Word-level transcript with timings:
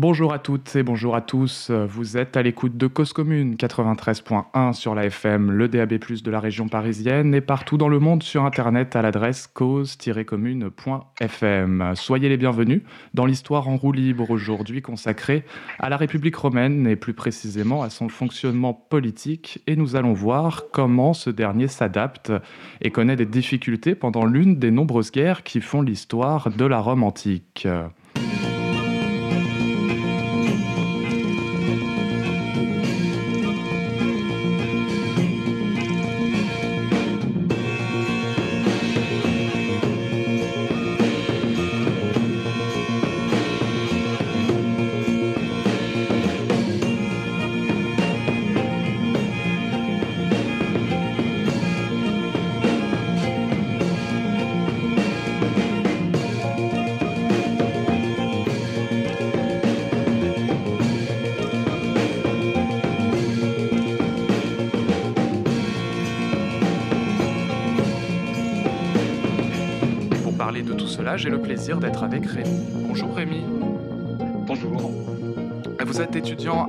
Bonjour 0.00 0.32
à 0.32 0.38
toutes 0.38 0.76
et 0.76 0.84
bonjour 0.84 1.16
à 1.16 1.20
tous. 1.20 1.72
Vous 1.72 2.16
êtes 2.16 2.36
à 2.36 2.42
l'écoute 2.42 2.76
de 2.76 2.86
Cause 2.86 3.12
Commune 3.12 3.56
93.1 3.56 4.72
sur 4.72 4.94
la 4.94 5.06
FM, 5.06 5.50
le 5.50 5.66
DAB+ 5.66 5.98
de 5.98 6.30
la 6.30 6.38
région 6.38 6.68
parisienne 6.68 7.34
et 7.34 7.40
partout 7.40 7.76
dans 7.76 7.88
le 7.88 7.98
monde 7.98 8.22
sur 8.22 8.44
internet 8.44 8.94
à 8.94 9.02
l'adresse 9.02 9.48
cause-commune.fm. 9.48 11.92
Soyez 11.96 12.28
les 12.28 12.36
bienvenus 12.36 12.82
dans 13.12 13.26
l'histoire 13.26 13.66
en 13.66 13.76
roue 13.76 13.90
libre 13.90 14.30
aujourd'hui 14.30 14.82
consacrée 14.82 15.44
à 15.80 15.88
la 15.88 15.96
République 15.96 16.36
romaine 16.36 16.86
et 16.86 16.94
plus 16.94 17.14
précisément 17.14 17.82
à 17.82 17.90
son 17.90 18.08
fonctionnement 18.08 18.74
politique 18.74 19.64
et 19.66 19.74
nous 19.74 19.96
allons 19.96 20.12
voir 20.12 20.66
comment 20.72 21.12
ce 21.12 21.30
dernier 21.30 21.66
s'adapte 21.66 22.32
et 22.82 22.92
connaît 22.92 23.16
des 23.16 23.26
difficultés 23.26 23.96
pendant 23.96 24.26
l'une 24.26 24.60
des 24.60 24.70
nombreuses 24.70 25.10
guerres 25.10 25.42
qui 25.42 25.60
font 25.60 25.82
l'histoire 25.82 26.50
de 26.50 26.66
la 26.66 26.78
Rome 26.78 27.02
antique. 27.02 27.66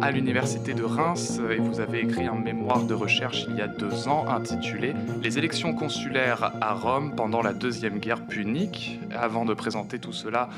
À 0.10 0.12
l'université 0.12 0.74
de 0.74 0.84
Reims 0.84 1.40
et 1.52 1.58
vous 1.58 1.80
avez 1.80 2.00
écrit 2.00 2.26
un 2.26 2.34
mémoire 2.34 2.84
de 2.84 2.96
recherche 2.96 3.46
il 3.48 3.58
y 3.58 3.62
a 3.62 3.68
deux 3.68 4.08
ans 4.08 4.28
intitulé 4.28 4.96
Les 5.22 5.38
élections 5.38 5.76
consulaires 5.76 6.52
à 6.62 6.74
Rome 6.74 7.16
pendant 7.16 7.44
la 7.44 7.54
Deuxième 7.54 8.00
Guerre 8.00 8.26
punique. 8.26 9.00
Avant 9.12 9.46
de 9.46 9.54
présenter 9.54 10.00
tout 10.00 10.12
cela, 10.12 10.50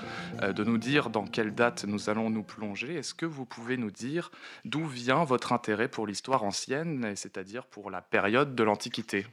euh, 0.41 0.53
de 0.53 0.63
nous 0.63 0.77
dire 0.77 1.09
dans 1.09 1.27
quelle 1.27 1.53
date 1.53 1.83
nous 1.83 2.09
allons 2.09 2.29
nous 2.29 2.43
plonger, 2.43 2.95
est-ce 2.95 3.13
que 3.13 3.25
vous 3.25 3.43
pouvez 3.43 3.75
nous 3.75 3.91
dire 3.91 4.31
d'où 4.63 4.85
vient 4.85 5.25
votre 5.25 5.51
intérêt 5.51 5.89
pour 5.89 6.07
l'histoire 6.07 6.45
ancienne, 6.45 7.13
c'est-à-dire 7.17 7.65
pour 7.65 7.91
la 7.91 8.01
période 8.01 8.55
de 8.55 8.63
l'Antiquité? 8.63 9.27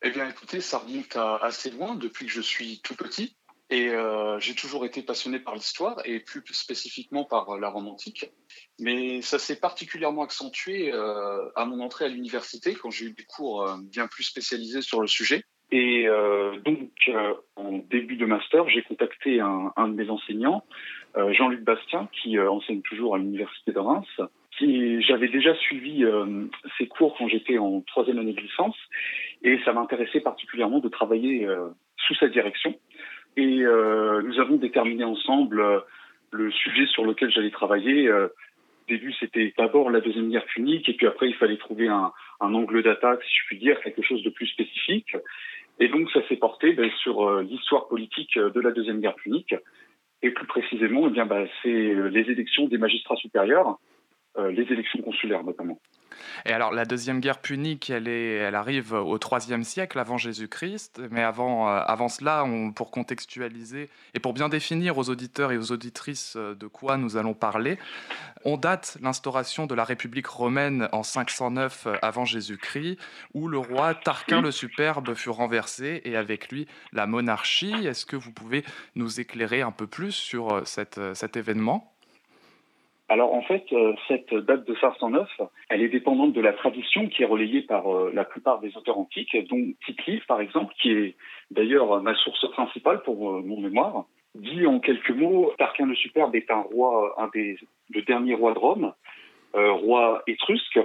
Eh 0.00 0.10
bien, 0.12 0.30
écoutez, 0.30 0.62
ça 0.62 0.78
remonte 0.78 1.18
assez 1.42 1.70
loin 1.72 1.94
depuis 1.94 2.24
que 2.24 2.32
je 2.32 2.40
suis 2.40 2.80
tout 2.82 2.94
petit. 2.94 3.36
Et 3.70 3.90
euh, 3.90 4.38
j'ai 4.40 4.54
toujours 4.54 4.86
été 4.86 5.02
passionné 5.02 5.38
par 5.38 5.54
l'histoire 5.54 6.00
et 6.06 6.20
plus 6.20 6.42
spécifiquement 6.52 7.24
par 7.24 7.50
euh, 7.50 7.60
la 7.60 7.68
Rome 7.68 7.88
antique. 7.88 8.30
Mais 8.80 9.20
ça 9.20 9.38
s'est 9.38 9.60
particulièrement 9.60 10.22
accentué 10.22 10.90
euh, 10.92 11.50
à 11.54 11.66
mon 11.66 11.80
entrée 11.80 12.06
à 12.06 12.08
l'université 12.08 12.74
quand 12.74 12.90
j'ai 12.90 13.06
eu 13.06 13.12
des 13.12 13.24
cours 13.24 13.68
bien 13.82 14.06
plus 14.06 14.24
spécialisés 14.24 14.82
sur 14.82 15.00
le 15.00 15.06
sujet. 15.06 15.42
Et 15.70 16.06
donc, 16.64 17.10
en 17.56 17.72
début 17.90 18.16
de 18.16 18.24
master, 18.24 18.66
j'ai 18.70 18.82
contacté 18.82 19.38
un, 19.40 19.88
de 19.88 19.92
mes 19.92 20.08
enseignants, 20.08 20.64
Jean-Luc 21.14 21.62
Bastien, 21.62 22.08
qui 22.10 22.40
enseigne 22.40 22.80
toujours 22.80 23.16
à 23.16 23.18
l'université 23.18 23.72
de 23.72 23.78
Reims, 23.78 24.08
j'avais 24.60 25.28
déjà 25.28 25.54
suivi 25.54 26.04
euh, 26.04 26.46
ces 26.78 26.86
cours 26.86 27.16
quand 27.16 27.28
j'étais 27.28 27.58
en 27.58 27.80
troisième 27.82 28.18
année 28.18 28.32
de 28.32 28.40
licence 28.40 28.76
et 29.42 29.58
ça 29.64 29.72
m'intéressait 29.72 30.20
particulièrement 30.20 30.80
de 30.80 30.88
travailler 30.88 31.46
sous 32.06 32.14
sa 32.14 32.28
direction. 32.28 32.74
Et 33.38 33.60
euh, 33.60 34.20
nous 34.22 34.40
avons 34.40 34.56
déterminé 34.56 35.04
ensemble 35.04 35.62
le 36.32 36.50
sujet 36.50 36.86
sur 36.86 37.04
lequel 37.04 37.30
j'allais 37.30 37.52
travailler. 37.52 38.10
Au 38.10 38.28
début, 38.88 39.12
c'était 39.12 39.54
d'abord 39.56 39.90
la 39.90 40.00
deuxième 40.00 40.28
guerre 40.28 40.44
punique 40.46 40.88
et 40.88 40.94
puis 40.94 41.06
après, 41.06 41.28
il 41.28 41.36
fallait 41.36 41.56
trouver 41.56 41.86
un, 41.86 42.10
angle 42.40 42.82
d'attaque, 42.82 43.22
si 43.22 43.36
je 43.40 43.46
puis 43.46 43.58
dire, 43.58 43.80
quelque 43.80 44.02
chose 44.02 44.24
de 44.24 44.30
plus 44.30 44.48
spécifique. 44.48 45.16
Et 45.78 45.86
donc, 45.86 46.10
ça 46.10 46.26
s'est 46.26 46.36
porté 46.36 46.72
ben, 46.72 46.90
sur 47.00 47.40
l'histoire 47.40 47.86
politique 47.86 48.36
de 48.36 48.60
la 48.60 48.72
deuxième 48.72 49.00
guerre 49.00 49.14
punique. 49.14 49.54
Et 50.22 50.30
plus 50.32 50.46
précisément, 50.46 51.08
eh 51.14 51.24
ben, 51.24 51.46
c'est 51.62 51.94
les 52.10 52.30
élections 52.32 52.66
des 52.66 52.76
magistrats 52.76 53.14
supérieurs 53.14 53.68
euh, 53.68 53.97
les 54.36 54.62
élections 54.72 55.00
consulaires 55.02 55.42
notamment. 55.42 55.80
Et 56.46 56.52
alors, 56.52 56.72
la 56.72 56.84
deuxième 56.84 57.20
guerre 57.20 57.40
punique, 57.40 57.90
elle, 57.90 58.08
est, 58.08 58.34
elle 58.34 58.54
arrive 58.54 58.92
au 58.92 59.18
IIIe 59.18 59.64
siècle 59.64 59.98
avant 59.98 60.18
Jésus-Christ. 60.18 61.02
Mais 61.10 61.22
avant, 61.22 61.68
euh, 61.68 61.80
avant 61.86 62.08
cela, 62.08 62.44
pour 62.74 62.90
contextualiser 62.90 63.88
et 64.14 64.20
pour 64.20 64.32
bien 64.32 64.48
définir 64.48 64.98
aux 64.98 65.10
auditeurs 65.10 65.52
et 65.52 65.58
aux 65.58 65.72
auditrices 65.72 66.36
euh, 66.36 66.54
de 66.54 66.66
quoi 66.66 66.96
nous 66.96 67.16
allons 67.16 67.34
parler, 67.34 67.78
on 68.44 68.56
date 68.56 68.98
l'instauration 69.02 69.66
de 69.66 69.74
la 69.74 69.84
République 69.84 70.26
romaine 70.26 70.88
en 70.92 71.02
509 71.02 71.88
avant 72.02 72.24
Jésus-Christ, 72.24 72.98
où 73.34 73.48
le 73.48 73.58
roi 73.58 73.94
Tarquin 73.94 74.40
le 74.40 74.50
Superbe 74.50 75.14
fut 75.14 75.30
renversé 75.30 76.00
et 76.04 76.16
avec 76.16 76.50
lui 76.50 76.66
la 76.92 77.06
monarchie. 77.06 77.86
Est-ce 77.86 78.06
que 78.06 78.16
vous 78.16 78.32
pouvez 78.32 78.64
nous 78.94 79.20
éclairer 79.20 79.62
un 79.62 79.72
peu 79.72 79.86
plus 79.86 80.12
sur 80.12 80.66
cette, 80.66 81.00
cet 81.14 81.36
événement? 81.36 81.92
Alors 83.08 83.32
en 83.32 83.42
fait, 83.42 83.64
euh, 83.72 83.94
cette 84.06 84.34
date 84.34 84.66
de 84.66 84.74
509, 84.74 85.28
elle 85.70 85.82
est 85.82 85.88
dépendante 85.88 86.34
de 86.34 86.40
la 86.42 86.52
tradition 86.52 87.08
qui 87.08 87.22
est 87.22 87.26
relayée 87.26 87.62
par 87.62 87.88
euh, 87.88 88.10
la 88.12 88.24
plupart 88.24 88.60
des 88.60 88.76
auteurs 88.76 88.98
antiques, 88.98 89.34
dont 89.48 89.72
Tite 89.86 90.26
par 90.26 90.42
exemple, 90.42 90.74
qui 90.80 90.92
est 90.92 91.16
d'ailleurs 91.50 92.02
ma 92.02 92.14
source 92.14 92.50
principale 92.50 93.02
pour 93.02 93.30
euh, 93.30 93.42
mon 93.42 93.60
mémoire, 93.60 94.04
dit 94.34 94.66
en 94.66 94.78
quelques 94.78 95.10
mots, 95.10 95.52
Tarquin 95.56 95.86
le 95.86 95.94
Superbe 95.94 96.36
est 96.36 96.50
un 96.50 96.60
roi, 96.60 97.14
un 97.16 97.30
des 97.32 97.56
le 97.90 98.02
dernier 98.02 98.34
roi 98.34 98.52
de 98.52 98.58
Rome, 98.58 98.92
roi 99.54 100.22
étrusque, 100.26 100.78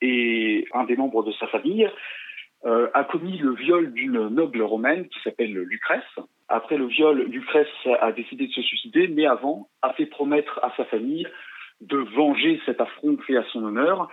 et 0.00 0.66
un 0.72 0.84
des 0.84 0.96
membres 0.96 1.24
de 1.24 1.32
sa 1.32 1.48
famille 1.48 1.90
a 2.64 3.04
commis 3.04 3.36
le 3.36 3.54
viol 3.54 3.92
d'une 3.92 4.28
noble 4.28 4.62
romaine 4.62 5.08
qui 5.08 5.20
s'appelle 5.22 5.52
Lucrèce. 5.52 6.02
Après 6.48 6.78
le 6.78 6.86
viol, 6.86 7.22
Lucrèce 7.24 7.66
a 8.00 8.12
décidé 8.12 8.46
de 8.46 8.52
se 8.52 8.62
suicider, 8.62 9.08
mais 9.08 9.26
avant 9.26 9.68
a 9.82 9.92
fait 9.92 10.06
promettre 10.06 10.60
à 10.62 10.72
sa 10.76 10.84
famille 10.84 11.26
de 11.80 11.98
venger 11.98 12.60
cet 12.66 12.80
affront 12.80 13.16
fait 13.26 13.36
à 13.36 13.44
son 13.52 13.64
honneur, 13.64 14.08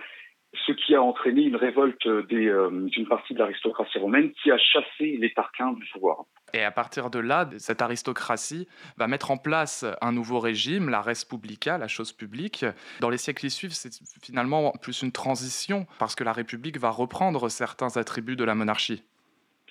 ce 0.66 0.72
qui 0.72 0.94
a 0.94 1.02
entraîné 1.02 1.42
une 1.42 1.56
révolte 1.56 2.06
euh, 2.06 2.22
d'une 2.28 3.06
partie 3.06 3.32
de 3.34 3.38
l'aristocratie 3.38 3.98
romaine 3.98 4.32
qui 4.32 4.50
a 4.50 4.58
chassé 4.58 5.16
les 5.18 5.32
Tarquins 5.32 5.72
du 5.72 5.84
pouvoir. 5.92 6.24
Et 6.52 6.62
à 6.62 6.70
partir 6.70 7.08
de 7.08 7.18
là, 7.18 7.48
cette 7.56 7.80
aristocratie 7.80 8.68
va 8.98 9.08
mettre 9.08 9.30
en 9.30 9.38
place 9.38 9.86
un 10.02 10.12
nouveau 10.12 10.38
régime, 10.40 10.90
la 10.90 11.00
res 11.00 11.24
publica, 11.28 11.78
la 11.78 11.88
chose 11.88 12.12
publique. 12.12 12.66
Dans 13.00 13.08
les 13.08 13.16
siècles 13.16 13.40
qui 13.40 13.50
suivent, 13.50 13.72
c'est 13.72 13.92
finalement 14.22 14.72
plus 14.82 15.02
une 15.02 15.12
transition, 15.12 15.86
parce 15.98 16.14
que 16.14 16.24
la 16.24 16.32
République 16.32 16.78
va 16.78 16.90
reprendre 16.90 17.48
certains 17.48 17.96
attributs 17.96 18.36
de 18.36 18.44
la 18.44 18.54
monarchie. 18.54 19.02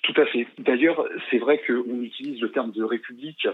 Tout 0.02 0.20
à 0.20 0.26
fait. 0.26 0.48
D'ailleurs, 0.58 1.06
c'est 1.30 1.38
vrai 1.38 1.62
qu'on 1.64 2.02
utilise 2.02 2.40
le 2.40 2.50
terme 2.50 2.72
de 2.72 2.82
république, 2.82 3.46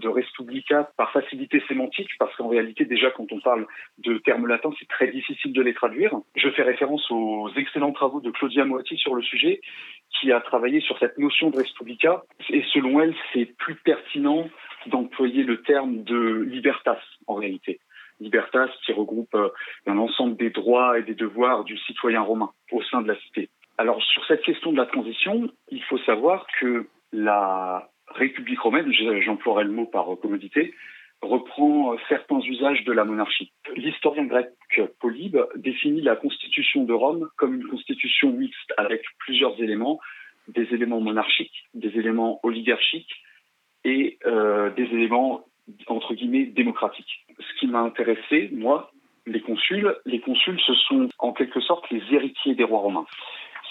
de 0.00 0.08
respublica 0.08 0.90
par 0.96 1.10
facilité 1.12 1.62
sémantique, 1.68 2.10
parce 2.18 2.34
qu'en 2.36 2.48
réalité, 2.48 2.84
déjà, 2.84 3.10
quand 3.10 3.30
on 3.32 3.40
parle 3.40 3.66
de 3.98 4.18
termes 4.18 4.46
latins, 4.46 4.70
c'est 4.78 4.88
très 4.88 5.08
difficile 5.08 5.52
de 5.52 5.62
les 5.62 5.74
traduire. 5.74 6.12
Je 6.36 6.50
fais 6.50 6.62
référence 6.62 7.10
aux 7.10 7.50
excellents 7.56 7.92
travaux 7.92 8.20
de 8.20 8.30
Claudia 8.30 8.64
Moati 8.64 8.96
sur 8.96 9.14
le 9.14 9.22
sujet, 9.22 9.60
qui 10.20 10.32
a 10.32 10.40
travaillé 10.40 10.80
sur 10.80 10.98
cette 10.98 11.18
notion 11.18 11.50
de 11.50 11.58
respublica. 11.58 12.22
Et 12.50 12.62
selon 12.72 13.00
elle, 13.00 13.14
c'est 13.32 13.46
plus 13.58 13.74
pertinent 13.76 14.48
d'employer 14.86 15.42
le 15.42 15.62
terme 15.62 16.04
de 16.04 16.42
libertas, 16.42 17.00
en 17.26 17.34
réalité. 17.34 17.80
Libertas 18.20 18.70
qui 18.84 18.92
regroupe 18.92 19.34
euh, 19.34 19.50
un 19.86 19.98
ensemble 19.98 20.36
des 20.36 20.50
droits 20.50 20.98
et 20.98 21.02
des 21.02 21.14
devoirs 21.14 21.64
du 21.64 21.76
citoyen 21.78 22.22
romain 22.22 22.50
au 22.72 22.82
sein 22.84 23.02
de 23.02 23.08
la 23.08 23.18
cité. 23.20 23.50
Alors 23.78 24.02
sur 24.02 24.24
cette 24.26 24.42
question 24.42 24.72
de 24.72 24.78
la 24.78 24.86
transition, 24.86 25.50
il 25.70 25.82
faut 25.82 25.98
savoir 25.98 26.46
que 26.58 26.86
la 27.12 27.90
République 28.08 28.60
romaine, 28.60 28.92
j'emploierai 28.92 29.64
le 29.64 29.72
mot 29.72 29.86
par 29.86 30.06
commodité, 30.20 30.74
reprend 31.22 31.96
certains 32.08 32.40
usages 32.40 32.84
de 32.84 32.92
la 32.92 33.04
monarchie. 33.04 33.52
L'historien 33.74 34.24
grec 34.24 34.48
Polybe 35.00 35.38
définit 35.56 36.02
la 36.02 36.16
constitution 36.16 36.84
de 36.84 36.92
Rome 36.92 37.28
comme 37.36 37.54
une 37.54 37.66
constitution 37.66 38.32
mixte 38.32 38.72
avec 38.76 39.02
plusieurs 39.18 39.60
éléments, 39.60 39.98
des 40.48 40.72
éléments 40.74 41.00
monarchiques, 41.00 41.64
des 41.74 41.98
éléments 41.98 42.40
oligarchiques 42.42 43.14
et 43.84 44.18
euh, 44.26 44.70
des 44.70 44.84
éléments 44.84 45.44
entre 45.88 46.14
guillemets 46.14 46.46
démocratiques. 46.46 47.26
Ce 47.38 47.58
qui 47.58 47.66
m'a 47.66 47.80
intéressé, 47.80 48.50
moi, 48.52 48.92
les 49.26 49.40
consuls, 49.40 49.96
les 50.04 50.20
consuls, 50.20 50.60
ce 50.60 50.74
sont 50.74 51.08
en 51.18 51.32
quelque 51.32 51.60
sorte 51.60 51.90
les 51.90 52.02
héritiers 52.12 52.54
des 52.54 52.64
rois 52.64 52.80
romains. 52.80 53.06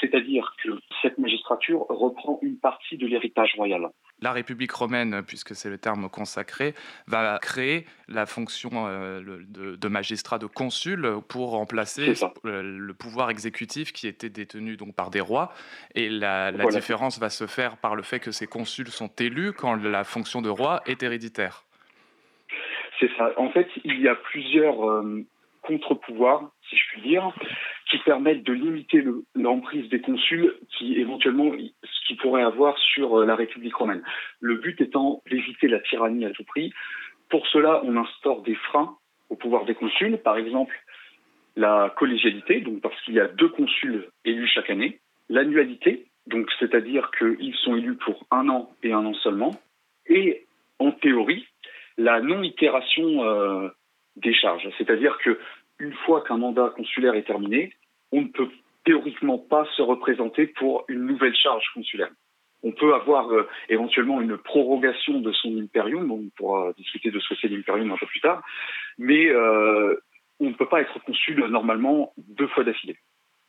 C'est-à-dire 0.02 0.54
que 0.62 0.72
cette 1.02 1.18
magistrature 1.18 1.86
reprend 1.88 2.40
une 2.42 2.58
partie 2.58 2.98
de 2.98 3.08
l'héritage 3.08 3.54
royal. 3.56 3.88
La 4.22 4.32
République 4.32 4.72
romaine, 4.72 5.24
puisque 5.26 5.56
c'est 5.56 5.70
le 5.70 5.78
terme 5.78 6.10
consacré, 6.10 6.74
va 7.08 7.38
créer 7.42 7.86
la 8.08 8.26
fonction 8.26 8.70
euh, 8.88 9.22
de, 9.48 9.88
magistrat, 9.88 10.38
de 10.38 10.46
consul, 10.46 11.08
pour 11.28 11.52
remplacer 11.52 12.14
le 12.44 12.94
pouvoir 12.94 13.30
exécutif 13.30 13.92
qui 13.92 14.08
était 14.08 14.30
détenu 14.30 14.78
donc 14.78 14.96
par 14.96 15.10
des 15.10 15.22
rois. 15.22 15.54
Et 15.94 16.10
la, 16.10 16.52
différence 16.52 17.20
va 17.20 17.30
se 17.30 17.48
faire 17.48 17.78
par 17.78 17.96
le 17.96 18.04
fait 18.04 18.20
que 18.20 18.32
ces 18.32 18.48
consuls 18.48 18.90
sont 18.90 19.12
élus 19.20 19.54
quand 19.54 19.76
la 19.76 20.04
fonction 20.04 20.42
de 20.42 20.50
roi 20.50 20.82
est 20.86 21.04
héréditaire. 21.04 21.66
C'est 23.00 23.10
ça. 23.18 23.32
En 23.38 23.50
fait, 23.50 23.68
il 23.84 24.00
y 24.00 24.08
a 24.08 24.16
plusieurs 24.16 24.90
euh, 24.90 25.26
contre-pouvoirs, 25.62 26.52
si 26.70 26.76
je 26.76 26.84
puis 26.90 27.02
dire, 27.02 27.32
qui 27.90 27.98
permettent 28.00 28.44
de 28.44 28.54
limiter 28.54 29.04
l'emprise 29.36 29.90
des 29.90 30.02
consuls 30.02 30.54
qui 30.78 31.00
éventuellement 31.00 31.52
ce 31.84 32.08
qu'ils 32.08 32.18
pourraient 32.18 32.44
avoir 32.44 32.78
sur 32.78 33.20
euh, 33.20 33.26
la 33.26 33.36
République 33.36 33.76
romaine. 33.76 34.04
Le 34.40 34.56
but 34.56 34.80
étant 34.82 35.22
d'éviter 35.30 35.68
la 35.68 35.80
tyrannie 35.80 36.26
à 36.26 36.32
tout 36.32 36.44
prix. 36.44 36.74
Pour 37.30 37.48
cela, 37.48 37.82
on 37.84 37.96
instaure 37.98 38.42
des 38.42 38.56
freins 38.56 38.98
au 39.30 39.36
pouvoir 39.36 39.66
des 39.66 39.76
consuls, 39.76 40.18
par 40.18 40.38
exemple 40.38 40.76
la 41.56 41.94
collégialité, 41.96 42.60
donc 42.62 42.82
parce 42.82 43.00
qu'il 43.02 43.14
y 43.14 43.20
a 43.20 43.28
deux 43.28 43.50
consuls 43.50 44.10
élus 44.26 44.48
chaque 44.48 44.70
année, 44.70 45.00
l'annualité, 45.30 46.06
donc 46.28 46.50
c'est-à-dire 46.60 47.12
qu'ils 47.18 47.56
sont 47.56 47.76
élus 47.76 47.96
pour 47.96 48.26
un 48.32 48.50
an 48.50 48.70
et 48.84 48.92
un 48.92 49.06
an 49.06 49.14
seulement, 49.14 49.52
et 50.08 50.46
en 50.80 50.92
théorie, 50.92 51.48
la 51.98 52.20
non-itération 52.20 53.24
euh, 53.24 53.70
des 54.18 54.34
charges, 54.34 54.68
c'est-à-dire 54.78 55.18
que 55.20 55.40
une 55.80 55.94
fois 56.06 56.22
qu'un 56.22 56.38
mandat 56.38 56.74
consulaire 56.76 57.16
est 57.16 57.28
terminé, 57.28 57.74
on 58.12 58.22
ne 58.22 58.28
peut 58.28 58.50
théoriquement 58.86 59.38
pas 59.38 59.66
se 59.76 59.82
représenter 59.82 60.48
pour 60.48 60.86
une 60.88 61.06
nouvelle 61.06 61.36
charge 61.36 61.66
consulaire. 61.74 62.12
On 62.64 62.72
peut 62.72 62.94
avoir 62.94 63.30
euh, 63.32 63.48
éventuellement 63.70 64.22
une 64.22 64.38
prorogation 64.38 65.20
de 65.20 65.32
son 65.34 65.58
impérium, 65.58 66.12
on 66.12 66.30
pourra 66.36 66.72
discuter 66.74 67.12
de 67.12 67.20
ce 67.20 67.30
que 67.30 67.36
c'est 67.42 67.48
l'imperium 67.48 67.92
un 67.92 67.98
peu 67.98 68.06
plus 68.06 68.22
tard, 68.22 68.42
mais 68.98 69.28
euh, 69.28 70.02
on 70.40 70.46
ne 70.46 70.54
peut 70.54 70.68
pas 70.68 70.82
être 70.82 71.00
consul 71.04 71.46
normalement 71.46 72.14
deux 72.18 72.48
fois 72.48 72.64
d'affilée. 72.64 72.98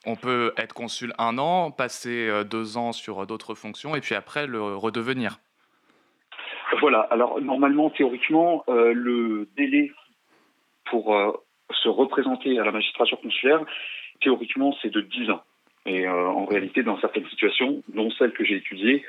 On 0.05 0.17
peut 0.17 0.53
être 0.57 0.75
consul 0.75 1.13
un 1.19 1.39
an, 1.39 1.71
passer 1.71 2.29
euh, 2.29 2.45
deux 2.45 2.77
ans 2.77 2.93
sur 2.93 3.27
d'autres 3.27 3.55
fonctions 3.55 3.97
et 3.97 4.01
puis 4.01 4.15
après 4.15 4.47
le 4.47 4.61
redevenir. 4.61 5.39
Voilà, 6.81 7.01
alors 7.11 7.41
normalement, 7.41 7.91
théoriquement, 7.91 8.65
le 8.69 9.49
délai 9.57 9.93
pour 10.91 11.15
se 11.73 11.89
représenter 11.89 12.59
à 12.59 12.65
la 12.65 12.73
magistrature 12.73 13.21
consulaire, 13.21 13.65
théoriquement, 14.21 14.77
c'est 14.83 14.91
de 14.91 15.01
10 15.01 15.31
ans. 15.31 15.43
Et 15.87 16.07
euh, 16.07 16.27
en 16.27 16.45
réalité, 16.45 16.83
dans 16.83 16.99
certaines 17.01 17.27
situations, 17.29 17.83
dont 17.89 18.11
celle 18.11 18.33
que 18.33 18.45
j'ai 18.45 18.57
étudiée, 18.57 19.05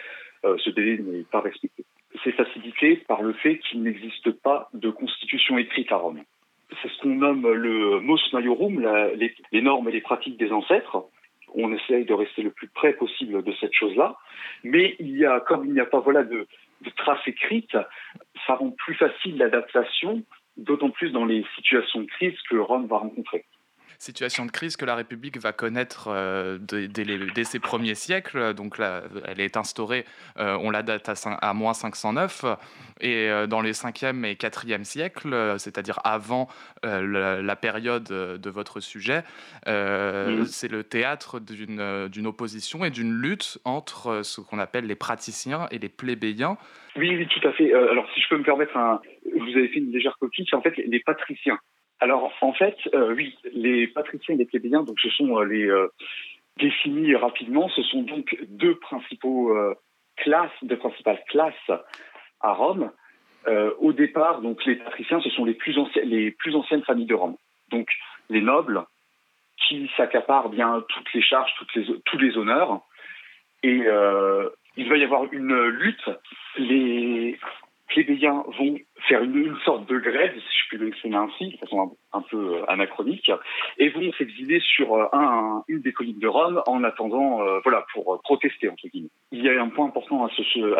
euh, 0.46 0.58
ce 0.64 0.70
délai 0.70 0.98
n'est 1.00 1.24
pas 1.24 1.42
respecté. 1.42 1.84
C'est 2.24 2.32
facilité 2.32 2.98
par 3.08 3.22
le 3.22 3.34
fait 3.34 3.58
qu'il 3.60 3.84
n'existe 3.84 4.32
pas 4.32 4.70
de 4.74 4.90
constitution 4.90 5.58
écrite 5.58 5.92
à 5.92 5.98
Rome. 5.98 6.22
C'est 6.82 6.90
ce 6.90 7.02
qu'on 7.02 7.16
nomme 7.16 7.52
le 7.52 8.00
mos 8.00 8.20
maiorum, 8.34 8.86
les, 9.16 9.62
normes 9.62 9.90
et 9.90 9.92
les 9.92 10.02
pratiques 10.02 10.38
des 10.38 10.52
ancêtres. 10.52 11.06
On 11.56 11.74
essaye 11.74 12.06
de 12.06 12.14
rester 12.14 12.42
le 12.42 12.52
plus 12.52 12.68
près 12.68 12.94
possible 12.94 13.42
de 13.42 13.54
cette 13.60 13.74
chose-là, 13.74 14.18
mais 14.64 14.96
il 15.00 15.18
y 15.18 15.26
a, 15.26 15.40
comme 15.40 15.66
il 15.66 15.72
n'y 15.72 15.80
a 15.80 15.86
pas 15.86 16.00
voilà 16.00 16.24
de, 16.24 16.46
de 16.82 16.90
traces 16.92 17.26
écrites, 17.26 17.78
ça 18.46 18.56
rend 18.56 18.72
plus 18.72 18.96
facile 18.96 19.38
l'adaptation 19.38 20.24
d'autant 20.58 20.90
plus 20.90 21.12
dans 21.12 21.26
les 21.26 21.46
situations 21.56 22.02
de 22.02 22.08
crise 22.08 22.38
que 22.50 22.58
Rome 22.58 22.88
va 22.88 22.98
rencontrer 22.98 23.46
situation 24.00 24.46
de 24.46 24.52
crise 24.52 24.78
que 24.78 24.86
la 24.86 24.96
République 24.96 25.38
va 25.38 25.54
connaître 25.54 26.08
euh, 26.10 26.58
dès, 26.60 27.44
ses 27.44 27.60
premiers 27.60 27.96
siècles. 27.96 28.54
Donc 28.54 28.78
là, 28.78 29.04
elle 29.26 29.40
est 29.40 29.58
instaurée, 29.58 30.06
euh, 30.38 30.58
on 30.62 30.70
la 30.70 30.84
date 30.84 31.10
à, 31.26 31.54
moins 31.54 31.74
509, 31.74 32.46
et 33.02 33.30
euh, 33.30 33.48
dans 33.48 33.62
les 33.62 33.74
5e 33.74 34.26
et 34.26 34.36
4e 34.36 34.84
siècles, 34.84 35.56
c'est-à-dire 35.58 36.00
avant 36.04 36.48
la, 36.84 37.56
période 37.56 38.04
de 38.04 38.50
votre 38.50 38.80
sujet, 38.80 39.24
mmh. 39.66 40.46
c'est 40.46 40.72
le 40.72 40.84
théâtre 40.84 41.40
d'une 41.40 42.28
opposition 42.28 42.86
et 42.86 42.92
d'une 42.92 43.14
lutte 43.14 43.58
entre 43.66 44.22
ce 44.24 44.42
qu'on 44.42 44.60
appelle 44.60 44.86
les 44.86 44.96
praticiens 44.96 45.68
et 45.72 45.80
les 45.80 45.90
plébéiens. 45.90 46.58
Oui, 46.96 47.16
oui, 47.16 47.28
tout 47.28 47.48
à 47.48 47.52
fait. 47.54 47.74
alors, 47.74 48.08
si 48.14 48.22
je 48.22 48.30
peux 48.30 48.38
me 48.38 48.44
permettre, 48.44 48.78
un... 48.78 49.02
vous 49.36 49.58
avez 49.58 49.70
fait 49.70 49.80
une 49.80 49.92
légère 49.92 50.18
copie, 50.20 50.46
c'est 50.50 50.56
en 50.56 50.62
fait 50.62 50.76
les 50.78 51.00
patriciens. 51.00 51.60
Alors, 52.00 52.32
en 52.42 52.54
fait, 52.54 52.78
euh, 52.94 53.14
oui, 53.16 53.36
les 53.54 53.88
patriciens 53.88 54.36
et 54.36 54.38
les 54.38 54.46
plébéiens, 54.46 54.84
donc 54.84 55.00
ce 55.00 55.10
sont 55.10 55.40
euh, 55.40 55.46
les 55.46 55.66
euh, 55.66 55.88
définis 56.58 57.16
rapidement, 57.16 57.70
ce 57.70 57.82
sont 57.84 58.04
donc 58.04 58.38
deux 58.50 58.76
principaux 58.76 59.56
classes, 60.16 60.52
deux 60.64 60.78
principales 60.78 61.24
classes 61.30 61.72
à 62.42 62.54
Rome. 62.54 62.92
au 63.80 63.94
départ, 63.94 64.42
donc 64.42 64.66
les 64.66 64.76
patriciens, 64.76 65.22
ce 65.22 65.30
sont 65.30 65.46
les 65.46 65.54
plus, 65.54 65.78
les 66.04 66.32
plus 66.32 66.56
anciennes 66.56 66.84
familles 66.84 67.06
de 67.06 67.14
Rome. 67.14 67.38
Donc 67.70 67.88
les 68.30 68.42
nobles 68.42 68.84
qui 69.68 69.90
s'accaparent 69.98 70.50
bien 70.50 70.84
toutes 70.90 71.14
les 71.14 71.22
charges, 71.22 71.52
toutes 71.60 71.76
les, 71.76 71.86
tous 72.06 72.18
les 72.18 72.38
honneurs. 72.38 72.82
Et 73.62 73.84
il 74.78 74.90
va 74.90 74.98
y 74.98 75.04
avoir 75.04 75.32
une 75.32 75.56
lutte. 75.68 76.10
Les 76.58 77.38
plébéiens 77.88 78.44
vont 78.60 78.78
faire 79.08 79.24
une, 79.24 79.58
sorte 79.66 79.88
de 79.90 80.00
grève, 80.00 80.34
si 80.36 80.60
je 80.60 80.68
puis 80.70 80.78
l'exprimer 80.78 81.16
ainsi, 81.16 81.52
de 81.52 81.58
façon 81.58 81.98
un, 82.14 82.22
peu 82.22 82.56
euh, 82.56 82.66
anachronique, 82.72 83.32
et 83.78 83.90
vont 83.90 84.12
s'exiler 84.14 84.60
sur 84.60 84.94
euh, 84.94 85.06
un, 85.14 85.64
une 85.68 85.82
des 85.82 85.94
collines 85.94 86.20
de 86.20 86.28
Rome 86.28 86.62
en 86.68 86.84
attendant, 86.84 87.42
euh, 87.42 87.60
voilà, 87.64 87.86
pour 87.94 88.22
protester 88.24 88.70
entre 88.70 88.88
guillemets. 88.88 89.10
Il 89.32 89.44
y 89.44 89.50
a 89.50 89.62
un 89.62 89.70
point 89.70 89.88
important 89.88 90.26
à 90.26 90.30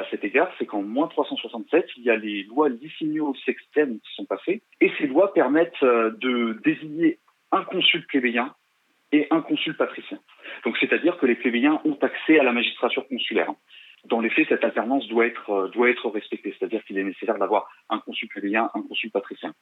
cet 0.10 0.24
égard, 0.24 0.50
c'est 0.58 0.66
qu'en 0.66 0.82
moins 0.82 1.08
367, 1.08 1.88
il 1.98 2.04
y 2.04 2.10
a 2.10 2.16
les 2.16 2.44
lois 2.44 2.70
Licinio 2.70 3.34
Sextem 3.46 4.00
qui 4.00 4.14
sont 4.16 4.26
passées, 4.26 4.62
et 4.82 4.92
ces 4.98 5.08
lois 5.08 5.34
permettent 5.34 5.84
de 5.84 6.60
désigner 6.64 7.20
un 7.52 7.64
consul 7.64 8.06
plébéien 8.08 8.54
et 9.12 9.28
un 9.32 9.42
consul 9.42 9.76
patricien. 9.76 10.20
Donc 10.66 10.78
c'est-à-dire 10.80 11.18
que 11.18 11.26
les 11.26 11.36
plébéiens 11.36 11.82
ont 11.86 11.98
accès 12.02 12.40
à 12.40 12.44
la 12.44 12.52
magistrature 12.52 13.08
consulaire 13.08 13.52
dans 14.08 14.20
les 14.20 14.30
faits, 14.30 14.48
cette 14.50 14.64
alternance 14.64 15.08
doit 15.08 15.26
être, 15.26 15.50
euh, 15.50 15.68
doit 15.70 15.90
être 15.90 16.10
respectée, 16.10 16.56
c'est-à-dire 16.58 16.84
qu'il 16.86 16.98
est 16.98 17.04
nécessaire 17.04 17.38
d'avoir 17.38 17.70
un 17.90 18.00
consul 18.00 18.28
plébéien, 18.28 18.70
un 18.74 18.82
consul 18.82 19.12
patricien. 19.12 19.54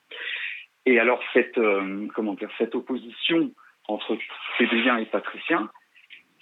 Et 0.85 0.99
alors 0.99 1.21
cette, 1.33 1.57
euh, 1.57 2.07
comment 2.13 2.33
dire, 2.33 2.49
cette 2.57 2.75
opposition 2.75 3.51
entre 3.87 4.17
plébéien 4.57 4.97
et 4.97 5.05
patricien 5.05 5.69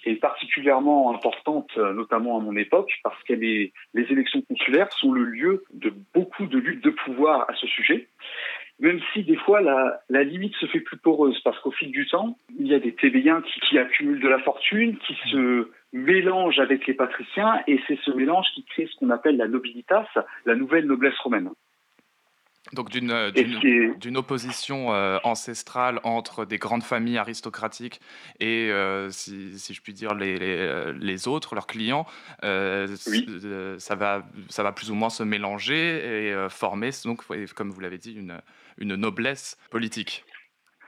est 0.04 0.16
particulièrement 0.16 1.14
importante, 1.14 1.70
euh, 1.78 1.94
notamment 1.94 2.38
à 2.38 2.42
mon 2.42 2.56
époque, 2.56 2.92
parce 3.02 3.22
que 3.22 3.32
les, 3.32 3.72
les 3.94 4.02
élections 4.12 4.42
consulaires 4.42 4.92
sont 4.92 5.12
le 5.12 5.24
lieu 5.24 5.64
de 5.72 5.92
beaucoup 6.12 6.46
de 6.46 6.58
luttes 6.58 6.84
de 6.84 6.90
pouvoir 6.90 7.48
à 7.48 7.54
ce 7.54 7.66
sujet 7.66 8.08
même 8.80 9.00
si 9.12 9.22
des 9.22 9.36
fois 9.36 9.60
la, 9.60 10.00
la, 10.08 10.24
limite 10.24 10.54
se 10.56 10.66
fait 10.66 10.80
plus 10.80 10.96
poreuse, 10.96 11.38
parce 11.44 11.58
qu'au 11.60 11.70
fil 11.70 11.90
du 11.90 12.06
temps, 12.06 12.36
il 12.58 12.66
y 12.66 12.74
a 12.74 12.80
des 12.80 12.92
plébéiens 12.92 13.42
qui, 13.42 13.60
qui, 13.60 13.78
accumulent 13.78 14.20
de 14.20 14.28
la 14.28 14.40
fortune, 14.40 14.98
qui 14.98 15.14
se 15.30 15.70
mélangent 15.94 16.58
avec 16.58 16.86
les 16.86 16.94
patriciens, 16.94 17.62
et 17.66 17.80
c'est 17.86 17.98
ce 18.04 18.10
mélange 18.10 18.46
qui 18.54 18.64
crée 18.64 18.86
ce 18.92 18.98
qu'on 18.98 19.10
appelle 19.10 19.36
la 19.36 19.46
nobilitas, 19.46 20.06
la 20.44 20.56
nouvelle 20.56 20.86
noblesse 20.86 21.18
romaine. 21.20 21.50
Donc 22.72 22.90
d'une 22.90 24.16
opposition 24.16 24.92
euh, 24.92 25.18
ancestrale 25.22 26.00
entre 26.02 26.44
des 26.46 26.56
grandes 26.58 26.82
familles 26.82 27.18
aristocratiques 27.18 28.00
et, 28.40 28.70
euh, 28.70 29.10
si, 29.10 29.56
si, 29.58 29.74
je 29.74 29.82
puis 29.82 29.92
dire, 29.92 30.14
les, 30.14 30.38
les, 30.38 30.56
euh, 30.58 30.92
les 30.98 31.28
autres, 31.28 31.54
leurs 31.54 31.66
clients, 31.66 32.06
ça, 32.42 33.94
va, 33.94 34.26
ça 34.48 34.62
va 34.62 34.72
plus 34.72 34.90
ou 34.90 34.94
moins 34.94 35.10
se 35.10 35.22
mélanger 35.22 36.28
et 36.28 36.48
former, 36.48 36.90
donc, 37.04 37.22
comme 37.54 37.70
vous 37.70 37.80
l'avez 37.80 37.98
dit, 37.98 38.14
une, 38.14 38.40
une 38.78 38.96
noblesse 38.96 39.58
politique. 39.70 40.24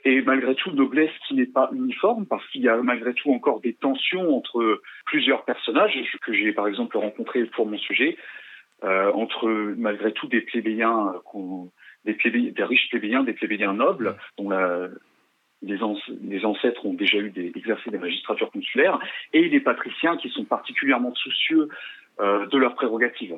Et 0.07 0.23
malgré 0.23 0.55
tout, 0.55 0.71
noblesse 0.71 1.11
qui 1.27 1.35
n'est 1.35 1.47
pas 1.47 1.69
uniforme, 1.73 2.27
parce 2.27 2.47
qu'il 2.51 2.63
y 2.63 2.69
a 2.69 2.77
malgré 2.77 3.13
tout 3.13 3.33
encore 3.33 3.61
des 3.61 3.75
tensions 3.75 4.37
entre 4.37 4.81
plusieurs 5.05 5.45
personnages 5.45 5.95
que 6.25 6.33
j'ai 6.33 6.53
par 6.53 6.69
exemple 6.69 6.97
rencontrés 6.97 7.45
pour 7.47 7.67
mon 7.67 7.77
sujet, 7.77 8.17
euh, 8.85 9.11
entre 9.15 9.49
malgré 9.77 10.13
tout 10.13 10.29
des 10.29 10.43
plébéiens, 10.43 11.13
des, 12.05 12.15
des, 12.53 12.63
riches 12.63 12.89
plébéiens, 12.89 13.25
des 13.25 13.33
plébéiens 13.33 13.73
nobles, 13.73 14.17
dont 14.39 14.51
les, 15.63 16.45
ancêtres 16.45 16.87
ont 16.87 16.95
déjà 16.95 17.19
eu 17.19 17.31
des, 17.31 17.51
exercé 17.57 17.91
des 17.91 17.99
magistratures 17.99 18.53
consulaires, 18.53 19.01
et 19.33 19.49
les 19.49 19.61
patriciens 19.61 20.17
qui 20.19 20.29
sont 20.29 20.45
particulièrement 20.45 21.17
soucieux 21.17 21.69
euh, 22.21 22.47
de 22.47 22.59
leurs 22.59 22.77
prérogatives. 22.77 23.35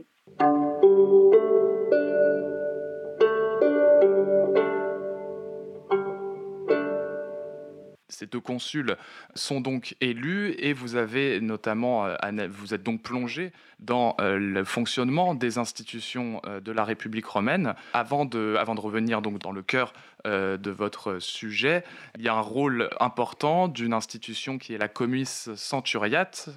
Ces 8.18 8.26
deux 8.26 8.40
consuls 8.40 8.96
sont 9.36 9.60
donc 9.60 9.94
élus 10.00 10.52
et 10.58 10.72
vous 10.72 10.96
avez 10.96 11.40
notamment, 11.40 12.04
euh, 12.06 12.16
vous 12.50 12.74
êtes 12.74 12.82
donc 12.82 13.00
plongé 13.00 13.52
dans 13.78 14.16
euh, 14.20 14.38
le 14.38 14.64
fonctionnement 14.64 15.36
des 15.36 15.56
institutions 15.56 16.42
euh, 16.44 16.58
de 16.58 16.72
la 16.72 16.82
République 16.82 17.26
romaine. 17.26 17.76
Avant 17.92 18.24
de, 18.24 18.56
revenir 18.80 19.22
donc 19.22 19.38
dans 19.38 19.52
le 19.52 19.62
cœur 19.62 19.92
de 20.24 20.70
votre 20.70 21.20
sujet, 21.20 21.84
il 22.18 22.24
y 22.24 22.28
a 22.28 22.34
un 22.34 22.40
rôle 22.40 22.90
important 22.98 23.68
d'une 23.68 23.92
institution 23.92 24.58
qui 24.58 24.74
est 24.74 24.78
la 24.78 24.88
comice 24.88 25.54
centuriate 25.54 26.50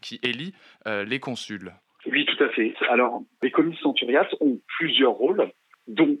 qui 0.00 0.20
élit 0.22 0.54
les 0.86 1.18
consuls. 1.18 1.72
Oui, 2.06 2.26
tout 2.26 2.44
à 2.44 2.48
fait. 2.50 2.74
Alors, 2.90 3.22
les 3.42 3.50
comices 3.50 3.80
centuriates 3.80 4.34
ont 4.40 4.60
plusieurs 4.78 5.12
rôles, 5.12 5.50
dont 5.88 6.18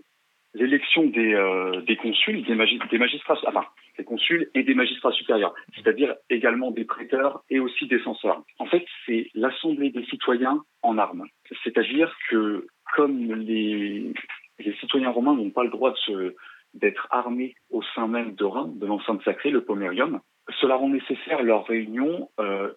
l'élection 0.54 1.04
des, 1.04 1.34
euh, 1.34 1.80
des 1.82 1.96
consuls, 1.96 2.42
des, 2.44 2.54
des, 2.90 2.98
magistrats, 2.98 3.38
enfin, 3.46 3.66
des 3.98 4.04
consuls 4.04 4.48
et 4.54 4.62
des 4.62 4.74
magistrats 4.74 5.12
supérieurs, 5.12 5.54
c'est-à-dire 5.74 6.14
également 6.30 6.70
des 6.70 6.84
prêteurs 6.84 7.42
et 7.50 7.58
aussi 7.58 7.86
des 7.86 8.00
censeurs. 8.00 8.42
En 8.58 8.66
fait, 8.66 8.84
c'est 9.04 9.30
l'assemblée 9.34 9.90
des 9.90 10.04
citoyens 10.06 10.62
en 10.82 10.96
armes. 10.98 11.26
C'est-à-dire 11.64 12.16
que 12.30 12.66
comme 12.94 13.34
les, 13.34 14.12
les 14.60 14.74
citoyens 14.76 15.10
romains 15.10 15.34
n'ont 15.34 15.50
pas 15.50 15.64
le 15.64 15.70
droit 15.70 15.94
d'être 16.74 17.08
armés 17.10 17.54
au 17.70 17.82
sein 17.94 18.06
même 18.06 18.34
de 18.34 18.44
Rome, 18.44 18.78
de 18.78 18.86
l'enceinte 18.86 19.22
sacrée, 19.24 19.50
le 19.50 19.64
pomerium, 19.64 20.20
cela 20.60 20.76
rend 20.76 20.88
nécessaire 20.88 21.42
leur 21.42 21.66
réunion 21.66 22.30
euh, 22.38 22.72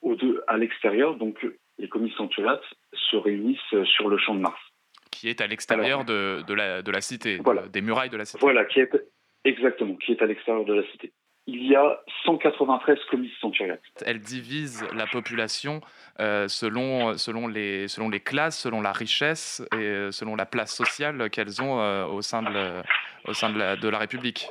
au 0.00 0.14
deux, 0.14 0.42
à 0.48 0.56
l'extérieur, 0.56 1.16
donc 1.16 1.46
les 1.78 1.88
centuriates 2.16 2.64
se 2.92 3.16
réunissent 3.16 3.84
sur 3.84 4.08
le 4.08 4.18
champ 4.18 4.34
de 4.34 4.40
Mars 4.40 4.60
qui 5.12 5.28
est 5.28 5.40
à 5.40 5.46
l'extérieur 5.46 6.04
de, 6.04 6.42
de, 6.48 6.54
la, 6.54 6.82
de 6.82 6.90
la 6.90 7.00
cité, 7.00 7.38
des 7.72 7.80
murailles 7.82 8.10
de 8.10 8.16
la 8.16 8.24
cité. 8.24 8.38
Voilà, 8.40 8.64
qui 8.64 8.80
est, 8.80 8.90
exactement, 9.44 9.94
qui 9.94 10.12
est 10.12 10.22
à 10.22 10.26
l'extérieur 10.26 10.64
de 10.64 10.74
la 10.74 10.82
cité. 10.90 11.12
Il 11.46 11.66
y 11.66 11.74
a 11.74 12.00
193 12.24 12.98
comices 13.10 13.36
centuriates. 13.40 13.82
Elle 14.06 14.20
divise 14.20 14.86
la 14.94 15.06
population 15.06 15.80
euh, 16.20 16.46
selon, 16.46 17.16
selon, 17.18 17.48
les, 17.48 17.88
selon 17.88 18.08
les 18.08 18.20
classes, 18.20 18.60
selon 18.60 18.80
la 18.80 18.92
richesse 18.92 19.60
et 19.72 19.76
euh, 19.76 20.10
selon 20.12 20.36
la 20.36 20.46
place 20.46 20.74
sociale 20.74 21.30
qu'elles 21.30 21.60
ont 21.60 21.80
euh, 21.80 22.06
au 22.06 22.22
sein, 22.22 22.42
de, 22.42 22.82
au 23.28 23.32
sein 23.32 23.50
de, 23.50 23.58
la, 23.58 23.76
de 23.76 23.88
la 23.88 23.98
République. 23.98 24.50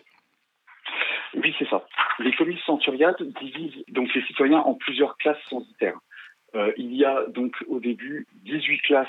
Oui, 1.34 1.56
c'est 1.58 1.70
ça. 1.70 1.88
Les 2.20 2.34
comices 2.36 2.62
centuriates 2.66 3.24
divisent 3.42 3.86
donc 3.88 4.14
les 4.14 4.24
citoyens 4.24 4.60
en 4.60 4.74
plusieurs 4.74 5.16
classes 5.18 5.42
censitaires. 5.50 5.98
il 6.76 6.94
y 6.94 7.06
a 7.06 7.26
donc 7.30 7.56
au 7.70 7.80
début 7.80 8.28
18 8.44 8.80
classes 8.80 9.08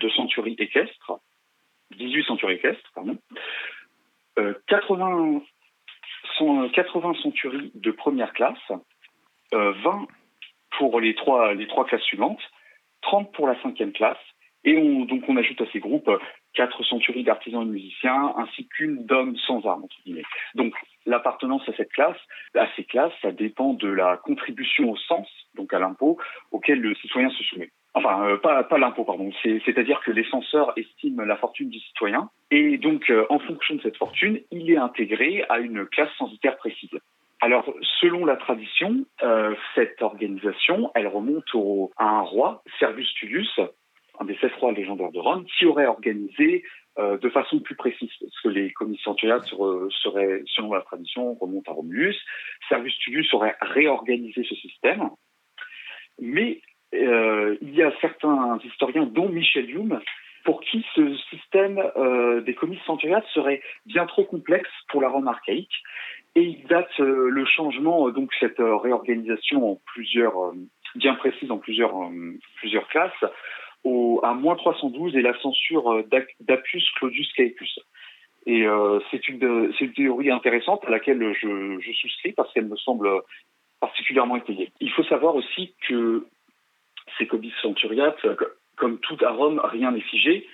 de 0.00 0.08
centuries 0.08 0.56
équestres, 0.58 1.12
18 1.96 2.24
centuries 2.24 2.54
équestres, 2.54 2.90
pardon, 2.94 3.18
80, 4.66 5.42
80 6.72 7.14
centuries 7.22 7.70
de 7.74 7.90
première 7.90 8.32
classe, 8.32 8.58
20 9.52 9.58
euh, 9.58 9.72
pour 10.78 11.00
les 11.00 11.14
trois, 11.14 11.54
les 11.54 11.66
trois 11.66 11.84
classes 11.84 12.02
suivantes, 12.02 12.40
30 13.02 13.32
pour 13.32 13.46
la 13.46 13.60
cinquième 13.62 13.92
classe, 13.92 14.18
et 14.64 14.76
on, 14.76 15.04
donc 15.04 15.24
on 15.28 15.36
ajoute 15.36 15.60
à 15.60 15.66
ces 15.72 15.80
groupes 15.80 16.10
quatre 16.54 16.82
centuries 16.84 17.24
d'artisans 17.24 17.62
et 17.62 17.70
musiciens, 17.70 18.34
ainsi 18.36 18.66
qu'une 18.68 19.06
d'hommes 19.06 19.36
sans 19.46 19.64
armes, 19.66 19.84
entre 19.84 19.96
guillemets. 20.04 20.24
Donc 20.54 20.74
l'appartenance 21.06 21.68
à 21.68 21.72
cette 21.76 21.92
classe, 21.92 22.18
à 22.54 22.66
ces 22.76 22.84
classes, 22.84 23.12
ça 23.22 23.32
dépend 23.32 23.74
de 23.74 23.88
la 23.88 24.16
contribution 24.16 24.90
au 24.90 24.96
sens, 24.96 25.28
donc 25.54 25.72
à 25.72 25.78
l'impôt, 25.78 26.18
auquel 26.50 26.80
le 26.80 26.94
citoyen 26.96 27.30
se 27.30 27.42
soumet. 27.44 27.70
Enfin, 27.94 28.24
euh, 28.24 28.36
pas, 28.36 28.78
l'impôt, 28.78 29.04
pardon. 29.04 29.30
C'est-à-dire 29.42 30.00
que 30.00 30.12
les 30.12 30.24
censeurs 30.24 30.72
estiment 30.76 31.24
la 31.24 31.36
fortune 31.36 31.70
du 31.70 31.80
citoyen 31.80 32.30
et 32.50 32.78
donc, 32.78 33.10
euh, 33.10 33.26
en 33.30 33.38
fonction 33.40 33.74
de 33.76 33.82
cette 33.82 33.96
fortune, 33.96 34.40
il 34.50 34.70
est 34.70 34.76
intégré 34.76 35.44
à 35.48 35.58
une 35.58 35.86
classe 35.86 36.12
censitaire 36.16 36.56
précise. 36.56 36.90
Alors, 37.40 37.72
selon 38.00 38.24
la 38.24 38.36
tradition, 38.36 39.04
euh, 39.22 39.54
cette 39.74 40.02
organisation, 40.02 40.90
elle 40.94 41.08
remonte 41.08 41.54
au, 41.54 41.90
à 41.96 42.04
un 42.04 42.20
roi, 42.20 42.62
Servus 42.78 43.06
Tullius, 43.14 43.60
un 44.20 44.24
des 44.24 44.36
sept 44.36 44.54
rois 44.54 44.72
légendaires 44.72 45.12
de 45.12 45.18
Rome, 45.18 45.46
qui 45.58 45.66
aurait 45.66 45.86
organisé 45.86 46.64
de 46.98 47.30
façon 47.30 47.60
plus 47.60 47.76
précise, 47.76 48.10
parce 48.20 48.40
que 48.42 48.48
les 48.48 48.72
commissions 48.72 49.16
seraient, 49.16 50.42
selon 50.44 50.74
la 50.74 50.82
tradition, 50.82 51.32
remontent 51.32 51.72
à 51.72 51.74
Romulus. 51.74 52.16
Servus 52.68 52.92
Tullius 52.98 53.32
aurait 53.32 53.56
réorganisé 53.62 54.44
ce 54.44 54.54
système, 54.56 55.08
mais 56.20 56.60
euh, 56.94 57.56
il 57.60 57.74
y 57.74 57.82
a 57.82 57.92
certains 58.00 58.58
historiens, 58.64 59.06
dont 59.06 59.28
Michel 59.28 59.70
Hume, 59.70 60.00
pour 60.44 60.60
qui 60.60 60.84
ce 60.94 61.16
système 61.30 61.78
euh, 61.96 62.40
des 62.40 62.54
comices 62.54 62.82
centuriates 62.84 63.26
serait 63.34 63.62
bien 63.86 64.06
trop 64.06 64.24
complexe 64.24 64.70
pour 64.88 65.00
la 65.00 65.08
Rome 65.08 65.28
archaïque. 65.28 65.72
Et 66.34 66.42
il 66.42 66.66
date 66.66 66.88
euh, 67.00 67.28
le 67.28 67.44
changement, 67.44 68.08
donc 68.10 68.30
cette 68.40 68.58
réorganisation 68.58 69.72
en 69.72 69.80
plusieurs, 69.86 70.52
bien 70.94 71.14
précise 71.14 71.50
en 71.50 71.58
plusieurs, 71.58 71.94
plusieurs 72.56 72.88
classes, 72.88 73.24
à 73.84 74.34
moins 74.34 74.56
312 74.56 75.16
et 75.16 75.22
la 75.22 75.38
censure 75.40 76.04
d'Appius 76.40 76.90
Claudius 76.96 77.32
Caepus. 77.32 77.80
Et 78.46 78.64
c'est 79.10 79.28
une, 79.28 79.72
une, 79.80 79.92
théorie 79.92 80.30
intéressante 80.30 80.84
à 80.86 80.90
laquelle 80.90 81.34
je 81.34 81.92
souscris 81.92 82.32
parce 82.32 82.52
qu'elle 82.52 82.66
me 82.66 82.76
semble 82.76 83.08
particulièrement 83.80 84.36
étayée. 84.36 84.70
Il 84.80 84.90
faut 84.90 85.04
savoir 85.04 85.34
aussi 85.34 85.74
que 85.88 86.26
ces 87.20 87.28
comices 87.28 87.54
centuriates, 87.62 88.26
comme 88.76 88.98
tout 88.98 89.16
à 89.20 89.30
Rome, 89.30 89.60
rien 89.62 89.92
n'est 89.92 90.00
figé 90.00 90.48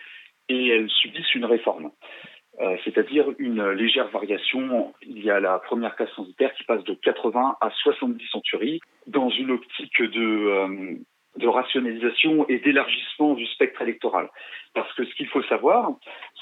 et 0.48 0.68
elles 0.68 0.90
subissent 0.90 1.34
une 1.34 1.46
réforme. 1.46 1.90
Euh, 2.60 2.76
c'est-à-dire 2.84 3.26
une 3.38 3.70
légère 3.70 4.08
variation. 4.08 4.94
Il 5.02 5.22
y 5.22 5.30
a 5.30 5.40
la 5.40 5.58
première 5.58 5.94
classe 5.94 6.12
censitaire 6.16 6.54
qui 6.54 6.64
passe 6.64 6.82
de 6.84 6.94
80 6.94 7.56
à 7.60 7.70
70 7.70 8.26
centuries 8.28 8.80
dans 9.06 9.28
une 9.28 9.50
optique 9.50 10.02
de, 10.02 10.22
euh, 10.22 10.94
de 11.36 11.48
rationalisation 11.48 12.48
et 12.48 12.58
d'élargissement 12.58 13.34
du 13.34 13.46
spectre 13.46 13.82
électoral. 13.82 14.30
Parce 14.74 14.92
que 14.94 15.04
ce 15.04 15.14
qu'il 15.14 15.28
faut 15.28 15.42
savoir, 15.44 15.92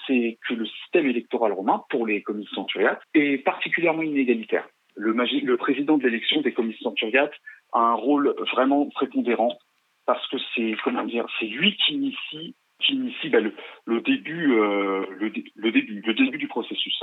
c'est 0.07 0.39
que 0.49 0.55
le 0.55 0.67
système 0.67 1.07
électoral 1.07 1.53
romain, 1.53 1.83
pour 1.91 2.07
les 2.07 2.23
comices 2.23 2.51
centuriates, 2.51 3.01
est 3.15 3.39
particulièrement 3.39 4.03
inégalitaire. 4.03 4.69
Le, 4.97 5.57
président 5.57 5.99
de 5.99 6.05
l'élection 6.05 6.41
des 6.43 6.53
comices 6.53 6.79
centuriates 6.81 7.35
a 7.73 7.81
un 7.81 7.95
rôle 7.95 8.35
vraiment 8.53 8.89
prépondérant 8.91 9.59
parce 10.07 10.27
que 10.29 10.37
c'est 10.55 10.77
comment 10.83 11.05
dire, 11.05 11.27
c'est 11.39 11.47
lui 11.47 11.77
qui 11.77 11.95
initie, 11.95 12.55
qui 12.81 12.95
initie 12.95 13.29
ben, 13.29 13.43
le, 13.43 13.55
le, 13.87 14.01
début, 14.01 14.53
euh, 14.53 15.07
le, 15.11 15.33
le, 15.55 15.73
début, 15.73 16.03
le 16.05 16.15
début 16.15 16.39
du 16.39 16.49
processus. 16.49 17.03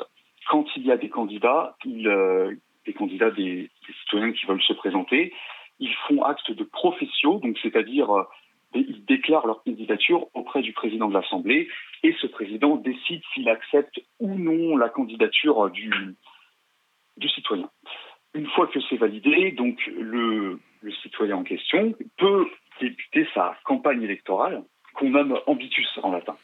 Quand 0.50 0.66
il 0.76 0.86
y 0.86 0.92
a 0.92 0.98
des 0.98 1.10
candidats, 1.10 1.76
il, 1.86 2.08
euh, 2.08 2.54
des 2.86 2.94
candidats, 2.94 3.32
des, 3.32 3.70
des, 3.88 3.94
citoyens 4.02 4.32
qui 4.32 4.46
veulent 4.46 4.62
se 4.62 4.74
présenter, 4.74 5.34
ils 5.80 5.94
font 6.08 6.24
acte 6.24 6.52
de 6.52 6.64
profession, 6.64 7.40
donc 7.40 7.58
c'est-à-dire 7.62 8.12
euh, 8.12 8.24
ils 8.74 9.04
déclarent 9.06 9.48
leur 9.48 9.64
candidature 9.64 10.28
auprès 10.34 10.62
du 10.62 10.74
président 10.74 11.08
de 11.08 11.14
l'Assemblée 11.14 11.68
et 12.04 12.16
ce 12.22 12.28
président 12.28 12.78
décide 12.78 13.22
s'il 13.34 13.50
accepte 13.50 14.00
ou 14.20 14.36
non 14.36 14.78
la 14.78 14.90
candidature 14.90 15.70
du, 15.70 15.92
du 17.18 17.30
citoyen. 17.30 17.70
Une 18.34 18.48
fois 18.48 18.68
que 18.68 18.80
c'est 18.90 18.96
validé, 18.96 19.52
donc 19.52 19.86
le, 19.88 20.60
le 20.82 20.92
citoyen 21.04 21.38
en 21.38 21.44
question 21.44 21.94
peut 22.18 22.48
débuter 22.82 23.28
sa 23.34 23.56
campagne 23.64 24.04
électorale, 24.04 24.64
qu'on 24.96 25.12
nomme 25.12 25.40
ambitus 25.46 25.88
en 26.04 26.12
latin. 26.12 26.36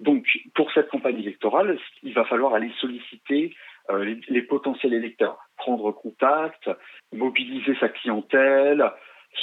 Donc, 0.00 0.26
pour 0.54 0.70
cette 0.72 0.88
campagne 0.88 1.18
électorale, 1.18 1.78
il 2.02 2.14
va 2.14 2.24
falloir 2.24 2.54
aller 2.54 2.70
solliciter 2.80 3.54
euh, 3.90 4.16
les, 4.28 4.42
potentiels 4.42 4.94
électeurs, 4.94 5.38
prendre 5.56 5.90
contact, 5.92 6.70
mobiliser 7.12 7.74
sa 7.80 7.88
clientèle, 7.88 8.84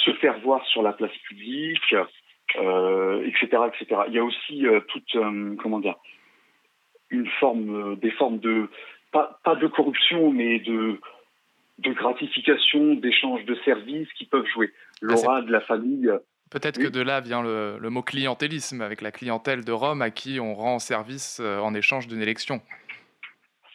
se 0.04 0.12
faire 0.14 0.38
voir 0.40 0.64
sur 0.66 0.82
la 0.82 0.92
place 0.92 1.16
publique, 1.28 1.94
euh, 2.56 3.26
etc., 3.26 3.62
etc. 3.68 4.02
Il 4.08 4.14
y 4.14 4.18
a 4.18 4.24
aussi 4.24 4.66
euh, 4.66 4.80
toute, 4.88 5.16
comment 5.58 5.80
dire, 5.80 5.96
une 7.10 7.28
forme, 7.38 7.96
des 7.96 8.10
formes 8.12 8.38
de, 8.38 8.68
pas, 9.12 9.38
pas 9.44 9.56
de 9.56 9.66
corruption, 9.66 10.30
mais 10.30 10.58
de, 10.60 11.00
de 11.78 11.92
gratification, 11.92 12.94
d'échange 12.94 13.44
de 13.44 13.54
services 13.56 14.12
qui 14.14 14.24
peuvent 14.24 14.46
jouer. 14.46 14.72
Ah, 14.74 14.98
L'aura 15.02 15.42
de 15.42 15.52
la 15.52 15.60
famille 15.60 16.10
Peut-être 16.50 16.78
que 16.78 16.88
de 16.88 17.00
là 17.00 17.20
vient 17.20 17.42
le, 17.42 17.90
mot 17.90 18.02
clientélisme, 18.02 18.80
avec 18.80 19.00
la 19.00 19.10
clientèle 19.10 19.64
de 19.64 19.72
Rome 19.72 20.02
à 20.02 20.10
qui 20.10 20.38
on 20.40 20.54
rend 20.54 20.78
service 20.78 21.40
euh, 21.40 21.58
en 21.58 21.74
échange 21.74 22.06
d'une 22.06 22.22
élection. 22.22 22.60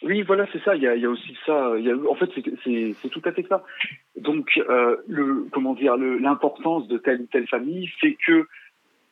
Oui, 0.03 0.23
voilà, 0.23 0.47
c'est 0.51 0.63
ça. 0.63 0.75
Il 0.75 0.81
y, 0.81 0.87
a, 0.87 1.09
aussi 1.09 1.37
ça. 1.45 1.73
en 2.09 2.15
fait, 2.15 2.29
c'est 2.63 3.09
tout 3.09 3.21
à 3.23 3.31
fait 3.33 3.45
ça. 3.47 3.63
Donc, 4.17 4.57
euh, 4.57 4.97
le, 5.07 5.47
comment 5.51 5.73
dire, 5.73 5.95
l'importance 5.95 6.87
de 6.87 6.97
telle 6.97 7.21
ou 7.21 7.27
telle 7.31 7.47
famille 7.47 7.87
fait 7.99 8.17
que 8.25 8.47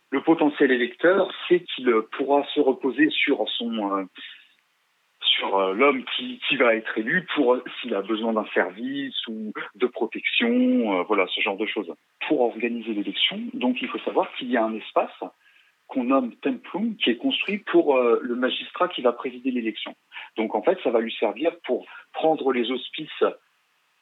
le 0.10 0.22
potentiel 0.22 0.72
électeur 0.72 1.32
sait 1.48 1.60
qu'il 1.60 1.94
pourra 2.18 2.44
se 2.56 2.60
reposer 2.60 3.10
sur 3.12 3.46
son, 3.50 3.98
euh, 3.98 4.04
sur 5.40 5.58
euh, 5.58 5.74
l'homme 5.74 6.04
qui, 6.16 6.40
qui, 6.48 6.58
va 6.58 6.76
être 6.76 6.98
élu 6.98 7.26
pour 7.34 7.58
s'il 7.80 7.96
a 7.96 8.02
besoin 8.02 8.34
d'un 8.34 8.46
service 8.54 9.16
ou 9.28 9.54
de 9.76 9.88
protection, 9.88 11.00
euh, 11.00 11.04
voilà, 11.04 11.26
ce 11.28 11.42
genre 11.42 11.58
de 11.58 11.66
choses. 11.66 11.92
Pour 12.28 12.42
organiser 12.42 12.94
l'élection, 12.94 13.40
donc 13.54 13.82
il 13.82 13.88
faut 13.88 14.00
savoir 14.00 14.32
qu'il 14.36 14.52
y 14.52 14.58
a 14.58 14.64
un 14.64 14.76
espace 14.76 15.24
qu'on 15.88 16.04
nomme 16.04 16.36
templum 16.36 16.96
qui 16.98 17.10
est 17.10 17.18
construit 17.18 17.60
pour 17.60 17.98
euh, 17.98 18.20
le 18.22 18.36
magistrat 18.36 18.90
qui 18.90 19.02
va 19.02 19.14
présider 19.14 19.50
l'élection. 19.50 19.96
Donc 20.38 20.54
en 20.54 20.62
fait, 20.62 20.78
ça 20.84 20.92
va 20.92 21.00
lui 21.00 21.14
servir 21.20 21.52
pour 21.66 21.86
prendre 22.14 22.52
les 22.52 22.70
auspices 22.70 23.24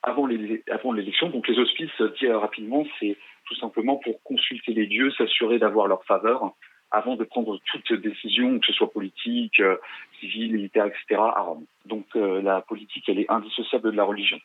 avant 0.04 0.26
l'élection. 0.26 1.30
Donc 1.30 1.48
les 1.48 1.58
auspices, 1.60 2.02
dit 2.20 2.28
rapidement, 2.28 2.86
c'est 3.00 3.18
tout 3.46 3.56
simplement 3.56 3.98
pour 3.98 4.22
consulter 4.24 4.74
les 4.74 4.88
dieux, 4.88 5.12
s'assurer 5.12 5.60
d'avoir 5.60 5.88
leur 5.88 6.04
faveur 6.04 6.54
avant 6.92 7.16
de 7.16 7.24
prendre 7.24 7.60
toute 7.66 7.94
décision, 7.94 8.60
que 8.60 8.66
ce 8.68 8.74
soit 8.74 8.92
politique, 8.92 9.60
euh, 9.60 9.78
civile, 10.20 10.54
militaire, 10.54 10.86
etc., 10.86 11.20
à 11.20 11.42
Rome. 11.42 11.66
Donc 11.86 12.06
euh, 12.16 12.42
la 12.42 12.62
politique, 12.62 13.08
elle 13.08 13.20
est 13.20 13.30
indissociable 13.32 13.92
de 13.92 13.98
la 13.98 14.04
religion. 14.04 14.40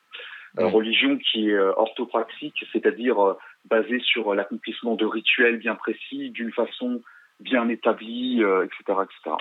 mm. 0.64 0.74
religion 0.74 1.18
qui 1.18 1.50
est 1.50 1.58
orthopraxique, 1.58 2.64
c'est-à-dire 2.72 3.36
basée 3.64 4.00
sur 4.00 4.34
l'accomplissement 4.34 4.94
de 4.96 5.06
rituels 5.06 5.58
bien 5.58 5.74
précis, 5.74 6.30
d'une 6.30 6.52
façon 6.52 7.00
bien 7.40 7.68
établie, 7.68 8.42
etc., 8.42 9.00
etc. 9.02 9.36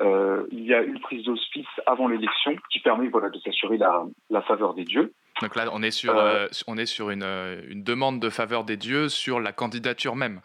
Euh, 0.00 0.44
il 0.50 0.64
y 0.64 0.74
a 0.74 0.82
une 0.82 0.98
prise 0.98 1.24
d'hospice 1.24 1.66
avant 1.86 2.08
l'élection 2.08 2.56
qui 2.70 2.80
permet 2.80 3.06
voilà, 3.08 3.30
de 3.30 3.38
s'assurer 3.38 3.78
la, 3.78 4.04
la, 4.28 4.42
faveur 4.42 4.74
des 4.74 4.84
dieux. 4.84 5.12
Donc 5.40 5.54
là, 5.54 5.66
on 5.72 5.82
est 5.84 5.92
sur, 5.92 6.16
euh, 6.16 6.48
on 6.66 6.76
est 6.76 6.86
sur 6.86 7.10
une, 7.10 7.22
une, 7.22 7.84
demande 7.84 8.18
de 8.18 8.28
faveur 8.28 8.64
des 8.64 8.76
dieux 8.76 9.08
sur 9.08 9.38
la 9.38 9.52
candidature 9.52 10.16
même 10.16 10.40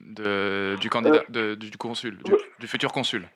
de, 0.00 0.76
du, 0.80 0.90
candidat, 0.90 1.22
de, 1.28 1.54
du 1.54 1.70
consul, 1.76 2.18
du, 2.58 2.66
futur 2.66 2.92
consul. 2.92 3.28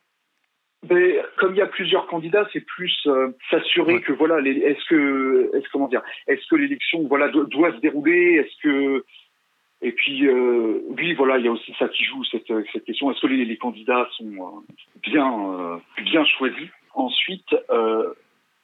Mais, 0.90 1.18
comme 1.38 1.54
il 1.54 1.58
y 1.58 1.62
a 1.62 1.66
plusieurs 1.66 2.06
candidats, 2.06 2.46
c'est 2.52 2.60
plus 2.60 2.94
euh, 3.06 3.30
s'assurer 3.50 4.02
que 4.02 4.12
voilà, 4.12 4.38
est-ce 4.40 4.84
que, 4.88 5.50
est-ce 5.54 5.66
comment 5.72 5.88
dire, 5.88 6.02
est-ce 6.26 6.46
que 6.48 6.56
l'élection 6.56 7.06
voilà 7.08 7.28
doit, 7.28 7.46
doit, 7.46 7.72
se 7.72 7.78
dérouler, 7.78 8.34
est-ce 8.34 8.62
que 8.62 9.04
et 9.84 9.92
puis, 9.92 10.26
euh, 10.26 10.80
oui, 10.96 11.12
voilà, 11.12 11.36
il 11.36 11.44
y 11.44 11.48
a 11.48 11.52
aussi 11.52 11.74
ça 11.78 11.88
qui 11.88 12.04
joue, 12.04 12.24
cette, 12.24 12.50
cette 12.72 12.84
question. 12.84 13.10
Est-ce 13.10 13.20
que 13.20 13.26
les, 13.26 13.44
les, 13.44 13.58
candidats 13.58 14.08
sont 14.16 14.32
euh, 14.32 14.74
bien, 15.02 15.30
euh, 15.30 15.76
bien 16.02 16.24
choisis? 16.24 16.70
Ensuite, 16.94 17.54
euh, 17.68 18.14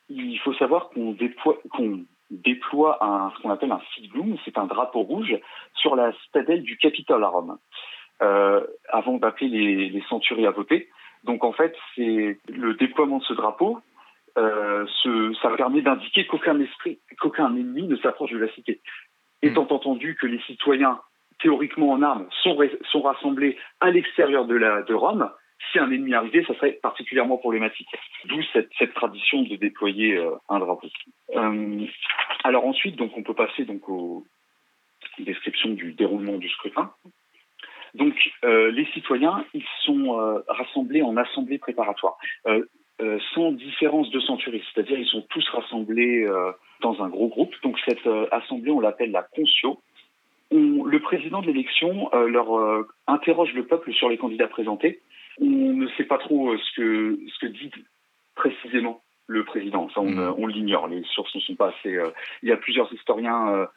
il 0.09 0.38
faut 0.38 0.54
savoir 0.54 0.88
qu'on 0.88 1.12
déploie, 1.12 1.59
qu'on 1.71 2.04
déploie 2.30 3.02
un, 3.04 3.30
ce 3.30 3.42
qu'on 3.42 3.50
appelle 3.50 3.72
un 3.72 3.80
siglum, 3.94 4.37
c'est 4.44 4.58
un 4.58 4.66
drapeau 4.66 5.00
rouge, 5.00 5.37
sur 5.75 5.96
la 5.96 6.12
stadelle 6.28 6.62
du 6.62 6.76
Capitole 6.76 7.25
à 7.25 7.28
Rome, 7.28 7.58
euh, 8.22 8.64
avant 8.88 9.18
d'appeler 9.18 9.49
les, 9.49 9.88
les 9.90 10.02
centuries 10.08 10.46
à 10.46 10.50
voter. 10.50 10.88
Donc, 11.25 11.44
en 11.44 11.52
fait, 11.52 11.76
c'est 11.94 12.38
le 12.49 12.75
déploiement 12.75 13.18
de 13.18 13.25
ce 13.25 13.34
drapeau, 13.34 13.80
euh, 14.38 14.87
ce, 15.02 15.34
ça 15.42 15.50
permet 15.50 15.82
d'indiquer 15.82 16.26
qu'aucun 16.26 16.58
esprit, 16.60 17.00
qu'aucun 17.20 17.54
ennemi 17.54 17.82
ne 17.88 17.96
s'approche 17.96 18.30
de 18.30 18.38
la 18.38 18.52
cité. 18.52 18.80
Étant 19.42 19.66
entendu 19.70 20.16
que 20.20 20.26
les 20.26 20.40
citoyens 20.42 21.00
théoriquement 21.40 21.90
en 21.90 22.02
armes, 22.02 22.26
sont, 22.42 22.58
sont 22.90 23.02
rassemblés 23.02 23.56
à 23.80 23.90
l'extérieur 23.90 24.44
de, 24.44 24.54
la, 24.54 24.82
de 24.82 24.94
Rome, 24.94 25.30
si 25.71 25.79
un 25.79 25.90
ennemi 25.90 26.14
arrivait, 26.14 26.45
ça 26.45 26.55
serait 26.55 26.79
particulièrement 26.83 27.37
problématique. 27.37 27.88
D'où 28.26 28.40
cette, 28.52 28.95
tradition 28.95 29.43
de 29.43 29.57
déployer 29.57 30.17
euh, 30.17 30.33
un 30.49 30.59
drapeau. 30.59 30.88
Euh, 31.37 31.87
alors 32.45 32.64
ensuite, 32.67 32.97
donc 32.97 33.17
on 33.17 33.23
peut 33.23 33.35
passer 33.35 33.64
donc 33.64 33.88
aux 33.88 34.25
descriptions 35.19 35.71
du 35.71 35.93
déroulement 35.93 36.38
du 36.38 36.49
scrutin. 36.49 36.93
Donc 37.95 38.14
euh, 38.45 38.71
les 38.71 38.87
citoyens, 38.87 39.45
ils 39.55 39.67
sont 39.85 40.43
rassemblés 40.49 41.02
en 41.02 41.17
assemblée 41.17 41.59
préparatoire, 41.59 42.17
sans 43.35 43.52
différence 43.52 44.11
de 44.11 44.21
centurie, 44.21 44.62
c'est-à-dire 44.73 44.99
ils 44.99 45.07
sont 45.07 45.26
tous 45.31 45.49
rassemblés 45.50 46.26
dans 46.81 47.02
un 47.02 47.09
gros 47.09 47.29
groupe. 47.29 47.55
Donc 47.62 47.79
cette 47.87 48.07
assemblée, 48.31 48.71
on 48.71 48.81
l'appelle 48.81 49.11
la 49.11 49.23
concio 49.23 49.81
le 50.52 50.99
président 50.99 51.43
de 51.43 51.47
l'élection 51.47 52.11
leur 52.12 52.85
interroge 53.07 53.52
le 53.55 53.67
peuple 53.67 53.93
sur 53.93 54.09
les 54.09 54.19
candidats 54.19 54.49
présentés. 54.49 55.00
On 55.40 55.73
ne 55.73 55.88
sait 55.97 56.04
pas 56.04 56.18
trop 56.18 56.52
euh, 56.52 56.59
ce 56.59 56.80
que 56.80 57.18
ce 57.28 57.47
que 57.47 57.47
dit 57.47 57.70
précisément 58.35 59.02
le 59.26 59.44
président. 59.44 59.88
Ça, 59.90 60.00
on, 60.00 60.11
mm. 60.11 60.35
on 60.38 60.47
l'ignore. 60.47 60.88
Les 60.88 61.02
sources 61.04 61.35
ne 61.35 61.40
sont 61.40 61.54
pas 61.54 61.68
assez. 61.68 61.99
il 62.42 62.49
y 62.49 62.52
a 62.52 62.56
plusieurs 62.56 62.92
historiens 62.92 63.68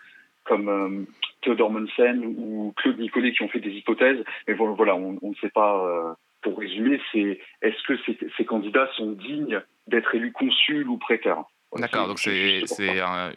comme 0.45 1.05
Theodore 1.41 1.71
Monsen 1.71 2.25
ou 2.25 2.73
Claude 2.75 2.99
Nicolet 2.99 3.31
qui 3.31 3.43
ont 3.43 3.49
fait 3.49 3.59
des 3.59 3.71
hypothèses. 3.71 4.23
Mais 4.47 4.55
voilà, 4.55 4.95
on, 4.95 5.17
on 5.21 5.29
ne 5.29 5.35
sait 5.35 5.49
pas. 5.49 6.15
pour 6.41 6.57
résumer, 6.57 6.99
c'est 7.11 7.39
est-ce 7.61 7.83
que 7.83 7.97
ces, 8.05 8.17
ces, 8.35 8.45
candidats 8.45 8.89
sont 8.97 9.11
dignes 9.11 9.61
d'être 9.87 10.15
élus 10.15 10.31
consul 10.31 10.89
ou 10.89 10.97
préteurs 10.97 11.45
D'accord, 11.77 12.07
donc 12.07 12.19
c'est 12.19 12.61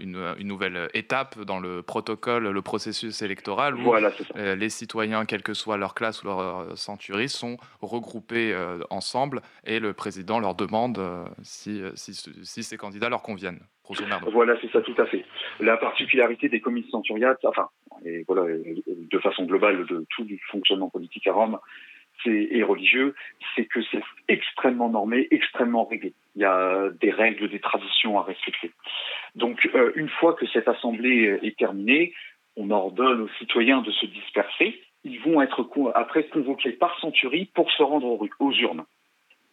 une, 0.01 0.35
une, 0.39 0.47
nouvelle 0.47 0.89
étape 0.95 1.41
dans 1.41 1.59
le 1.59 1.83
protocole, 1.83 2.49
le 2.49 2.63
processus 2.63 3.23
électoral 3.23 3.75
où 3.77 3.95
euh, 3.95 4.55
les 4.57 4.69
citoyens, 4.69 5.25
quelle 5.25 5.43
que 5.43 5.55
soit 5.55 5.77
leur 5.77 5.95
classe 5.95 6.23
ou 6.23 6.27
leur 6.27 6.41
euh, 6.41 6.75
centurie, 6.75 7.29
sont 7.29 7.57
regroupés 7.81 8.53
euh, 8.53 8.79
ensemble 8.91 9.43
et 9.65 9.81
le 9.81 9.93
président 9.93 10.39
leur 10.39 10.55
demande 10.55 11.01
si, 11.43 11.83
si, 11.95 12.15
si, 12.15 12.63
ces 12.63 12.77
candidats 12.77 13.09
leur 13.09 13.23
conviennent. 13.23 13.61
Voilà, 14.33 14.57
c'est 14.61 14.71
ça, 14.73 14.81
tout 14.81 14.95
à 14.99 15.07
fait. 15.07 15.25
La 15.61 15.77
particularité 15.77 16.49
des 16.49 16.61
comices 16.61 16.91
centuriates, 16.91 17.45
enfin, 17.45 17.69
et 18.05 18.25
voilà, 18.27 18.45
de 18.53 19.19
façon 19.21 19.45
globale 19.45 19.87
de 19.87 20.05
tout 20.11 20.25
le 20.29 20.37
fonctionnement 20.51 20.91
politique 20.91 21.27
à 21.29 21.33
Rome, 21.33 21.59
et 22.25 22.63
religieux, 22.63 23.15
c'est 23.55 23.67
que 23.67 23.81
c'est 23.91 24.03
extrêmement 24.29 24.89
normé, 24.89 25.29
extrêmement 25.31 25.85
réglé. 25.85 26.15
Il 26.35 26.43
y 26.43 26.45
a 26.45 26.91
des 27.01 27.11
règles, 27.11 27.49
des 27.49 27.61
traditions 27.61 28.19
à 28.19 28.23
respecter. 28.23 28.71
Donc, 29.35 29.69
euh, 29.75 29.93
une 29.97 30.09
fois 30.09 30.35
que 30.35 30.47
cette 30.47 30.69
assemblée 30.69 31.39
est 31.43 31.57
terminée, 31.57 32.13
on 32.57 32.71
ordonne 32.71 33.21
aux 33.23 33.29
citoyens 33.39 33.83
de 33.83 33.91
se 33.91 34.07
disperser. 34.07 34.81
Ils 35.05 35.21
vont 35.21 35.41
être 35.43 35.69
après 35.95 36.25
convoqués 36.25 36.73
par 36.73 36.99
centurie 37.01 37.51
pour 37.55 37.71
se 37.71 37.83
rendre 37.83 38.19
aux, 38.41 38.53
urnes. 38.53 38.85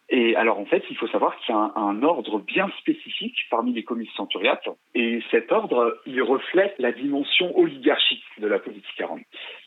Et 0.08 0.36
alors, 0.36 0.58
en 0.58 0.66
fait, 0.66 0.84
il 0.90 0.96
faut 0.96 1.06
savoir 1.08 1.36
qu'il 1.38 1.54
y 1.54 1.56
a 1.56 1.60
un, 1.60 1.72
un, 1.76 2.02
ordre 2.02 2.38
bien 2.38 2.70
spécifique 2.80 3.36
parmi 3.50 3.72
les 3.72 3.84
comices 3.84 4.12
centuriates. 4.16 4.68
Et 4.94 5.22
cet 5.30 5.52
ordre, 5.52 6.00
il 6.06 6.20
reflète 6.22 6.74
la 6.78 6.92
dimension 6.92 7.56
oligarchique 7.56 8.24
de 8.38 8.46
la 8.46 8.58
politique 8.58 9.00
à 9.00 9.06
Rome. 9.06 9.22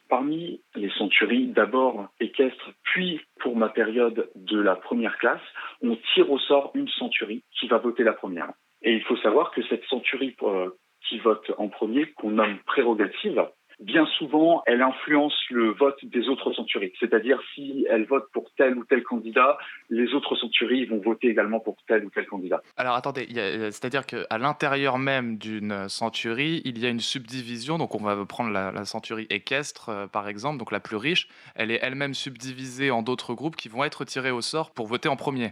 Parmi 0.10 0.62
les 0.76 0.90
centuries, 0.92 1.48
d'abord 1.48 2.08
équestres, 2.20 2.72
puis 2.84 3.22
pour 3.40 3.58
ma 3.58 3.70
période 3.70 4.30
de 4.36 4.60
la 4.60 4.76
première 4.76 5.18
classe, 5.18 5.42
on 5.82 5.98
tire 6.14 6.32
au 6.32 6.40
sort 6.40 6.72
une 6.76 6.88
centurie 6.88 7.44
qui 7.60 7.68
va 7.68 7.78
voter 7.78 8.04
la 8.04 8.14
première. 8.14 8.52
Et 8.82 8.94
il 8.94 9.04
faut 9.04 9.18
savoir 9.18 9.52
que 9.52 9.62
cette 9.68 9.84
centurie 9.86 10.36
euh, 10.44 10.70
qui 11.08 11.20
vote 11.20 11.52
en 11.58 11.68
premier, 11.68 12.12
qu'on 12.12 12.32
nomme 12.32 12.58
prérogative, 12.66 13.48
bien 13.80 14.06
souvent, 14.18 14.64
elle 14.66 14.82
influence 14.82 15.36
le 15.50 15.72
vote 15.72 16.04
des 16.04 16.28
autres 16.30 16.52
centuries. 16.54 16.94
C'est-à-dire, 17.00 17.40
si 17.54 17.86
elle 17.90 18.06
vote 18.06 18.30
pour 18.34 18.52
tel 18.58 18.78
ou 18.78 18.84
tel 18.86 19.04
candidat, 19.04 19.58
les 19.90 20.14
autres 20.14 20.36
centuries 20.36 20.86
vont 20.86 21.00
voter 21.00 21.28
également 21.28 21.60
pour 21.60 21.78
tel 21.88 22.06
ou 22.06 22.10
tel 22.10 22.26
candidat. 22.26 22.62
Alors 22.76 22.96
attendez, 22.96 23.28
c'est-à-dire 23.30 24.06
qu'à 24.06 24.38
l'intérieur 24.38 24.98
même 24.98 25.38
d'une 25.38 25.88
centurie, 25.90 26.62
il 26.66 26.80
y 26.80 26.86
a 26.86 26.90
une 26.90 27.00
subdivision. 27.00 27.78
Donc 27.78 27.94
on 27.96 28.04
va 28.04 28.26
prendre 28.26 28.52
la, 28.52 28.72
la 28.72 28.86
centurie 28.86 29.28
équestre, 29.30 29.90
euh, 29.90 30.08
par 30.08 30.28
exemple, 30.28 30.58
donc 30.58 30.72
la 30.72 30.80
plus 30.80 30.98
riche. 30.98 31.28
Elle 31.56 31.72
est 31.72 31.80
elle-même 31.82 32.14
subdivisée 32.14 32.92
en 32.92 33.04
d'autres 33.04 33.34
groupes 33.34 33.56
qui 33.56 33.70
vont 33.70 33.84
être 33.84 34.06
tirés 34.06 34.32
au 34.32 34.42
sort 34.42 34.72
pour 34.72 34.88
voter 34.88 35.10
en 35.10 35.16
premier. 35.16 35.52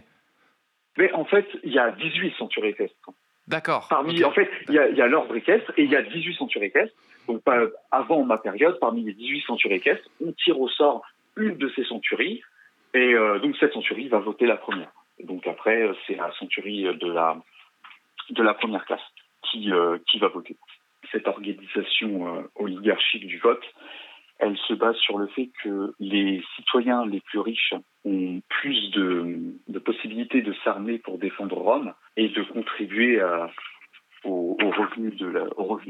Mais 0.98 1.12
en 1.12 1.24
fait, 1.24 1.46
il 1.62 1.72
y 1.72 1.78
a 1.78 1.90
18 1.92 2.34
centuries 2.38 2.70
équestres. 2.70 3.10
D'accord. 3.48 3.86
Parmi, 3.88 4.24
En 4.24 4.32
fait, 4.32 4.50
il 4.68 4.74
y 4.74 4.78
a, 4.78 5.06
l'ordre 5.06 5.36
équestre 5.36 5.72
et 5.76 5.84
il 5.84 5.90
y 5.90 5.96
a 5.96 6.02
18 6.02 6.34
centuries 6.34 6.66
équestres. 6.66 6.96
Donc, 7.28 7.42
avant 7.90 8.24
ma 8.24 8.38
période, 8.38 8.78
parmi 8.80 9.04
les 9.04 9.12
18 9.12 9.42
centuries 9.42 9.76
équestres, 9.76 10.08
on 10.24 10.32
tire 10.32 10.60
au 10.60 10.68
sort 10.68 11.02
une 11.36 11.56
de 11.56 11.70
ces 11.76 11.84
centuries. 11.84 12.42
Et 12.94 13.14
euh, 13.14 13.38
donc, 13.38 13.56
cette 13.58 13.72
centurie 13.72 14.08
va 14.08 14.18
voter 14.18 14.46
la 14.46 14.56
première. 14.56 14.90
donc, 15.22 15.46
après, 15.46 15.82
euh, 15.82 15.94
c'est 16.06 16.16
la 16.16 16.32
centurie 16.38 16.84
de 16.84 17.10
la, 17.10 17.36
de 18.30 18.42
la 18.42 18.54
première 18.54 18.84
classe 18.84 19.00
qui, 19.42 19.72
euh, 19.72 19.98
qui 20.10 20.18
va 20.18 20.28
voter. 20.28 20.56
Cette 21.12 21.28
organisation 21.28 22.44
oligarchique 22.56 23.28
du 23.28 23.38
vote, 23.38 23.62
elle 24.38 24.56
se 24.56 24.74
base 24.74 24.96
sur 24.96 25.18
le 25.18 25.28
fait 25.28 25.50
que 25.62 25.94
les 26.00 26.42
citoyens 26.56 27.06
les 27.06 27.20
plus 27.20 27.38
riches 27.38 27.74
ont 28.04 28.40
plus 28.48 28.90
de, 28.90 29.45
de 30.24 30.52
s'armer 30.64 30.98
pour 30.98 31.18
défendre 31.18 31.58
Rome 31.58 31.92
et 32.16 32.28
de 32.28 32.42
contribuer 32.42 33.20
au, 34.24 34.56
revenu 34.58 35.10
de 35.10 35.26
la, 35.26 35.44
au 35.58 35.80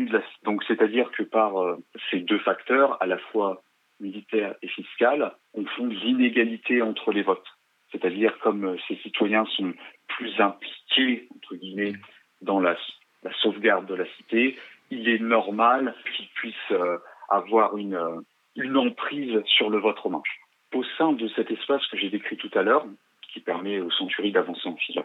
donc 0.45 0.63
c'est-à-dire 0.65 1.11
que 1.13 1.23
par 1.23 1.57
euh, 1.57 1.77
ces 2.11 2.21
deux 2.21 2.39
facteurs, 2.41 3.03
à 3.03 3.07
la 3.07 3.19
fois 3.19 3.63
militaire 4.01 4.55
et 4.63 4.69
fiscal, 4.69 5.33
on 5.55 5.65
fonde 5.65 5.93
l'inégalité 5.93 6.83
entre 6.83 7.13
les 7.13 7.23
votes. 7.23 7.47
C'est-à-dire 7.93 8.39
comme 8.41 8.65
euh, 8.65 8.77
ces 8.89 8.97
citoyens 8.97 9.47
sont 9.57 9.73
plus 10.09 10.39
impliqués 10.41 11.29
entre 11.35 11.57
guillemets 11.57 11.95
dans 12.43 12.61
la, 12.61 12.77
la 13.23 13.33
sauvegarde 13.41 13.87
de 13.87 13.95
la 13.95 14.07
cité, 14.17 14.57
il 14.91 15.09
est 15.09 15.21
normal 15.21 15.95
qu'ils 16.15 16.29
puissent 16.29 16.73
euh, 16.73 16.99
avoir 17.31 17.77
une 17.77 17.99
une 18.59 18.77
emprise 18.79 19.43
sur 19.45 19.69
le 19.69 19.79
vote 19.79 19.99
romain. 19.99 20.23
Au 20.75 20.83
sein 20.97 21.13
de 21.13 21.29
cet 21.29 21.51
espace 21.51 21.87
que 21.89 21.99
j'ai 21.99 22.09
décrit 22.09 22.39
tout 22.39 22.51
à 22.55 22.63
l'heure, 22.63 22.87
qui 23.37 23.43
permet 23.43 23.81
aux 23.81 23.91
centuries 23.91 24.33
d'avancer 24.33 24.67
en 24.67 24.77
file, 24.77 25.05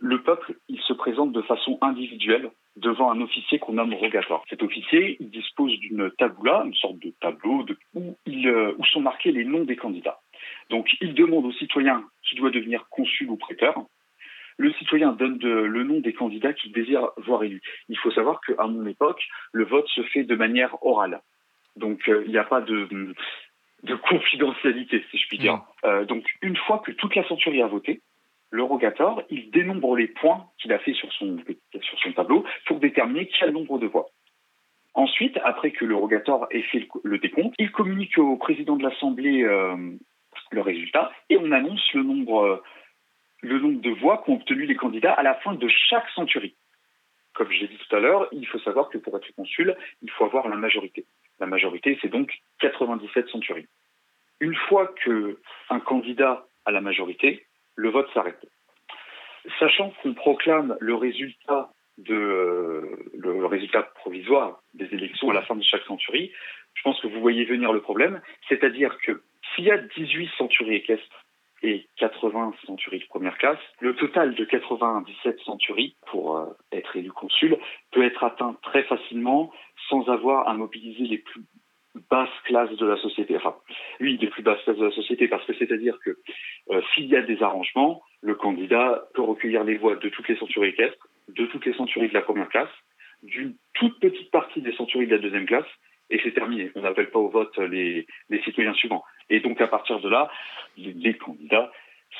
le 0.00 0.22
peuple, 0.22 0.54
il 0.68 0.80
se 0.80 0.92
présente 0.92 1.32
de 1.32 1.42
façon 1.42 1.78
individuelle 1.80 2.50
devant 2.76 3.12
un 3.12 3.20
officier 3.20 3.60
qu'on 3.60 3.74
nomme 3.74 3.94
rogatoire. 3.94 4.42
Cet 4.50 4.62
officier, 4.62 5.16
il 5.20 5.30
dispose 5.30 5.72
d'une 5.78 6.10
taboula, 6.18 6.62
une 6.64 6.74
sorte 6.74 6.98
de 6.98 7.12
tableau 7.20 7.64
euh, 7.96 8.74
où 8.76 8.84
sont 8.86 9.00
marqués 9.00 9.32
les 9.32 9.44
noms 9.44 9.64
des 9.64 9.76
candidats. 9.76 10.20
Donc, 10.70 10.88
il 11.00 11.14
demande 11.14 11.46
au 11.46 11.52
citoyen 11.52 12.04
qui 12.22 12.36
doit 12.36 12.50
devenir 12.50 12.88
consul 12.90 13.30
ou 13.30 13.36
prêteur. 13.36 13.74
Le 14.56 14.72
citoyen 14.72 15.12
donne 15.12 15.38
le 15.38 15.84
nom 15.84 16.00
des 16.00 16.12
candidats 16.12 16.52
qu'il 16.52 16.72
désire 16.72 17.10
voir 17.18 17.44
élus. 17.44 17.62
Il 17.88 17.98
faut 17.98 18.10
savoir 18.10 18.40
qu'à 18.40 18.66
mon 18.66 18.86
époque, 18.86 19.22
le 19.52 19.64
vote 19.64 19.86
se 19.88 20.02
fait 20.02 20.24
de 20.24 20.34
manière 20.34 20.76
orale. 20.84 21.20
Donc 21.76 22.08
euh, 22.08 22.24
il 22.26 22.32
n'y 22.32 22.38
a 22.38 22.44
pas 22.44 22.60
de, 22.60 22.88
de, 23.82 23.94
confidentialité, 23.94 25.04
si 25.10 25.18
je 25.18 25.28
puis 25.28 25.38
dire. 25.38 25.54
Mm. 25.54 25.62
Euh, 25.84 26.04
donc 26.04 26.24
une 26.42 26.56
fois 26.56 26.78
que 26.78 26.92
toute 26.92 27.14
la 27.14 27.26
centurie 27.28 27.62
a 27.62 27.66
voté, 27.66 28.00
le 28.50 28.62
rogator, 28.62 29.22
il 29.30 29.50
dénombre 29.50 29.96
les 29.96 30.08
points 30.08 30.46
qu'il 30.58 30.72
a 30.72 30.78
fait 30.78 30.94
sur 30.94 31.12
son, 31.12 31.36
sur 31.80 31.98
son 31.98 32.12
tableau 32.12 32.44
pour 32.66 32.80
déterminer 32.80 33.28
quel 33.38 33.50
nombre 33.50 33.78
de 33.78 33.86
voix. 33.86 34.08
Ensuite, 34.94 35.38
après 35.44 35.70
que 35.70 35.84
le 35.84 35.94
rogator 35.94 36.46
ait 36.50 36.62
fait 36.62 36.88
le, 37.04 37.18
décompte, 37.18 37.54
il 37.58 37.70
communique 37.70 38.16
au 38.18 38.36
président 38.36 38.76
de 38.76 38.82
l'Assemblée 38.82 39.44
euh, 39.44 39.76
le 40.50 40.60
résultat 40.60 41.12
et 41.28 41.36
on 41.36 41.52
annonce 41.52 41.92
le 41.92 42.02
nombre, 42.02 42.44
euh, 42.44 42.62
le 43.42 43.58
nombre 43.58 43.80
de 43.80 43.90
voix 43.90 44.18
qu'ont 44.18 44.36
obtenu 44.36 44.66
les 44.66 44.76
candidats 44.76 45.12
à 45.12 45.22
la 45.22 45.34
fin 45.34 45.54
de 45.54 45.68
chaque 45.68 46.08
centurie. 46.14 46.56
Comme 47.34 47.50
je 47.52 47.60
l'ai 47.60 47.68
dit 47.68 47.78
tout 47.78 47.94
à 47.94 48.00
l'heure, 48.00 48.26
il 48.32 48.46
faut 48.46 48.58
savoir 48.58 48.88
que 48.88 48.98
pour 48.98 49.16
être 49.16 49.32
consul, 49.36 49.76
il 50.02 50.10
faut 50.10 50.24
avoir 50.24 50.48
la 50.48 50.56
majorité. 50.56 51.04
La 51.40 51.46
majorité, 51.46 51.98
c'est 52.02 52.08
donc 52.08 52.32
97 52.60 53.28
centuries. 53.28 53.66
Une 54.40 54.54
fois 54.54 54.92
qu'un 55.04 55.80
candidat 55.80 56.46
a 56.64 56.70
la 56.70 56.80
majorité, 56.80 57.46
le 57.76 57.90
vote 57.90 58.08
s'arrête. 58.12 58.44
Sachant 59.58 59.90
qu'on 60.02 60.14
proclame 60.14 60.76
le 60.80 60.94
résultat 60.94 61.70
de 61.96 62.98
le, 63.14 63.46
résultat 63.46 63.82
provisoire 63.82 64.62
des 64.74 64.86
élections 64.92 65.30
à 65.30 65.34
la 65.34 65.42
fin 65.42 65.56
de 65.56 65.62
chaque 65.62 65.84
centurie, 65.84 66.32
je 66.74 66.82
pense 66.82 67.00
que 67.00 67.08
vous 67.08 67.20
voyez 67.20 67.44
venir 67.44 67.72
le 67.72 67.80
problème, 67.80 68.20
c'est-à-dire 68.48 68.96
que 68.98 69.22
s'il 69.54 69.64
y 69.64 69.70
a 69.70 69.78
18 69.78 70.30
centuries 70.36 70.76
équestres 70.76 71.24
et 71.62 71.86
80 71.96 72.54
centuries 72.66 73.00
de 73.00 73.06
première 73.06 73.36
classe, 73.38 73.58
le 73.80 73.94
total 73.94 74.34
de 74.34 74.44
97 74.44 75.40
centuries 75.40 75.96
pour 76.06 76.36
euh, 76.36 76.46
être 76.72 76.96
élu 76.96 77.10
consul 77.10 77.56
peut 77.92 78.04
être 78.04 78.22
atteint 78.24 78.56
très 78.62 78.84
facilement 78.84 79.52
sans 79.88 80.08
avoir 80.08 80.48
à 80.48 80.54
mobiliser 80.54 81.04
les 81.04 81.18
plus 81.18 81.42
basses 82.10 82.28
classes 82.44 82.76
de 82.76 82.86
la 82.86 82.96
société. 82.96 83.36
Enfin, 83.36 83.56
oui, 84.00 84.18
les 84.20 84.28
plus 84.28 84.42
basses 84.42 84.62
classes 84.62 84.76
de 84.76 84.86
la 84.86 84.92
société, 84.92 85.26
parce 85.26 85.44
que 85.46 85.54
c'est-à-dire 85.54 85.98
que 86.04 86.16
euh, 86.70 86.80
s'il 86.94 87.06
y 87.06 87.16
a 87.16 87.22
des 87.22 87.42
arrangements, 87.42 88.02
le 88.20 88.34
candidat 88.34 89.04
peut 89.14 89.22
recueillir 89.22 89.64
les 89.64 89.76
voix 89.76 89.96
de 89.96 90.08
toutes 90.08 90.28
les 90.28 90.36
centuries 90.36 90.68
équestres 90.68 91.08
de 91.28 91.46
toutes 91.46 91.66
les 91.66 91.74
centuries 91.74 92.08
de 92.08 92.14
la 92.14 92.22
première 92.22 92.48
classe, 92.48 92.70
d'une 93.22 93.54
toute 93.74 93.98
petite 94.00 94.30
partie 94.30 94.62
des 94.62 94.72
centuries 94.72 95.06
de 95.06 95.14
la 95.14 95.20
deuxième 95.20 95.46
classe, 95.46 95.66
et 96.10 96.20
c'est 96.22 96.32
terminé. 96.32 96.70
On 96.74 96.80
n'appelle 96.80 97.10
pas 97.10 97.18
au 97.18 97.28
vote 97.28 97.56
les, 97.58 98.06
citoyens 98.44 98.74
suivants. 98.74 99.04
Et 99.30 99.40
donc 99.40 99.60
à 99.60 99.66
partir 99.66 100.00
de 100.00 100.08
là, 100.08 100.30
les, 100.76 101.14
candidats 101.14 101.70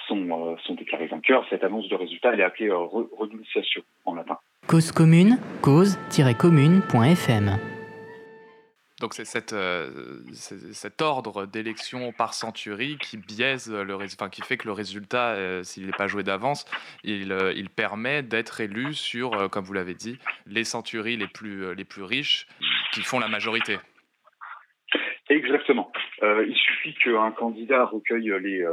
sont, 0.07 0.29
euh, 0.31 0.57
sont 0.65 0.75
déclarés 0.75 1.07
vainqueurs. 1.07 1.47
Cette 1.51 1.65
annonce 1.65 1.89
de 1.89 1.95
résultat, 1.95 2.33
elle 2.33 2.41
est 2.41 2.45
appelée 2.45 2.69
euh, 2.69 2.77
renonciation 2.77 3.83
en 4.05 4.15
latin. 4.15 4.39
Cause 4.67 4.93
commune, 4.93 5.39
cause-commune.fm 5.63 7.59
donc 9.01 9.15
c'est 9.15 9.53
euh, 9.53 9.91
cet 10.33 11.03
ordre 11.03 11.47
d'élection 11.47 12.13
par 12.13 12.35
centurie 12.35 12.99
qui 12.99 13.17
biaise 13.17 13.71
le 13.71 13.95
enfin, 13.95 14.29
qui 14.29 14.43
fait 14.43 14.57
que 14.57 14.67
le 14.67 14.73
résultat, 14.73 15.35
euh, 15.35 15.63
s'il 15.63 15.87
n'est 15.87 15.93
pas 15.93 16.09
joué 16.09 16.25
d'avance, 16.25 16.65
il, 17.05 17.31
euh, 17.31 17.53
il, 17.55 17.71
permet 17.71 18.23
d'être 18.25 18.61
élu 18.61 18.95
sur, 18.95 19.49
comme 19.51 19.65
vous 19.65 19.73
l'avez 19.73 19.95
dit, 19.95 20.19
les 20.47 20.65
centuries 20.65 21.17
les 21.17 21.29
plus, 21.29 21.75
les 21.77 21.85
plus 21.85 22.03
riches 22.03 22.49
qui 22.93 23.03
font 23.03 23.21
la 23.21 23.29
majorité. 23.29 23.79
Exactement. 25.29 25.93
il 26.23 26.57
suffit 26.57 26.95
qu'un 26.95 27.31
candidat 27.33 27.85
recueille 27.85 28.33
les, 28.41 28.65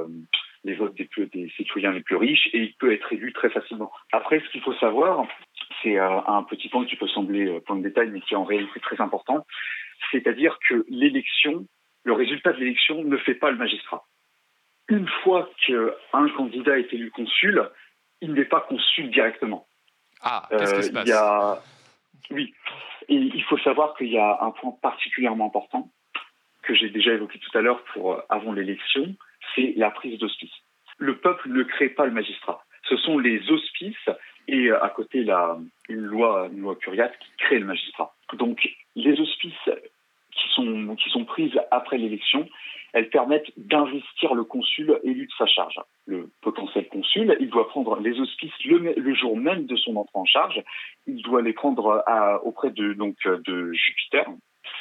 les 0.63 0.73
votes 0.73 0.95
des, 0.95 1.07
des, 1.27 1.49
citoyens 1.55 1.91
les 1.91 2.01
plus 2.01 2.15
riches 2.15 2.47
et 2.53 2.59
il 2.59 2.73
peut 2.75 2.93
être 2.93 3.11
élu 3.13 3.33
très 3.33 3.49
facilement. 3.49 3.91
Après, 4.11 4.39
ce 4.39 4.49
qu'il 4.49 4.61
faut 4.61 4.73
savoir, 4.75 5.25
c'est 5.81 5.97
un 5.97 6.43
petit 6.43 6.69
point 6.69 6.85
qui 6.85 6.95
peut 6.95 7.07
sembler 7.07 7.59
point 7.61 7.75
de 7.77 7.83
détail, 7.83 8.09
mais 8.09 8.21
qui 8.21 8.33
est 8.33 8.37
en 8.37 8.43
réalité 8.43 8.79
très 8.79 8.99
important, 8.99 9.45
c'est-à-dire 10.11 10.57
que 10.67 10.85
l'élection, 10.89 11.65
le 12.03 12.13
résultat 12.13 12.53
de 12.53 12.59
l'élection 12.59 13.03
ne 13.03 13.17
fait 13.17 13.35
pas 13.35 13.51
le 13.51 13.57
magistrat. 13.57 14.05
Une 14.87 15.07
fois 15.23 15.49
qu'un 15.65 16.29
candidat 16.35 16.79
est 16.79 16.93
élu 16.93 17.11
consul, 17.11 17.69
il 18.21 18.33
n'est 18.33 18.45
pas 18.45 18.61
consul 18.61 19.09
directement. 19.09 19.67
Ah, 20.21 20.47
qu'est-ce 20.49 20.75
qui 20.75 20.83
se 20.83 20.89
euh, 20.91 21.03
passe? 21.03 21.71
Oui, 22.31 22.53
et 23.07 23.15
il 23.15 23.43
faut 23.43 23.57
savoir 23.59 23.95
qu'il 23.95 24.07
y 24.07 24.17
a 24.17 24.39
un 24.41 24.51
point 24.51 24.71
particulièrement 24.81 25.47
important 25.47 25.91
que 26.65 26.73
j'ai 26.73 26.89
déjà 26.89 27.13
évoqué 27.13 27.39
tout 27.39 27.57
à 27.57 27.61
l'heure 27.61 27.83
pour 27.93 28.13
euh, 28.13 28.21
avant 28.29 28.51
l'élection, 28.51 29.15
c'est 29.53 29.73
la 29.77 29.91
prise 29.91 30.19
d'hospice. 30.19 30.51
Le 30.97 31.17
peuple 31.17 31.49
ne 31.49 31.63
crée 31.63 31.89
pas 31.89 32.05
le 32.05 32.11
magistrat. 32.11 32.63
Ce 32.89 32.97
sont 32.97 33.19
les 33.19 33.49
hospices 33.49 34.09
et 34.47 34.67
euh, 34.67 34.83
à 34.83 34.89
côté 34.89 35.23
la, 35.23 35.57
une 35.89 36.01
loi, 36.01 36.49
une 36.51 36.75
curiate 36.75 37.17
qui 37.19 37.29
crée 37.37 37.59
le 37.59 37.65
magistrat. 37.65 38.15
Donc 38.33 38.67
les 38.95 39.19
hospices 39.19 39.69
qui 40.31 40.49
sont, 40.49 41.25
prises 41.25 41.57
après 41.71 41.97
l'élection, 41.97 42.47
elles 42.93 43.09
permettent 43.09 43.51
d'investir 43.57 44.35
le 44.35 44.43
consul 44.43 44.99
élu 45.03 45.25
de 45.25 45.31
sa 45.37 45.45
charge. 45.45 45.79
Le 46.05 46.29
potentiel 46.41 46.87
consul, 46.87 47.35
il 47.39 47.49
doit 47.49 47.67
prendre 47.69 47.99
les 47.99 48.19
auspices 48.19 48.53
le, 48.63 49.13
jour 49.15 49.37
même 49.37 49.65
de 49.65 49.75
son 49.75 49.95
entrée 49.95 50.19
en 50.19 50.25
charge. 50.25 50.61
Il 51.07 51.21
doit 51.21 51.41
les 51.41 51.53
prendre 51.53 52.03
à, 52.05 52.43
auprès 52.43 52.69
de 52.71 53.73
Jupiter. 53.73 54.25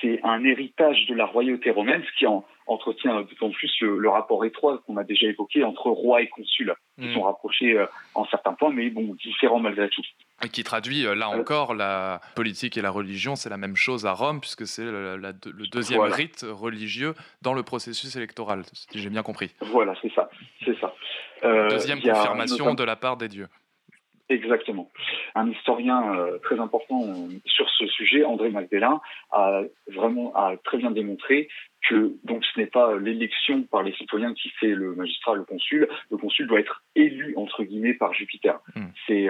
C'est 0.01 0.21
un 0.23 0.45
héritage 0.45 1.07
de 1.07 1.15
la 1.15 1.27
royauté 1.27 1.71
romaine, 1.71 2.03
ce 2.03 2.19
qui 2.19 2.27
en, 2.27 2.45
entretient 2.67 3.23
d'autant 3.23 3.51
plus 3.51 3.73
le, 3.81 4.09
rapport 4.09 4.45
étroit 4.45 4.79
qu'on 4.87 4.97
a 4.97 5.05
déjà 5.05 5.27
évoqué 5.27 5.65
entre 5.65 5.91
roi 5.91 6.23
et 6.23 6.29
consul, 6.29 6.75
qui 6.99 7.07
hmm. 7.07 7.15
sont 7.15 7.23
rapprochés 7.23 7.79
euh, 7.79 7.87
en 8.15 8.25
certains 8.27 8.55
points, 8.55 8.73
mais 8.73 8.91
bon, 8.91 9.15
différents 9.23 9.61
malgré 9.61 9.89
tout. 9.89 10.03
Et 10.45 10.49
qui 10.49 10.65
traduit, 10.65 11.07
euh, 11.07 11.15
là 11.15 11.29
euh, 11.29 11.41
encore, 11.41 11.75
la 11.75 12.21
politique 12.35 12.77
et 12.77 12.83
la 12.83 12.91
religion, 12.91 13.37
c'est 13.37 13.51
la 13.51 13.57
même 13.57 13.77
chose 13.77 14.07
à 14.07 14.13
Rome, 14.13 14.41
puisque 14.41 14.67
c'est 14.67 14.85
le, 14.85 15.33
deuxième 15.71 16.03
rite 16.03 16.45
religieux 16.49 17.15
dans 17.43 17.55
le 17.55 17.63
processus 17.63 18.17
électoral, 18.17 18.63
si 18.73 18.99
j'ai 18.99 19.11
bien 19.11 19.23
compris. 19.23 19.55
Voilà, 19.61 19.95
c'est 20.01 20.13
ça, 20.13 20.31
c'est 20.65 20.79
ça. 20.81 20.95
deuxième 21.69 22.01
confirmation 22.01 22.75
de 22.75 22.85
la 22.85 22.97
part 22.97 23.17
des 23.17 23.29
dieux. 23.29 23.49
Exactement. 24.31 24.91
Un 25.35 25.51
historien 25.51 26.17
très 26.43 26.59
important 26.59 27.03
sur 27.45 27.69
ce 27.69 27.87
sujet, 27.87 28.25
André 28.25 28.49
Magdalin, 28.49 29.01
a 29.31 29.61
vraiment 29.89 30.35
a 30.35 30.57
très 30.57 30.79
bien 30.79 30.91
démontré 30.91 31.49
que 31.87 32.15
donc 32.25 32.43
ce 32.45 32.59
n'est 32.59 32.67
pas 32.67 32.97
l'élection 32.97 33.65
par 33.65 33.83
les 33.83 33.93
citoyens 33.93 34.33
qui 34.33 34.49
fait 34.49 34.75
le 34.75 34.95
magistrat, 34.95 35.35
le 35.35 35.45
consul. 35.45 35.89
Le 36.11 36.17
consul 36.17 36.47
doit 36.47 36.61
être 36.61 36.83
élu 36.95 37.35
entre 37.37 37.65
guillemets 37.65 37.93
par 37.93 38.15
Jupiter. 38.15 38.61
Hmm. 38.75 38.87
C'est 39.07 39.29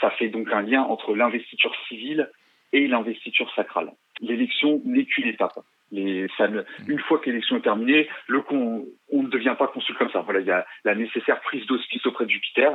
ça 0.00 0.10
fait 0.10 0.28
donc 0.28 0.52
un 0.52 0.62
lien 0.62 0.82
entre 0.82 1.14
l'investiture 1.14 1.74
civile 1.88 2.30
et 2.72 2.88
l'investiture 2.88 3.52
sacrale. 3.54 3.92
L'élection 4.20 4.80
n'est 4.84 5.04
qu'une 5.04 5.28
étape. 5.28 5.58
Les, 5.90 6.26
ça 6.38 6.48
une 6.88 6.98
fois 7.00 7.18
que 7.18 7.26
l'élection 7.26 7.56
est 7.56 7.62
terminée, 7.62 8.08
le 8.26 8.42
on 8.50 8.86
ne 9.12 9.28
devient 9.28 9.54
pas 9.58 9.68
consul 9.68 9.94
comme 9.96 10.10
ça. 10.10 10.20
Voilà, 10.20 10.40
il 10.40 10.46
y 10.46 10.50
a 10.50 10.66
la 10.84 10.94
nécessaire 10.94 11.40
prise 11.40 11.66
d'hospice 11.66 12.06
auprès 12.06 12.24
de 12.24 12.30
Jupiter 12.30 12.72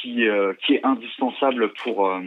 qui, 0.00 0.26
euh, 0.28 0.52
qui 0.64 0.74
est 0.74 0.84
indispensable 0.84 1.72
pour, 1.82 2.08
euh, 2.08 2.20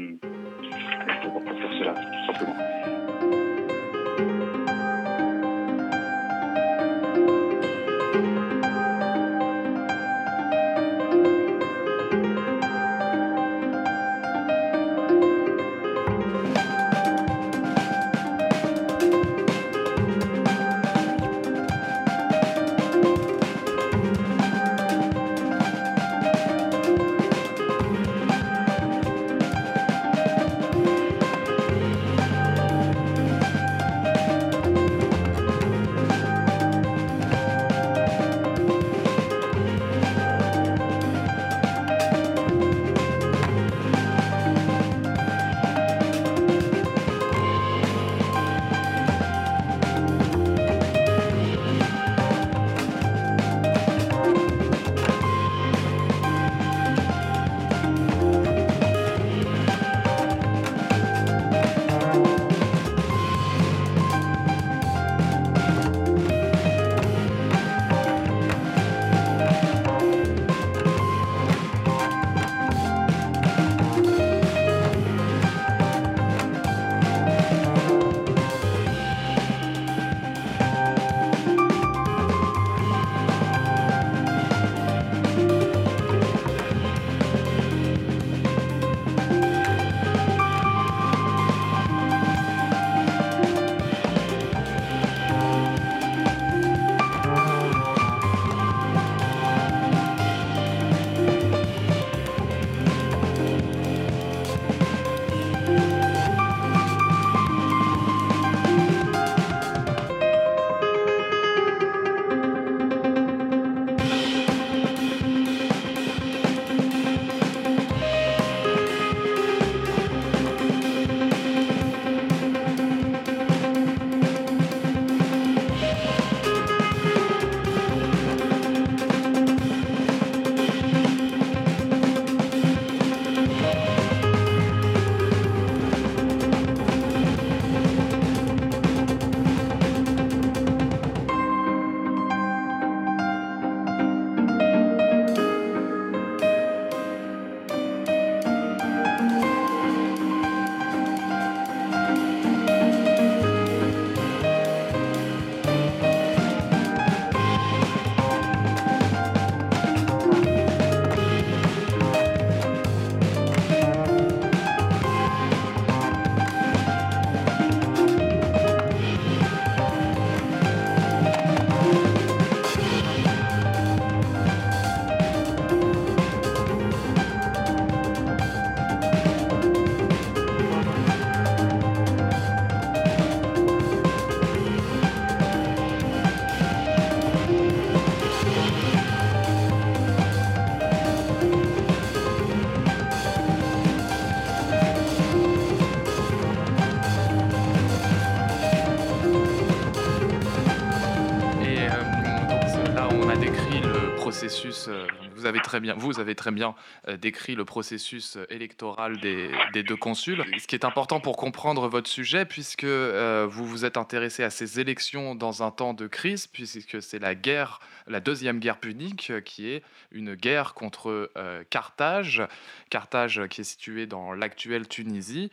très 205.73 205.79
bien, 205.79 205.95
vous 205.95 206.19
avez 206.19 206.35
très 206.35 206.51
bien 206.51 206.75
décrit 207.19 207.55
le 207.55 207.65
processus 207.65 208.37
électoral 208.51 209.19
des, 209.19 209.81
deux 209.81 209.95
consuls. 209.95 210.45
Ce 210.59 210.67
qui 210.67 210.75
est 210.75 210.85
important 210.85 211.19
pour 211.19 211.35
comprendre 211.35 211.87
votre 211.87 212.07
sujet, 212.07 212.45
puisque 212.45 212.85
vous 212.85 213.65
vous 213.65 213.83
êtes 213.83 213.97
intéressé 213.97 214.43
à 214.43 214.51
ces 214.51 214.79
élections 214.79 215.33
dans 215.33 215.63
un 215.63 215.71
temps 215.71 215.95
de 215.95 216.05
crise, 216.05 216.45
puisque 216.45 217.01
c'est 217.01 217.17
la 217.17 217.33
guerre, 217.33 217.79
la 218.05 218.19
deuxième 218.19 218.59
guerre 218.59 218.77
punique, 218.77 219.31
qui 219.45 219.67
est 219.67 219.81
une 220.11 220.35
guerre 220.35 220.75
contre 220.75 221.31
Carthage, 221.71 222.43
Carthage 222.91 223.41
qui 223.49 223.61
est 223.61 223.63
située 223.63 224.05
dans 224.05 224.31
l'actuelle 224.31 224.87
Tunisie. 224.87 225.49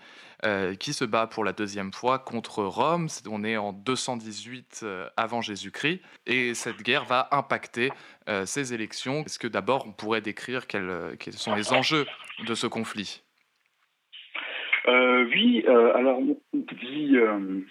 Euh, 0.46 0.74
qui 0.74 0.94
se 0.94 1.04
bat 1.04 1.26
pour 1.26 1.44
la 1.44 1.52
deuxième 1.52 1.92
fois 1.92 2.18
contre 2.18 2.62
Rome. 2.62 3.08
On 3.30 3.44
est 3.44 3.58
en 3.58 3.74
218 3.74 4.80
euh, 4.82 5.06
avant 5.18 5.42
Jésus-Christ. 5.42 6.00
Et 6.26 6.54
cette 6.54 6.78
guerre 6.82 7.04
va 7.04 7.28
impacter 7.30 7.90
euh, 8.26 8.46
ces 8.46 8.72
élections. 8.72 9.22
Est-ce 9.26 9.38
que 9.38 9.48
d'abord 9.48 9.84
on 9.86 9.92
pourrait 9.92 10.22
décrire 10.22 10.66
quels, 10.66 11.16
sont 11.32 11.54
les 11.54 11.74
enjeux 11.74 12.06
de 12.46 12.54
ce 12.54 12.66
conflit? 12.66 13.22
Oui, 14.86 15.64
alors 15.66 16.20
dit 16.20 17.14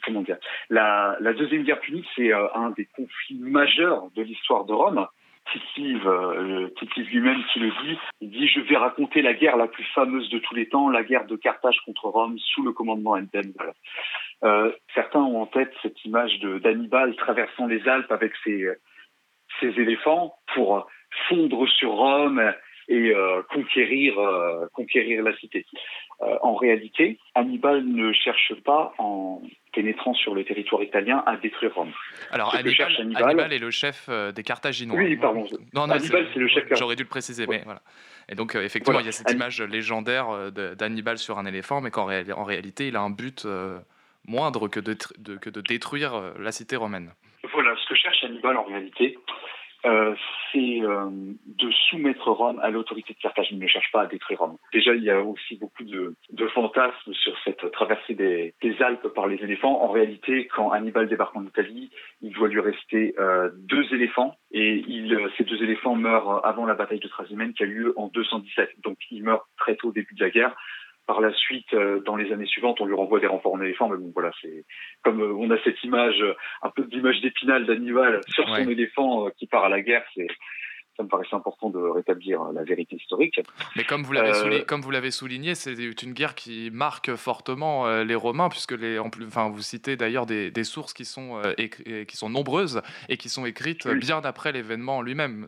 comment 0.05 0.21
dire, 0.21 0.38
la, 0.69 1.17
deuxième 1.38 1.63
guerre 1.63 1.79
punique, 1.79 2.05
c'est 2.15 2.32
un 2.32 2.69
des 2.77 2.86
conflits 2.86 3.39
majeurs 3.39 4.10
de 4.15 4.21
l'histoire 4.21 4.65
de 4.65 4.73
Rome. 4.73 5.08
Tite-Live 5.51 6.07
euh, 6.07 6.69
lui-même 6.97 7.43
qui 7.51 7.59
le 7.59 7.69
dit, 7.69 7.97
il 8.21 8.29
dit 8.31 8.47
je 8.47 8.59
vais 8.62 8.77
raconter 8.77 9.21
la 9.21 9.33
guerre 9.33 9.57
la 9.57 9.67
plus 9.67 9.83
fameuse 9.95 10.29
de 10.29 10.39
tous 10.39 10.55
les 10.55 10.67
temps, 10.67 10.89
la 10.89 11.03
guerre 11.03 11.25
de 11.25 11.35
Carthage 11.35 11.79
contre 11.85 12.09
Rome 12.09 12.38
sous 12.39 12.63
le 12.63 12.71
commandement 12.71 13.17
d'Hannibal. 13.17 13.73
Euh, 14.43 14.71
certains 14.93 15.19
ont 15.19 15.41
en 15.41 15.45
tête 15.45 15.73
cette 15.81 16.03
image 16.05 16.39
d'Hannibal 16.39 17.15
traversant 17.15 17.67
les 17.67 17.88
Alpes 17.88 18.12
avec 18.12 18.33
ses, 18.43 18.67
ses 19.59 19.79
éléphants 19.79 20.35
pour 20.53 20.88
fondre 21.27 21.67
sur 21.67 21.91
Rome 21.91 22.53
et 22.89 23.13
euh, 23.13 23.43
conquérir, 23.54 24.19
euh, 24.19 24.65
conquérir 24.73 25.23
la 25.23 25.36
cité. 25.38 25.65
Euh, 26.21 26.36
en 26.41 26.56
réalité, 26.56 27.19
Hannibal 27.36 27.86
ne 27.86 28.12
cherche 28.12 28.54
pas, 28.65 28.93
en 28.97 29.41
pénétrant 29.73 30.15
sur 30.15 30.34
le 30.34 30.43
territoire 30.43 30.82
italien, 30.82 31.23
à 31.28 31.38
détruire 31.38 31.73
Rome. 31.75 31.91
Alors 32.32 32.54
Hannibal, 32.56 33.54
est 33.54 33.60
le 33.60 33.69
chef 33.69 34.10
des 34.10 34.43
Carthaginois. 34.43 34.97
Oui, 34.97 35.15
pardon. 35.15 35.45
Non, 35.73 35.86
non, 35.86 35.93
Hannibal, 35.93 36.28
c'est 36.34 36.39
le 36.39 36.47
chef. 36.47 36.65
J'aurais 36.71 36.95
dû 36.95 37.04
le 37.04 37.10
préciser, 37.10 37.45
mais 37.47 37.62
voilà. 37.63 37.82
Et 38.28 38.36
donc, 38.36 38.56
effectivement, 38.56 38.99
il 38.99 39.06
y 39.06 39.10
a 39.10 39.13
cette 39.13 39.32
image 39.32 39.62
légendaire 39.62 40.52
d'Hannibal 40.52 41.19
sur 41.19 41.38
un 41.38 41.45
éléphant, 41.45 41.82
mais 41.82 41.91
qu'en 41.91 42.10
en 42.10 42.43
réalité, 42.43 42.88
il 42.88 42.95
a 42.95 43.02
un 43.02 43.12
but 43.12 43.47
moindre 44.28 44.67
que 44.67 44.80
de, 44.80 44.93
que 44.93 45.49
de 45.49 45.62
détruire 45.62 46.34
la 46.39 46.52
cité 46.52 46.75
romaine. 46.75 47.13
Voilà, 47.54 47.75
ce 47.78 47.88
que 47.88 47.95
cherche 47.95 48.23
Hannibal 48.23 48.58
en 48.58 48.63
réalité, 48.63 49.17
euh, 49.85 50.13
c'est 50.51 50.81
euh, 50.81 51.09
de 51.45 51.71
soumettre 51.89 52.29
Rome 52.29 52.59
à 52.61 52.69
l'autorité 52.69 53.13
de 53.13 53.19
Carthage. 53.19 53.47
Il 53.51 53.59
ne 53.59 53.67
cherche 53.67 53.91
pas 53.91 54.01
à 54.01 54.05
détruire 54.07 54.39
Rome. 54.39 54.57
Déjà, 54.73 54.93
il 54.93 55.03
y 55.03 55.09
a 55.09 55.21
aussi 55.21 55.55
beaucoup 55.55 55.83
de, 55.83 56.15
de 56.31 56.47
fantasmes 56.47 57.13
sur 57.13 57.33
cette 57.45 57.71
traversée 57.71 58.13
des, 58.13 58.53
des, 58.61 58.81
Alpes 58.81 59.07
par 59.09 59.27
les 59.27 59.37
éléphants. 59.37 59.81
En 59.81 59.89
réalité, 59.89 60.47
quand 60.47 60.71
Hannibal 60.71 61.07
débarque 61.07 61.35
en 61.35 61.45
Italie, 61.45 61.89
il 62.21 62.33
doit 62.33 62.49
lui 62.49 62.59
rester 62.59 63.15
euh, 63.19 63.49
deux 63.53 63.93
éléphants 63.93 64.35
et 64.51 64.83
il, 64.87 65.17
ces 65.37 65.43
deux 65.43 65.61
éléphants 65.63 65.95
meurent 65.95 66.45
avant 66.45 66.65
la 66.65 66.73
bataille 66.73 66.99
de 66.99 67.07
Trasimène 67.07 67.53
qui 67.53 67.63
a 67.63 67.65
eu 67.65 67.73
lieu 67.73 67.93
en 67.95 68.07
217. 68.07 68.81
Donc, 68.83 68.97
il 69.11 69.23
meurt 69.23 69.43
très 69.57 69.75
tôt 69.75 69.89
au 69.89 69.93
début 69.93 70.13
de 70.15 70.23
la 70.23 70.29
guerre. 70.29 70.55
Par 71.10 71.22
la 71.22 71.34
suite, 71.34 71.74
euh, 71.74 72.02
dans 72.02 72.15
les 72.15 72.32
années 72.32 72.45
suivantes, 72.45 72.80
on 72.82 72.86
lui 72.86 72.93
renvoie 72.93 73.19
des 73.19 73.26
renforts 73.26 73.54
en 73.54 73.62
éléphant, 73.62 73.89
mais 73.89 73.98
bon, 73.98 74.12
voilà, 74.13 74.30
c'est 74.43 74.63
comme 75.02 75.19
euh, 75.24 75.34
on 75.34 75.50
a 75.50 75.58
cette 75.63 75.84
image, 75.84 76.22
euh, 76.22 76.36
un 76.62 76.69
peu 76.69 76.84
d'image 76.84 77.19
d'épinal 77.22 77.65
d'Hannibal 77.65 78.22
sur 78.28 78.48
son 78.48 78.69
éléphant 78.69 79.28
qui 79.36 79.48
part 79.48 79.63
à 79.63 79.69
la 79.69 79.82
guerre, 79.82 80.04
c'est 80.13 80.28
ça 80.98 81.02
me 81.02 81.08
paraissait 81.08 81.34
important 81.34 81.72
de 81.72 81.80
rétablir 81.80 82.43
la 82.54 82.63
vérité 82.63 82.98
historique. 82.98 83.41
Mais 83.76 83.86
comme 83.86 84.04
vous 84.04 84.13
l'avez 84.13 84.36
souligné, 84.36 84.65
comme 84.65 84.82
vous 84.82 84.91
l'avez 84.91 85.10
souligné, 85.10 85.56
c'est 85.56 86.04
une 86.04 86.13
guerre 86.13 86.36
qui 86.36 86.69
marque 86.72 87.15
fortement 87.15 87.88
les 88.04 88.15
Romains, 88.15 88.50
puisque 88.50 88.74
les, 88.74 89.00
en 89.00 89.10
plus, 89.10 89.26
enfin, 89.26 89.50
vous 89.50 89.62
citez 89.62 89.95
d'ailleurs 89.95 90.28
des, 90.28 90.52
des, 90.52 90.63
sources 90.63 90.93
qui 90.93 91.06
sont, 91.06 91.41
qui 91.58 92.17
sont 92.17 92.30
nombreuses 92.30 92.84
et 93.08 93.17
qui 93.17 93.30
sont 93.30 93.48
écrites 93.48 93.88
bien 93.88 94.22
après 94.24 94.52
l'événement 94.52 95.02
lui-même. 95.02 95.48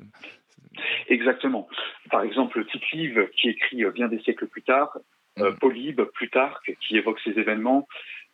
Exactement. 1.08 1.68
Par 2.10 2.24
exemple, 2.24 2.66
Tite-Live, 2.66 3.30
qui 3.36 3.50
écrit 3.50 3.84
bien 3.94 4.08
des 4.08 4.20
siècles 4.22 4.48
plus 4.48 4.64
tard, 4.64 4.98
euh. 5.40 5.52
Polybe, 5.54 6.02
Plutarque, 6.14 6.76
qui 6.82 6.98
évoque 6.98 7.20
ces 7.22 7.32
événements, 7.32 7.88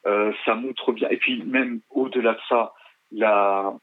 euh, 0.05 0.31
ça 0.45 0.55
montre 0.55 0.91
bien. 0.91 1.09
Et 1.09 1.17
puis 1.17 1.43
même 1.43 1.81
au-delà 1.89 2.33
de 2.33 2.39
ça, 2.49 2.73
la, 3.11 3.73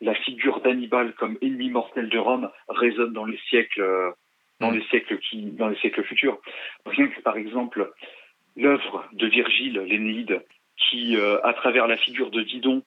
la 0.00 0.14
figure 0.14 0.60
d'Hannibal 0.60 1.14
comme 1.14 1.38
ennemi 1.42 1.70
mortel 1.70 2.08
de 2.08 2.18
Rome 2.18 2.50
résonne 2.68 3.12
dans 3.12 3.24
les 3.24 3.38
siècles, 3.48 4.14
dans 4.60 4.70
mm. 4.70 4.74
les 4.74 4.84
siècles 4.84 5.18
qui, 5.18 5.42
dans 5.42 5.68
les 5.68 5.76
siècles 5.76 6.04
futurs. 6.04 6.38
Rien 6.86 7.08
que 7.08 7.20
par 7.20 7.36
exemple 7.36 7.92
l'œuvre 8.56 9.04
de 9.12 9.26
Virgile, 9.26 9.80
l'Énéide, 9.80 10.42
qui, 10.76 11.16
euh, 11.16 11.40
à 11.44 11.52
travers 11.52 11.86
la 11.86 11.96
figure 11.96 12.30
de 12.30 12.42
Didon, 12.42 12.82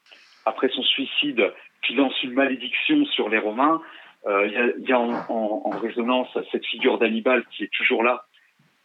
après 0.46 0.70
son 0.70 0.84
suicide, 0.84 1.54
qui 1.84 1.94
lance 1.96 2.22
une 2.24 2.34
malédiction 2.34 3.06
sur 3.06 3.30
les 3.30 3.40
Romains, 3.40 3.82
il 4.28 4.84
y, 4.88 4.92
a, 4.92 5.00
en, 5.00 5.14
en, 5.30 5.70
résonance 5.70 6.36
cette 6.52 6.66
figure 6.66 6.98
d'Hannibal 6.98 7.46
qui 7.52 7.64
est 7.64 7.72
toujours 7.72 8.02
là, 8.02 8.26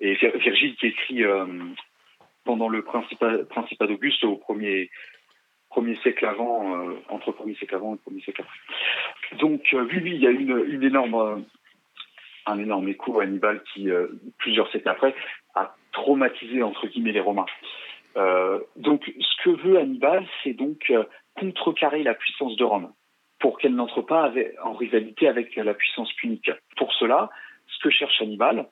et 0.01 0.15
Virgile 0.15 0.77
qui 0.77 0.87
écrit 0.87 1.25
euh, 1.25 1.47
pendant 2.45 2.69
le 2.69 2.83
Principat, 2.83 3.87
d'Auguste 3.87 4.25
au 4.25 4.37
premier, 4.37 4.91
premier 5.69 5.97
siècle 5.97 6.25
avant, 6.25 6.77
euh, 6.77 6.95
entre 7.09 7.33
premier 7.33 7.55
siècle 7.55 7.75
avant 7.75 7.95
et 7.95 7.99
premier 7.99 8.21
siècle 8.23 8.43
après. 8.43 9.37
Donc 9.39 9.63
euh, 9.75 9.87
oui, 9.91 10.01
oui, 10.03 10.13
il 10.15 10.21
y 10.21 10.27
a 10.27 10.31
une, 10.31 10.65
une 10.69 10.83
énorme, 10.83 11.45
un 12.47 12.59
énorme 12.59 12.89
écho 12.89 13.21
à 13.21 13.25
Hannibal 13.25 13.63
qui, 13.73 13.89
plusieurs 14.39 14.71
siècles 14.71 14.89
après, 14.89 15.15
a 15.55 15.75
traumatisé 15.93 16.63
entre 16.63 16.87
guillemets 16.87 17.13
les 17.13 17.21
Romains. 17.21 17.47
donc 18.77 19.13
ce 19.21 19.43
que 19.45 19.51
veut 19.51 19.79
Hannibal, 19.79 20.27
c'est 20.43 20.55
donc 20.55 20.93
contrecarrer 21.35 22.03
la 22.03 22.15
puissance 22.15 22.57
de 22.57 22.65
Rome 22.65 22.93
pour 23.39 23.59
qu'elle 23.59 23.75
n'entre 23.75 24.03
pas 24.03 24.33
en 24.63 24.73
rivalité 24.73 25.29
avec 25.29 25.57
la 25.57 25.75
puissance 25.75 26.13
punique. 26.15 26.51
Pour 26.77 26.93
cela, 26.95 27.31
ce 27.67 27.79
que 27.83 27.91
cherche 27.91 28.21
Hannibal, 28.21 28.67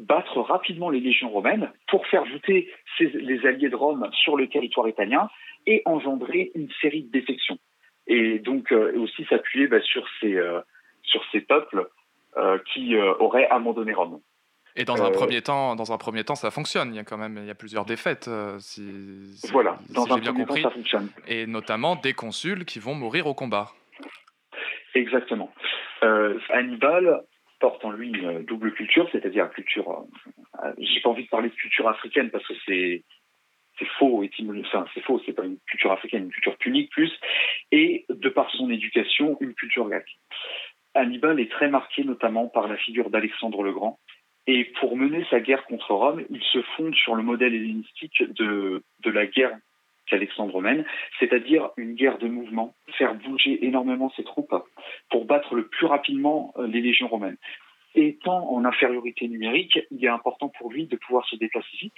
battre 0.00 0.40
rapidement 0.40 0.90
les 0.90 1.00
légions 1.00 1.30
romaines 1.30 1.70
pour 1.88 2.06
faire 2.06 2.24
voûter 2.24 2.70
les 2.98 3.46
alliés 3.46 3.68
de 3.68 3.76
Rome 3.76 4.08
sur 4.12 4.36
le 4.36 4.48
territoire 4.48 4.88
italien 4.88 5.28
et 5.66 5.82
engendrer 5.84 6.50
une 6.54 6.68
série 6.80 7.02
de 7.02 7.10
défections. 7.10 7.58
Et 8.06 8.38
donc 8.38 8.72
euh, 8.72 8.98
aussi 8.98 9.24
s'appuyer 9.28 9.68
bah, 9.68 9.80
sur, 9.82 10.04
ces, 10.20 10.34
euh, 10.34 10.60
sur 11.02 11.22
ces 11.30 11.40
peuples 11.40 11.88
euh, 12.36 12.58
qui 12.72 12.96
auraient 12.96 13.48
abandonné 13.48 13.92
Rome. 13.92 14.20
Et 14.76 14.84
dans 14.84 15.02
un 15.02 15.10
premier 15.10 15.42
temps, 15.42 15.74
dans 15.74 15.92
un 15.92 15.98
premier 15.98 16.22
temps, 16.22 16.36
ça 16.36 16.50
fonctionne. 16.50 16.94
Il 16.94 16.96
y 16.96 17.00
a 17.00 17.04
quand 17.04 17.18
même, 17.18 17.38
il 17.38 17.46
y 17.46 17.50
a 17.50 17.56
plusieurs 17.56 17.84
défaites. 17.84 18.30
Si, 18.60 19.36
voilà, 19.50 19.78
dans 19.92 20.04
un 20.12 20.20
premier 20.20 20.46
temps, 20.46 20.56
ça 20.56 20.70
fonctionne. 20.70 21.08
Et 21.26 21.46
notamment 21.46 21.96
des 21.96 22.12
consuls 22.12 22.64
qui 22.64 22.78
vont 22.78 22.94
mourir 22.94 23.26
au 23.26 23.34
combat. 23.34 23.72
Exactement. 24.94 25.52
Hannibal 26.02 27.24
porte 27.60 27.84
en 27.84 27.92
lui 27.92 28.08
une 28.08 28.42
double 28.44 28.72
culture, 28.72 29.08
c'est-à-dire 29.12 29.50
culture. 29.50 29.88
Euh, 29.90 30.64
euh, 30.64 30.72
j'ai 30.78 31.00
pas 31.00 31.10
envie 31.10 31.24
de 31.24 31.28
parler 31.28 31.50
de 31.50 31.54
culture 31.54 31.88
africaine 31.88 32.30
parce 32.30 32.46
que 32.46 32.54
c'est 32.66 33.04
c'est 33.78 33.86
faux, 33.98 34.22
enfin, 34.60 34.84
c'est 34.92 35.00
faux, 35.00 35.22
c'est 35.24 35.32
pas 35.32 35.44
une 35.44 35.58
culture 35.66 35.90
africaine, 35.90 36.24
une 36.24 36.30
culture 36.30 36.56
punique 36.58 36.90
plus, 36.90 37.10
et 37.72 38.04
de 38.10 38.28
par 38.28 38.50
son 38.50 38.68
éducation, 38.70 39.38
une 39.40 39.54
culture 39.54 39.88
grecque. 39.88 40.18
Hannibal 40.92 41.40
est 41.40 41.50
très 41.50 41.70
marqué 41.70 42.04
notamment 42.04 42.48
par 42.48 42.68
la 42.68 42.76
figure 42.76 43.08
d'Alexandre 43.08 43.62
le 43.62 43.72
Grand, 43.72 43.98
et 44.46 44.64
pour 44.80 44.98
mener 44.98 45.24
sa 45.30 45.40
guerre 45.40 45.64
contre 45.64 45.94
Rome, 45.94 46.24
il 46.28 46.42
se 46.42 46.60
fonde 46.76 46.94
sur 46.94 47.14
le 47.14 47.22
modèle 47.22 47.54
hellénistique 47.54 48.22
de, 48.22 48.82
de 49.02 49.10
la 49.10 49.26
guerre 49.26 49.56
qu'Alexandre 50.10 50.60
mène, 50.60 50.84
c'est-à-dire 51.18 51.70
une 51.76 51.94
guerre 51.94 52.18
de 52.18 52.28
mouvement, 52.28 52.74
faire 52.98 53.14
bouger 53.14 53.64
énormément 53.64 54.10
ses 54.16 54.24
troupes 54.24 54.54
pour 55.10 55.24
battre 55.24 55.54
le 55.54 55.66
plus 55.68 55.86
rapidement 55.86 56.52
euh, 56.56 56.66
les 56.66 56.80
légions 56.80 57.08
romaines. 57.08 57.36
Étant 57.94 58.52
en 58.52 58.64
infériorité 58.64 59.26
numérique, 59.28 59.78
il 59.90 60.04
est 60.04 60.08
important 60.08 60.48
pour 60.58 60.70
lui 60.70 60.86
de 60.86 60.96
pouvoir 60.96 61.26
se 61.26 61.36
déplacer 61.36 61.76
vite, 61.80 61.92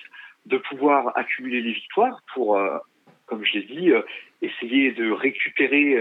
de 0.46 0.58
pouvoir 0.58 1.12
accumuler 1.16 1.60
les 1.60 1.72
victoires 1.72 2.20
pour, 2.34 2.56
euh, 2.56 2.78
comme 3.26 3.44
je 3.44 3.54
l'ai 3.54 3.62
dit, 3.64 3.90
euh, 3.90 4.02
essayer 4.40 4.92
de 4.92 5.10
récupérer 5.10 5.96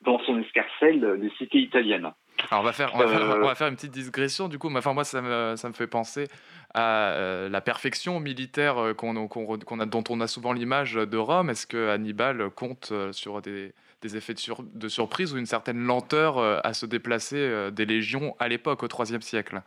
dans 0.00 0.18
son 0.20 0.40
escarcelle 0.40 1.18
les 1.20 1.30
cités 1.36 1.58
italiennes. 1.58 2.10
Alors 2.50 2.62
on 2.62 2.64
va 2.64 2.72
faire, 2.72 2.90
on 2.94 2.98
va, 2.98 3.08
faire, 3.08 3.22
on 3.22 3.46
va 3.46 3.54
faire 3.54 3.68
une 3.68 3.76
petite 3.76 3.92
digression 3.92 4.48
du 4.48 4.58
coup. 4.58 4.74
Enfin 4.74 4.92
moi 4.92 5.04
ça 5.04 5.22
me, 5.22 5.56
ça 5.56 5.68
me 5.68 5.74
fait 5.74 5.86
penser 5.86 6.28
à 6.74 7.12
euh, 7.12 7.48
la 7.48 7.60
perfection 7.60 8.18
militaire 8.20 8.78
euh, 8.78 8.94
qu'on 8.94 9.16
a, 9.16 9.86
dont 9.86 10.04
on 10.10 10.20
a 10.20 10.26
souvent 10.26 10.52
l'image 10.52 10.94
de 10.94 11.16
Rome 11.16 11.48
Est-ce 11.48 11.66
que 11.66 11.88
Hannibal 11.88 12.50
compte 12.50 12.90
euh, 12.92 13.12
sur 13.12 13.40
des, 13.40 13.72
effets 14.02 14.34
de, 14.34 14.88
surprise 14.88 15.32
ou 15.32 15.38
une 15.38 15.46
certaine 15.46 15.78
lenteur 15.78 16.38
à 16.38 16.74
se 16.74 16.84
déplacer 16.84 17.70
des 17.72 17.86
légions 17.86 18.36
à 18.38 18.48
l'époque, 18.48 18.82
au 18.82 18.86
IIIe 18.86 19.22
siècle? 19.22 19.62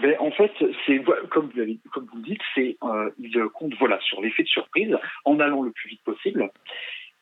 Ben, 0.00 0.16
en 0.20 0.30
fait, 0.30 0.50
c'est 0.86 1.04
comme 1.30 1.50
vous, 1.54 1.90
comme 1.92 2.06
vous 2.06 2.16
le 2.16 2.22
dites, 2.22 2.40
c'est 2.54 2.78
il 3.18 3.48
compte 3.52 3.74
voilà 3.78 4.00
sur 4.00 4.22
l'effet 4.22 4.44
de 4.44 4.48
surprise 4.48 4.96
en 5.26 5.38
allant 5.38 5.62
le 5.62 5.70
plus 5.72 5.90
vite 5.90 6.02
possible. 6.02 6.50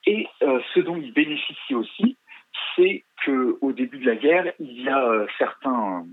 Et 0.06 0.28
ce 0.40 0.78
dont 0.78 0.96
il 0.96 1.12
bénéficie 1.12 1.74
aussi, 1.74 2.16
c'est 2.76 3.04
qu'au 3.24 3.72
début 3.72 3.98
de 3.98 4.06
la 4.06 4.16
guerre, 4.16 4.52
il 4.58 4.82
y 4.82 4.88
a 4.88 5.26
certains 5.38 6.06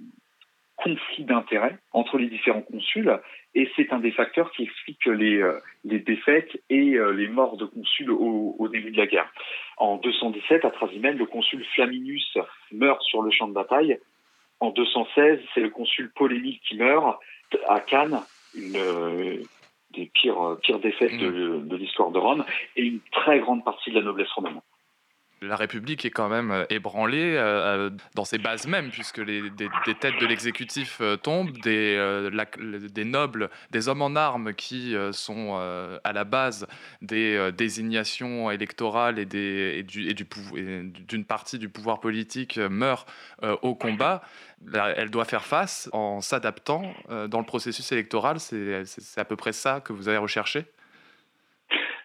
conflits 0.78 1.26
d'intérêts 1.26 1.78
entre 1.92 2.18
les 2.18 2.28
différents 2.28 2.62
consuls 2.62 3.20
et 3.56 3.70
c'est 3.76 3.92
un 3.92 4.00
des 4.00 4.12
facteurs 4.12 4.52
qui 4.52 4.64
explique 4.64 5.06
les, 5.06 5.44
les 5.84 6.00
défaites 6.00 6.62
et 6.70 6.98
les 7.14 7.28
morts 7.28 7.58
de 7.58 7.66
consuls 7.66 8.12
au, 8.12 8.56
au, 8.58 8.68
début 8.70 8.92
de 8.92 8.98
la 8.98 9.08
guerre. 9.08 9.30
En 9.78 9.98
217, 9.98 10.64
à 10.64 10.72
Trasimène, 10.72 11.18
le 11.18 11.26
consul 11.26 11.66
Flaminus 11.76 12.38
meurt 12.72 13.02
sur 13.02 13.22
le 13.22 13.32
champ 13.32 13.48
de 13.48 13.54
bataille. 13.54 14.00
En 14.60 14.70
216, 14.70 15.40
c'est 15.54 15.62
le 15.62 15.70
consul 15.70 16.12
Polémique 16.12 16.62
qui 16.68 16.78
meurt 16.78 17.20
à 17.68 17.80
Cannes, 17.80 18.22
une 18.56 19.44
des 19.92 20.06
pires, 20.14 20.58
pires 20.62 20.80
défaites 20.80 21.18
de, 21.18 21.30
mm. 21.30 21.68
de 21.68 21.76
l'histoire 21.76 22.12
de 22.12 22.20
Rome, 22.20 22.46
et 22.76 22.84
une 22.84 23.00
très 23.12 23.40
grande 23.40 23.64
partie 23.64 23.90
de 23.90 23.96
la 23.96 24.06
noblesse 24.06 24.32
romaine 24.32 24.62
la 25.42 25.56
République 25.56 26.06
est 26.06 26.10
quand 26.10 26.30
même 26.30 26.52
euh, 26.52 26.66
ébranlée 26.70 27.36
euh, 27.36 27.88
euh, 27.88 27.90
dans 28.16 28.26
ses 28.26 28.38
bases 28.38 28.68
mêmes, 28.68 28.90
puisque 28.90 29.20
les, 29.20 29.50
des, 29.50 29.70
têtes 30.00 30.20
de 30.20 30.26
l'exécutif 30.26 31.02
tombent, 31.24 31.58
des, 31.60 31.98
nobles, 33.06 33.50
des 33.72 33.88
hommes 33.88 34.02
en 34.02 34.16
armes 34.16 34.54
qui 34.54 34.96
sont 35.12 35.56
à 36.04 36.14
la 36.14 36.24
base 36.24 36.68
des 37.02 37.52
désignations 37.52 38.52
électorales 38.52 39.20
et, 39.20 39.26
d'une 39.26 41.26
partie 41.26 41.60
du 41.60 41.70
pouvoir 41.70 42.00
politique 42.00 42.58
meurent 42.58 43.06
au 43.62 43.76
combat. 43.76 44.22
Elle 44.74 45.10
doit 45.10 45.26
faire 45.26 45.46
face 45.46 45.90
en 45.94 46.22
s'adaptant 46.22 46.94
dans 47.28 47.40
le 47.40 47.46
processus 47.46 47.92
électoral. 47.92 48.40
C'est 48.40 48.84
à 49.18 49.26
peu 49.26 49.36
près 49.36 49.54
ça 49.54 49.82
que 49.82 49.94
vous 49.94 50.08
avez 50.08 50.18
recherché? 50.18 50.66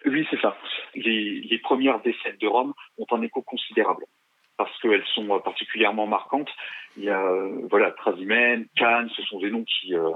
Oui, 0.05 0.27
c'est 0.29 0.39
ça 0.41 0.55
les, 0.95 1.59
premières 1.59 2.01
décès 2.01 2.33
de 2.39 2.47
Rome 2.47 2.73
ont 2.97 3.05
un 3.11 3.21
écho 3.21 3.41
considérable 3.41 4.05
parce 4.57 4.77
qu'elles 4.79 5.05
sont 5.13 5.39
particulièrement 5.39 6.07
marquantes. 6.07 6.49
Il 6.97 7.03
y 7.03 7.09
a 7.09 7.21
euh, 7.21 7.67
voilà 7.69 7.91
Trasimène, 7.91 8.67
Cannes, 8.75 9.09
ce 9.15 9.21
sont 9.23 9.39
des 9.39 9.51
noms 9.51 9.65
qui, 9.65 9.95
euh, 9.95 10.11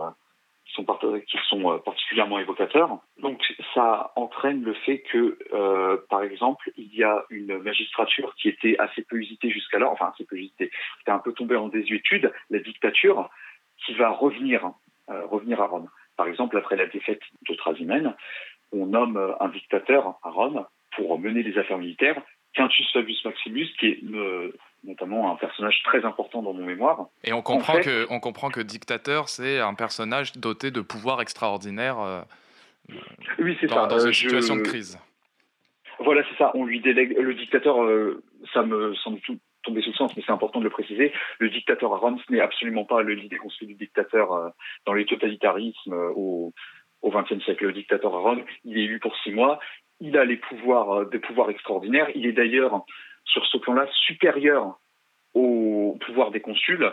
sont, 0.74 0.86
euh, 1.04 1.78
particulièrement 1.80 2.40
évocateurs. 2.40 3.00
Donc 3.22 3.42
ça 3.74 4.14
entraîne 4.16 4.64
le 4.64 4.74
fait 4.74 5.00
que, 5.00 5.38
par 6.10 6.24
exemple, 6.24 6.72
il 6.78 6.94
y 6.96 7.04
a 7.04 7.26
une 7.30 7.58
magistrature 7.58 8.34
qui 8.36 8.48
était 8.48 8.78
assez 8.80 9.02
peu 9.04 9.18
usitée 9.18 9.50
jusqu'alors, 9.50 9.92
enfin 9.92 10.12
assez 10.14 10.26
peu 10.26 10.38
usitée, 10.38 10.70
qui 10.70 11.02
était 11.02 11.12
un 11.12 11.20
peu 11.20 11.34
tombée 11.34 11.58
en 11.58 11.68
désuétude, 11.68 12.32
la 12.50 12.60
dictature, 12.60 13.30
qui 13.86 13.94
va 13.96 14.10
revenir, 14.10 14.72
revenir 15.08 15.62
à 15.62 15.68
Rome. 15.68 15.90
Par 16.20 16.28
exemple, 16.28 16.58
après 16.58 16.76
la 16.76 16.86
défaite 16.86 17.22
de 17.48 17.56
Trasimène, 17.56 18.14
on 18.72 18.88
nomme 18.88 19.36
un 19.40 19.48
dictateur 19.50 20.16
à 20.24 20.30
Rome 20.30 20.66
pour 20.96 21.20
mener 21.20 21.44
les 21.44 21.58
affaires 21.58 21.78
militaires, 21.78 22.22
Quintus 22.54 22.92
Fabius 22.92 23.24
Maximus, 23.26 23.68
qui 23.80 23.88
est 23.88 24.00
euh, 24.14 24.54
notamment 24.84 25.32
un 25.32 25.36
personnage 25.36 25.82
très 25.84 26.04
important 26.06 26.42
dans 26.42 26.54
mon 26.54 26.66
mémoire. 26.66 27.08
Et 27.24 27.34
on 27.34 27.42
comprend, 27.42 27.80
que, 27.80 28.08
on 28.10 28.20
comprend 28.20 28.50
que 28.50 28.62
dictateur, 28.62 29.30
c'est 29.30 29.60
un 29.60 29.74
personnage 29.76 30.34
doté 30.34 30.72
de 30.72 30.82
pouvoirs 30.82 31.22
extraordinaires 31.22 32.00
euh, 32.00 32.22
oui, 33.38 33.56
c'est 33.62 33.68
ça. 33.68 33.86
dans 33.86 34.00
une 34.00 34.10
euh, 34.10 34.14
situation 34.14 34.56
de 34.56 34.62
crise. 34.62 35.00
Voilà, 36.00 36.24
c'est 36.30 36.38
ça. 36.38 36.52
On 36.56 36.66
lui 36.66 36.80
délègue. 36.80 37.16
Le 37.20 37.36
dictateur, 37.36 37.76
ça 38.54 38.64
me 38.64 38.96
semble 38.96 39.20
tout 39.20 39.38
tomber 39.64 39.82
sous 39.82 39.90
le 39.90 39.96
sens, 39.96 40.16
mais 40.16 40.24
c'est 40.26 40.32
important 40.32 40.60
de 40.60 40.64
le 40.64 40.70
préciser. 40.70 41.12
Le 41.40 41.50
dictateur 41.50 41.94
à 41.94 41.98
Rome, 41.98 42.18
ce 42.26 42.34
n'est 42.34 42.40
absolument 42.40 42.86
pas 42.86 43.04
l'idée 43.04 43.36
qu'on 43.36 43.50
se 43.50 43.66
du 43.66 43.76
dictateur 43.76 44.54
dans 44.86 44.94
les 44.94 45.06
totalitarismes 45.06 45.94
au 46.16 46.54
au 47.02 47.12
XXe 47.12 47.44
siècle. 47.44 47.66
Le 47.66 47.74
dictateur 47.74 48.14
à 48.14 48.20
Rome, 48.20 48.44
il 48.66 48.78
est 48.78 48.84
élu 48.84 49.00
pour 49.00 49.16
six 49.18 49.32
mois, 49.32 49.60
il 50.00 50.18
a 50.18 50.26
les 50.26 50.38
pouvoirs, 50.38 50.92
euh, 50.92 51.06
des 51.06 51.20
pouvoirs 51.20 51.50
extraordinaires. 51.50 52.10
Il 52.16 52.26
est 52.26 52.32
d'ailleurs, 52.32 52.84
sur 53.26 53.46
ce 53.46 53.58
plan-là, 53.58 53.88
supérieur 54.08 54.80
au 55.34 55.98
pouvoir 56.06 56.32
des 56.32 56.40
consuls, 56.42 56.92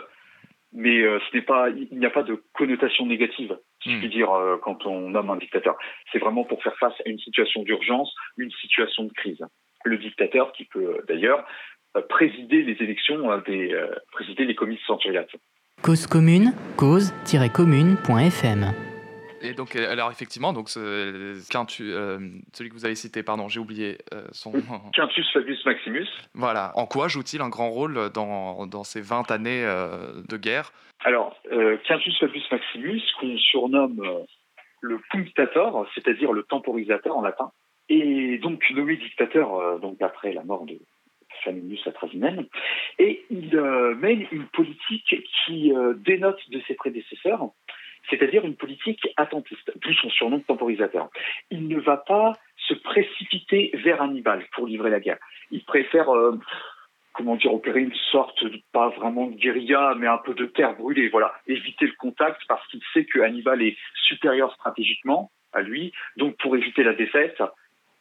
mais 0.73 1.01
euh, 1.01 1.19
ce 1.19 1.35
n'est 1.35 1.43
pas, 1.43 1.69
il 1.69 1.97
n'y 1.97 2.05
a 2.05 2.09
pas 2.09 2.23
de 2.23 2.43
connotation 2.53 3.05
négative, 3.05 3.57
si 3.81 3.91
je 3.91 3.97
puis 3.97 4.07
hmm. 4.07 4.11
dire, 4.11 4.31
euh, 4.31 4.57
quand 4.61 4.85
on 4.85 5.09
nomme 5.09 5.29
un 5.29 5.37
dictateur. 5.37 5.75
C'est 6.11 6.19
vraiment 6.19 6.43
pour 6.43 6.61
faire 6.61 6.77
face 6.77 6.93
à 7.05 7.09
une 7.09 7.19
situation 7.19 7.63
d'urgence, 7.63 8.13
une 8.37 8.51
situation 8.51 9.05
de 9.05 9.13
crise. 9.13 9.43
Le 9.85 9.97
dictateur 9.97 10.51
qui 10.51 10.65
peut 10.65 10.99
d'ailleurs 11.07 11.45
présider 12.09 12.61
les 12.63 12.73
élections, 12.83 13.35
des, 13.47 13.73
présider 14.11 14.45
les 14.45 14.53
comices 14.55 14.81
centuriates. 14.85 15.31
Cause 15.81 16.05
commune, 16.05 16.53
cause-commune.fm 16.75 18.73
et 19.41 19.53
donc, 19.53 19.75
euh, 19.75 19.91
alors 19.91 20.11
effectivement, 20.11 20.53
donc 20.53 20.69
Quintus, 21.49 21.81
euh, 21.81 22.19
celui 22.53 22.69
que 22.69 22.73
vous 22.73 22.85
avez 22.85 22.95
cité, 22.95 23.23
pardon, 23.23 23.47
j'ai 23.47 23.59
oublié 23.59 23.97
euh, 24.13 24.25
son. 24.31 24.51
Quintus 24.93 25.31
Fabius 25.31 25.65
Maximus. 25.65 26.07
Voilà. 26.33 26.71
En 26.75 26.85
quoi 26.85 27.07
joue-t-il 27.07 27.41
un 27.41 27.49
grand 27.49 27.69
rôle 27.69 28.09
dans, 28.13 28.65
dans 28.67 28.83
ces 28.83 29.01
20 29.01 29.31
années 29.31 29.63
de 29.63 30.37
guerre? 30.37 30.71
Alors, 31.03 31.35
Quintus 31.85 32.17
Fabius 32.19 32.49
Maximus, 32.51 33.01
qu'on 33.19 33.37
surnomme 33.37 34.25
le 34.81 34.99
punctator, 35.11 35.87
c'est-à-dire 35.93 36.31
le 36.31 36.43
temporisateur 36.43 37.17
en 37.17 37.21
latin, 37.21 37.51
est 37.89 38.41
donc 38.41 38.63
nommé 38.71 38.97
dictateur 38.97 39.79
donc 39.79 40.01
après 40.01 40.33
la 40.33 40.43
mort 40.43 40.65
de 40.65 40.77
Flaminius 41.41 41.85
Atrasimène, 41.85 42.47
et 42.97 43.23
il 43.29 43.55
mène 43.99 44.25
une 44.31 44.47
politique 44.47 45.15
qui 45.45 45.71
dénote 45.97 46.39
de 46.49 46.61
ses 46.67 46.73
prédécesseurs 46.73 47.51
c'est-à-dire 48.09 48.45
une 48.45 48.55
politique 48.55 49.07
attentiste, 49.17 49.71
d'où 49.75 49.93
son 49.93 50.09
surnom 50.09 50.37
de 50.37 50.43
temporisateur. 50.43 51.09
Il 51.51 51.67
ne 51.67 51.79
va 51.79 51.97
pas 51.97 52.33
se 52.57 52.73
précipiter 52.73 53.71
vers 53.73 54.01
Hannibal 54.01 54.45
pour 54.53 54.67
livrer 54.67 54.89
la 54.89 54.99
guerre. 54.99 55.19
Il 55.51 55.63
préfère, 55.63 56.13
euh, 56.13 56.39
comment 57.13 57.35
dire, 57.35 57.53
opérer 57.53 57.81
une 57.81 57.95
sorte, 58.11 58.43
de, 58.43 58.59
pas 58.71 58.89
vraiment 58.89 59.27
de 59.27 59.35
guérilla, 59.35 59.95
mais 59.97 60.07
un 60.07 60.17
peu 60.17 60.33
de 60.33 60.45
terre 60.45 60.75
brûlée, 60.75 61.09
voilà, 61.09 61.33
éviter 61.47 61.85
le 61.85 61.95
contact 61.97 62.41
parce 62.47 62.65
qu'il 62.67 62.81
sait 62.93 63.05
que 63.05 63.19
Hannibal 63.19 63.61
est 63.61 63.77
supérieur 64.07 64.53
stratégiquement 64.53 65.31
à 65.53 65.61
lui, 65.61 65.93
donc 66.17 66.37
pour 66.37 66.55
éviter 66.55 66.83
la 66.83 66.93
défaite, 66.93 67.41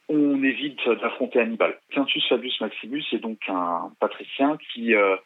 on 0.08 0.42
évite 0.42 0.88
d'affronter 0.88 1.40
Hannibal. 1.40 1.78
Quintus 1.90 2.26
Fabius 2.28 2.60
Maximus 2.60 3.04
est 3.12 3.18
donc 3.18 3.38
un 3.48 3.90
patricien 3.98 4.56
qui, 4.72 4.94
euh, 4.94 5.16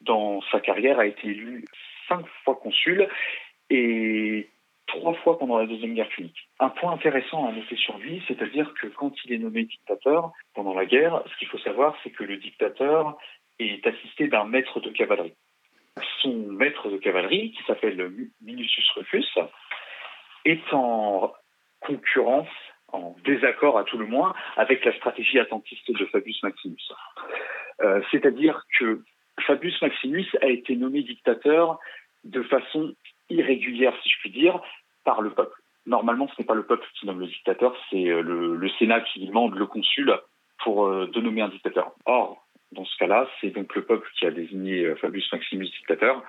dans 0.00 0.40
sa 0.50 0.60
carrière, 0.60 0.98
a 0.98 1.06
été 1.06 1.28
élu 1.28 1.64
cinq 2.08 2.24
fois 2.44 2.56
consul 2.56 3.08
et 3.70 4.48
trois 4.86 5.14
fois 5.14 5.38
pendant 5.38 5.58
la 5.58 5.66
Deuxième 5.66 5.94
Guerre 5.94 6.08
punique. 6.08 6.48
Un 6.60 6.68
point 6.70 6.92
intéressant 6.92 7.46
à 7.46 7.52
noter 7.52 7.76
sur 7.76 7.98
lui, 7.98 8.22
c'est-à-dire 8.28 8.72
que 8.80 8.86
quand 8.88 9.12
il 9.24 9.32
est 9.32 9.38
nommé 9.38 9.64
dictateur 9.64 10.32
pendant 10.54 10.74
la 10.74 10.86
guerre, 10.86 11.22
ce 11.30 11.36
qu'il 11.38 11.48
faut 11.48 11.58
savoir, 11.58 11.96
c'est 12.02 12.10
que 12.10 12.24
le 12.24 12.36
dictateur 12.36 13.16
est 13.58 13.86
assisté 13.86 14.28
d'un 14.28 14.44
maître 14.44 14.80
de 14.80 14.90
cavalerie. 14.90 15.34
Son 16.20 16.34
maître 16.34 16.88
de 16.88 16.98
cavalerie, 16.98 17.52
qui 17.52 17.62
s'appelle 17.64 18.10
Minucius 18.42 18.88
Rufus, 18.90 19.26
est 20.44 20.72
en 20.72 21.32
concurrence, 21.80 22.48
en 22.92 23.16
désaccord 23.24 23.78
à 23.78 23.84
tout 23.84 23.98
le 23.98 24.06
moins, 24.06 24.34
avec 24.56 24.84
la 24.84 24.94
stratégie 24.96 25.38
attentiste 25.38 25.90
de 25.90 26.04
Fabius 26.06 26.42
Maximus. 26.42 26.92
Euh, 27.80 28.00
c'est-à-dire 28.10 28.62
que 28.78 29.02
Fabius 29.46 29.80
Maximus 29.82 30.26
a 30.40 30.46
été 30.46 30.76
nommé 30.76 31.02
dictateur 31.02 31.78
de 32.24 32.42
façon 32.42 32.94
irrégulière, 33.30 33.94
si 34.02 34.08
je 34.10 34.18
puis 34.20 34.30
dire, 34.30 34.60
par 35.04 35.20
le 35.20 35.30
peuple. 35.30 35.60
Normalement, 35.86 36.28
ce 36.28 36.34
n'est 36.38 36.46
pas 36.46 36.54
le 36.54 36.66
peuple 36.66 36.86
qui 36.98 37.06
nomme 37.06 37.20
le 37.20 37.28
dictateur, 37.28 37.74
c'est 37.90 38.08
euh, 38.08 38.20
le, 38.20 38.68
Sénat 38.78 39.00
qui 39.02 39.24
demande 39.24 39.54
le 39.54 39.66
consul 39.66 40.12
pour 40.64 40.86
euh, 40.86 41.06
de 41.06 41.20
nommer 41.20 41.42
un 41.42 41.48
dictateur. 41.48 41.92
Or, 42.06 42.44
dans 42.72 42.84
ce 42.84 42.96
cas-là, 42.98 43.28
c'est 43.40 43.50
donc 43.50 43.74
le 43.76 43.84
peuple 43.84 44.08
qui 44.18 44.26
a 44.26 44.32
désigné 44.32 44.84
euh, 44.84 44.96
Fabius 44.96 45.32
Maximus 45.32 45.66
dictateur, 45.66 46.24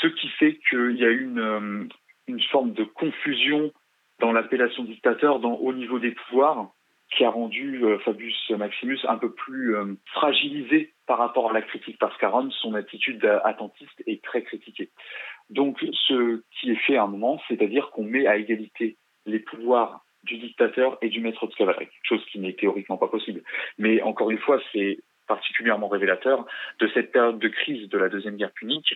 ce 0.00 0.08
qui 0.08 0.28
fait 0.28 0.58
qu'il 0.68 0.96
y 0.96 1.04
a 1.04 1.10
une, 1.10 1.88
une 2.26 2.42
forme 2.50 2.72
de 2.72 2.82
confusion 2.82 3.72
dans 4.18 4.32
l'appellation 4.32 4.82
dictateur 4.82 5.44
au 5.44 5.72
niveau 5.72 6.00
des 6.00 6.10
pouvoirs 6.10 6.70
qui 7.16 7.24
a 7.24 7.30
rendu 7.30 7.84
Fabius 8.04 8.50
Maximus 8.50 8.98
un 9.06 9.18
peu 9.18 9.32
plus 9.32 9.76
fragilisé 10.06 10.94
par 11.06 11.18
rapport 11.18 11.50
à 11.50 11.52
la 11.52 11.62
critique, 11.62 11.98
parce 11.98 12.16
Rome, 12.22 12.50
son 12.50 12.74
attitude 12.74 13.24
attentiste 13.44 14.02
est 14.06 14.22
très 14.24 14.42
critiquée. 14.42 14.90
Donc, 15.50 15.84
ce 16.08 16.42
qui 16.58 16.70
est 16.70 16.86
fait 16.86 16.96
à 16.96 17.04
un 17.04 17.06
moment, 17.06 17.40
c'est-à-dire 17.48 17.90
qu'on 17.90 18.04
met 18.04 18.26
à 18.26 18.36
égalité 18.36 18.96
les 19.26 19.38
pouvoirs 19.38 20.04
du 20.24 20.38
dictateur 20.38 20.98
et 21.02 21.08
du 21.08 21.20
maître 21.20 21.46
de 21.46 21.54
cavalerie, 21.54 21.88
chose 22.02 22.24
qui 22.32 22.38
n'est 22.38 22.54
théoriquement 22.54 22.96
pas 22.96 23.08
possible. 23.08 23.42
Mais 23.78 24.00
encore 24.02 24.30
une 24.30 24.38
fois, 24.38 24.60
c'est 24.72 24.98
particulièrement 25.26 25.88
révélateur 25.88 26.46
de 26.80 26.88
cette 26.94 27.12
période 27.12 27.38
de 27.38 27.48
crise 27.48 27.88
de 27.88 27.98
la 27.98 28.08
Deuxième 28.08 28.36
Guerre 28.36 28.52
punique 28.52 28.94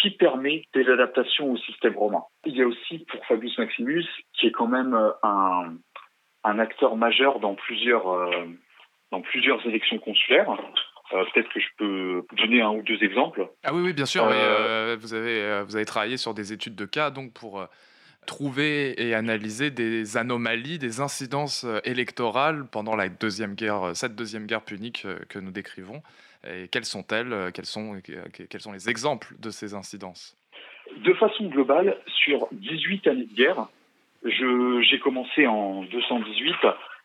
qui 0.00 0.10
permet 0.10 0.64
des 0.74 0.88
adaptations 0.88 1.52
au 1.52 1.56
système 1.58 1.96
romain. 1.96 2.24
Il 2.46 2.56
y 2.56 2.62
a 2.62 2.66
aussi 2.66 3.00
pour 3.10 3.24
Fabius 3.26 3.58
Maximus, 3.58 4.06
qui 4.32 4.46
est 4.46 4.50
quand 4.50 4.66
même 4.66 4.94
euh, 4.94 5.10
un, 5.22 6.58
acteur 6.58 6.96
majeur 6.96 7.40
dans 7.40 7.54
plusieurs, 7.54 8.08
euh, 8.08 8.46
dans 9.10 9.20
plusieurs 9.20 9.64
élections 9.66 9.98
consulaires, 9.98 10.56
euh, 11.12 11.24
peut-être 11.32 11.48
que 11.52 11.60
je 11.60 11.66
peux 11.76 12.24
donner 12.36 12.62
un 12.62 12.70
ou 12.70 12.82
deux 12.82 13.02
exemples. 13.02 13.48
Ah 13.64 13.74
oui, 13.74 13.82
oui 13.82 13.92
bien 13.92 14.06
sûr. 14.06 14.24
Euh, 14.24 14.96
vous, 14.98 15.14
avez, 15.14 15.42
euh, 15.42 15.64
vous 15.64 15.76
avez 15.76 15.84
travaillé 15.84 16.16
sur 16.16 16.34
des 16.34 16.52
études 16.52 16.74
de 16.74 16.84
cas 16.84 17.10
donc 17.10 17.32
pour 17.32 17.66
trouver 18.26 18.94
et 19.02 19.14
analyser 19.14 19.70
des 19.70 20.16
anomalies, 20.16 20.78
des 20.78 21.00
incidences 21.00 21.66
électorales 21.84 22.66
pendant 22.70 22.94
la 22.94 23.08
deuxième 23.08 23.54
guerre, 23.54 23.94
cette 23.94 24.14
deuxième 24.14 24.46
guerre 24.46 24.62
punique 24.62 25.06
que 25.28 25.38
nous 25.38 25.50
décrivons. 25.50 26.02
Et 26.48 26.68
quelles 26.68 26.84
sont-elles 26.84 27.50
quels 27.52 27.66
sont, 27.66 28.00
quels 28.48 28.60
sont 28.60 28.72
les 28.72 28.88
exemples 28.88 29.34
de 29.40 29.50
ces 29.50 29.74
incidences? 29.74 30.36
De 31.04 31.12
façon 31.14 31.46
globale, 31.46 31.98
sur 32.06 32.48
18 32.52 33.06
années 33.08 33.26
de 33.26 33.34
guerre, 33.34 33.68
j'ai 34.24 34.98
commencé 35.00 35.46
en 35.46 35.82
218 35.82 36.54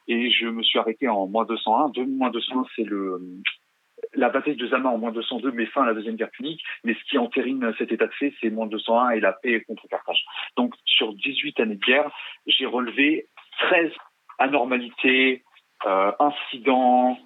et 0.07 0.31
je 0.31 0.47
me 0.47 0.61
suis 0.63 0.77
arrêté 0.79 1.07
en 1.07 1.27
moins 1.27 1.45
201. 1.45 1.89
De 1.89 2.03
moins 2.03 2.29
201, 2.29 2.63
c'est 2.75 2.83
le 2.83 3.19
la 4.17 4.29
bataille 4.29 4.55
de 4.55 4.67
Zama 4.67 4.89
en 4.89 4.97
moins 4.97 5.11
202 5.11 5.51
met 5.51 5.67
fin 5.67 5.83
à 5.83 5.85
la 5.85 5.93
deuxième 5.93 6.15
guerre 6.15 6.31
punique, 6.31 6.63
mais 6.83 6.95
ce 6.95 7.03
qui 7.09 7.17
entérine 7.17 7.73
cet 7.77 7.91
état 7.91 8.07
de 8.07 8.13
fait, 8.13 8.33
c'est 8.41 8.49
moins 8.49 8.67
201 8.67 9.11
et 9.11 9.19
la 9.19 9.31
paix 9.31 9.61
contre 9.61 9.87
Carthage. 9.87 10.25
Donc 10.57 10.73
sur 10.85 11.13
18 11.13 11.59
années 11.59 11.75
de 11.75 11.85
guerre, 11.85 12.11
j'ai 12.47 12.65
relevé 12.65 13.27
13 13.69 13.91
anormalités, 14.39 15.43
euh, 15.85 16.11
incidents. 16.19 17.17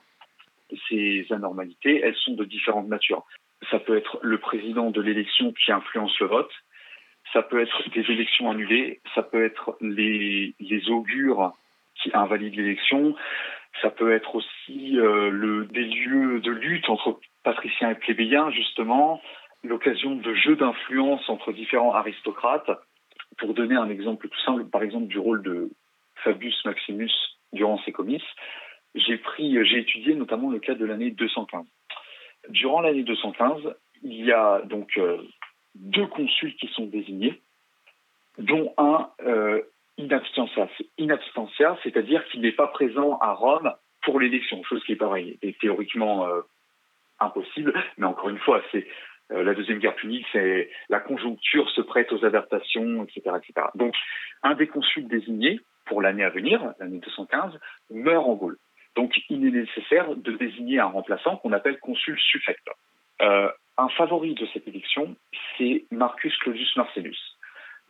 Ces 0.89 1.25
anormalités, 1.31 2.01
elles 2.03 2.15
sont 2.15 2.33
de 2.33 2.45
différentes 2.45 2.87
natures. 2.87 3.25
Ça 3.69 3.79
peut 3.79 3.97
être 3.97 4.19
le 4.21 4.37
président 4.37 4.91
de 4.91 5.01
l'élection 5.01 5.53
qui 5.53 5.71
influence 5.71 6.17
le 6.19 6.27
vote, 6.27 6.51
ça 7.33 7.41
peut 7.41 7.61
être 7.61 7.89
des 7.91 8.01
élections 8.11 8.49
annulées, 8.49 9.01
ça 9.15 9.23
peut 9.23 9.43
être 9.43 9.77
les, 9.81 10.55
les 10.59 10.89
augures 10.89 11.53
qui 11.95 12.09
invalident 12.13 12.55
l'élection, 12.55 13.15
ça 13.82 13.89
peut 13.89 14.11
être 14.11 14.36
aussi 14.36 14.99
euh, 14.99 15.30
le, 15.30 15.65
des 15.65 15.84
lieux 15.84 16.39
de 16.39 16.51
lutte 16.51 16.89
entre 16.89 17.19
patriciens 17.43 17.91
et 17.91 17.95
plébéiens, 17.95 18.51
justement, 18.51 19.22
l'occasion 19.63 20.15
de 20.15 20.34
jeux 20.34 20.55
d'influence 20.55 21.28
entre 21.30 21.51
différents 21.51 21.93
aristocrates. 21.93 22.69
Pour 23.38 23.53
donner 23.53 23.76
un 23.76 23.89
exemple 23.89 24.28
tout 24.28 24.41
simple, 24.41 24.65
par 24.65 24.84
exemple 24.84 25.07
du 25.07 25.17
rôle 25.17 25.41
de 25.41 25.69
Fabius 26.15 26.65
Maximus 26.65 27.11
durant 27.53 27.80
ses 27.84 27.91
comices, 27.91 28.22
j'ai 28.93 29.17
pris, 29.17 29.57
j'ai 29.65 29.80
étudié 29.80 30.15
notamment 30.15 30.49
le 30.49 30.59
cas 30.59 30.76
de 30.76 30.86
l'année 30.86 31.11
215. 31.11 31.65
Durant 32.49 32.82
l'année 32.82 33.03
215, 33.03 33.74
il 34.03 34.26
y 34.26 34.32
a 34.32 34.61
donc 34.65 34.97
euh, 34.97 35.17
deux 35.76 36.07
consuls 36.07 36.55
qui 36.55 36.67
sont 36.67 36.86
désignés, 36.86 37.41
dont 38.38 38.74
un 38.78 39.09
euh, 39.26 39.61
inabstantia, 39.97 41.77
c'est-à-dire 41.83 42.25
qu'il 42.25 42.41
n'est 42.41 42.51
pas 42.51 42.67
présent 42.67 43.17
à 43.19 43.33
Rome 43.33 43.73
pour 44.03 44.19
l'élection, 44.19 44.63
chose 44.63 44.83
qui 44.85 44.93
est 44.93 45.01
est 45.41 45.59
théoriquement 45.59 46.27
euh, 46.27 46.41
impossible, 47.19 47.73
mais 47.97 48.05
encore 48.05 48.29
une 48.29 48.39
fois, 48.39 48.61
c'est 48.71 48.87
euh, 49.31 49.43
la 49.43 49.53
deuxième 49.53 49.79
guerre 49.79 49.95
punique, 49.95 50.25
c'est 50.31 50.69
la 50.89 50.99
conjoncture 50.99 51.69
se 51.69 51.81
prête 51.81 52.11
aux 52.11 52.25
adaptations, 52.25 53.03
etc., 53.03 53.37
etc. 53.37 53.67
Donc, 53.75 53.95
un 54.43 54.55
des 54.55 54.67
consuls 54.67 55.07
désignés 55.07 55.59
pour 55.85 56.01
l'année 56.01 56.23
à 56.23 56.29
venir, 56.29 56.73
l'année 56.79 56.99
215, 56.99 57.57
meurt 57.91 58.25
en 58.25 58.33
Gaule. 58.33 58.57
Donc, 58.95 59.13
il 59.29 59.45
est 59.45 59.51
nécessaire 59.51 60.15
de 60.15 60.31
désigner 60.33 60.79
un 60.79 60.85
remplaçant 60.85 61.37
qu'on 61.37 61.53
appelle 61.53 61.79
consul 61.79 62.19
suffect. 62.19 62.67
Euh, 63.21 63.49
un 63.77 63.89
favori 63.89 64.33
de 64.33 64.45
cette 64.53 64.67
élection, 64.67 65.15
c'est 65.57 65.85
Marcus 65.91 66.35
Claudius 66.37 66.75
Marcellus. 66.75 67.17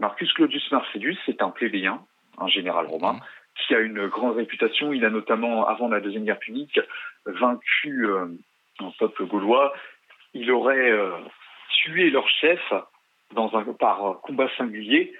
Marcus 0.01 0.33
Claudius 0.33 0.71
Marcellus, 0.71 1.15
c'est 1.27 1.43
un 1.43 1.51
plébéien, 1.51 2.03
un 2.39 2.47
général 2.47 2.87
romain, 2.87 3.13
mhm. 3.13 3.21
qui 3.55 3.75
a 3.75 3.79
une 3.79 4.07
grande 4.07 4.35
réputation. 4.35 4.91
Il 4.93 5.05
a 5.05 5.11
notamment, 5.11 5.67
avant 5.67 5.87
la 5.87 6.01
Deuxième 6.01 6.25
Guerre 6.25 6.39
punique, 6.39 6.79
vaincu 7.27 8.07
euh, 8.07 8.25
un 8.79 8.91
peuple 8.97 9.25
gaulois. 9.27 9.73
Il 10.33 10.51
aurait 10.51 10.89
euh, 10.89 11.11
tué 11.83 12.09
leur 12.09 12.27
chef 12.27 12.59
dans 13.35 13.55
un, 13.55 13.63
par 13.73 14.19
combat 14.23 14.49
singulier, 14.57 15.13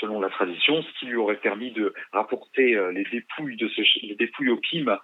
selon 0.00 0.20
la 0.20 0.30
tradition, 0.30 0.82
ce 0.82 0.98
qui 0.98 1.06
lui 1.06 1.16
aurait 1.16 1.36
permis 1.36 1.70
de 1.70 1.94
rapporter 2.12 2.74
euh, 2.74 2.90
les 2.90 3.04
dépouilles 3.04 3.56
de 3.56 3.68
ce, 3.68 3.82
les 4.04 4.16
dépouilles 4.16 4.50
au 4.50 4.56
Kim 4.56 4.98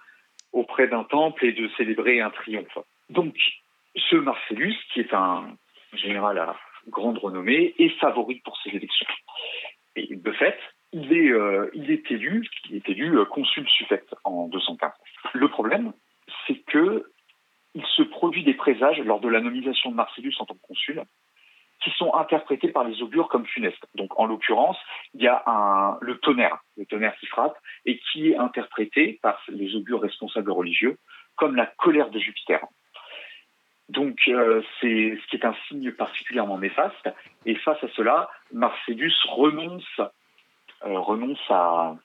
auprès 0.51 0.89
d'un 0.89 1.05
temple 1.05 1.45
et 1.45 1.53
de 1.53 1.69
célébrer 1.77 2.19
un 2.19 2.31
triomphe. 2.31 2.77
Donc, 3.09 3.33
ce 3.95 4.17
Marcellus, 4.17 4.75
qui 4.91 4.99
est 4.99 5.13
un 5.13 5.55
général 5.93 6.37
à 6.37 6.57
grande 6.87 7.17
renommée, 7.17 7.73
est 7.77 7.97
favori 7.99 8.41
pour 8.43 8.57
ces 8.63 8.69
élections. 8.69 9.07
Et 9.95 10.15
de 10.15 10.31
fait, 10.31 10.57
il 10.93 11.13
est, 11.13 11.29
euh, 11.29 11.69
il 11.73 11.91
est 11.91 12.09
élu, 12.11 12.47
il 12.69 12.77
est 12.77 12.89
élu 12.89 13.17
euh, 13.17 13.25
consul 13.25 13.67
suffect 13.67 14.13
en 14.23 14.47
215. 14.47 14.91
Le 15.33 15.47
problème, 15.47 15.93
c'est 16.47 16.59
que 16.65 17.11
il 17.73 17.85
se 17.85 18.01
produit 18.03 18.43
des 18.43 18.53
présages 18.53 18.99
lors 18.99 19.21
de 19.21 19.29
la 19.29 19.39
nomination 19.39 19.91
de 19.91 19.95
Marcellus 19.95 20.35
en 20.39 20.45
tant 20.45 20.55
que 20.55 20.67
consul 20.67 21.03
qui 21.83 21.89
sont 21.91 22.13
interprétés 22.13 22.67
par 22.67 22.83
les 22.83 23.01
augures 23.01 23.27
comme 23.27 23.45
funestes. 23.45 23.85
Donc, 23.95 24.19
en 24.19 24.25
l'occurrence, 24.25 24.77
il 25.13 25.21
y 25.21 25.27
a 25.27 25.41
un, 25.47 25.97
le 26.01 26.19
tonnerre, 26.19 26.59
le 26.77 26.85
tonnerre 26.85 27.15
qui 27.19 27.25
frappe, 27.25 27.57
et 27.85 27.99
qui 27.99 28.29
est 28.29 28.37
interprété 28.37 29.19
par 29.21 29.41
les 29.49 29.75
augures 29.75 30.01
responsables 30.01 30.51
religieux 30.51 30.97
comme 31.35 31.55
la 31.55 31.65
colère 31.65 32.11
de 32.11 32.19
Jupiter. 32.19 32.59
Donc, 33.91 34.19
euh, 34.29 34.61
c'est 34.79 35.17
ce 35.21 35.27
qui 35.27 35.35
est 35.35 35.45
un 35.45 35.55
signe 35.67 35.91
particulièrement 35.91 36.57
néfaste. 36.57 37.09
Et 37.45 37.55
face 37.55 37.83
à 37.83 37.87
cela, 37.95 38.29
Marcellus 38.53 39.13
renonce, 39.29 39.99
euh, 39.99 40.99
renonce 40.99 41.41
à 41.49 41.95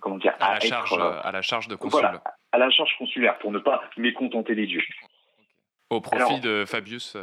comment 0.00 0.18
dire 0.18 0.34
à, 0.38 0.54
la 0.54 0.60
charge, 0.60 0.92
euh, 0.92 1.20
à 1.22 1.32
la 1.32 1.42
charge 1.42 1.66
de 1.66 1.74
consul. 1.74 2.04
à 2.52 2.58
la 2.58 2.70
charge 2.70 2.96
consulaire 2.98 3.38
pour 3.38 3.50
ne 3.50 3.58
pas 3.58 3.82
mécontenter 3.96 4.54
les 4.54 4.66
dieux. 4.66 4.84
Au 5.90 6.00
profit 6.00 6.38
de 6.40 6.64
Fabius. 6.64 7.16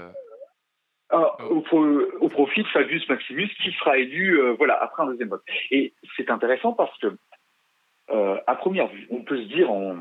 Ah, 1.09 1.37
au, 1.43 1.61
profit 1.61 2.63
de 2.63 2.67
Fabius 2.69 3.07
Maximus 3.07 3.49
qui 3.61 3.71
sera 3.73 3.97
élu 3.97 4.41
voilà 4.57 4.81
après 4.81 5.03
un 5.03 5.05
deuxième 5.07 5.29
vote. 5.29 5.43
Et 5.71 5.93
c'est 6.17 6.29
intéressant 6.29 6.73
parce 6.73 6.97
que 6.97 7.17
à 8.47 8.55
première 8.55 8.87
vue, 8.87 9.07
on 9.11 9.21
peut 9.21 9.37
se 9.37 9.47
dire 9.47 9.71
en 9.71 9.95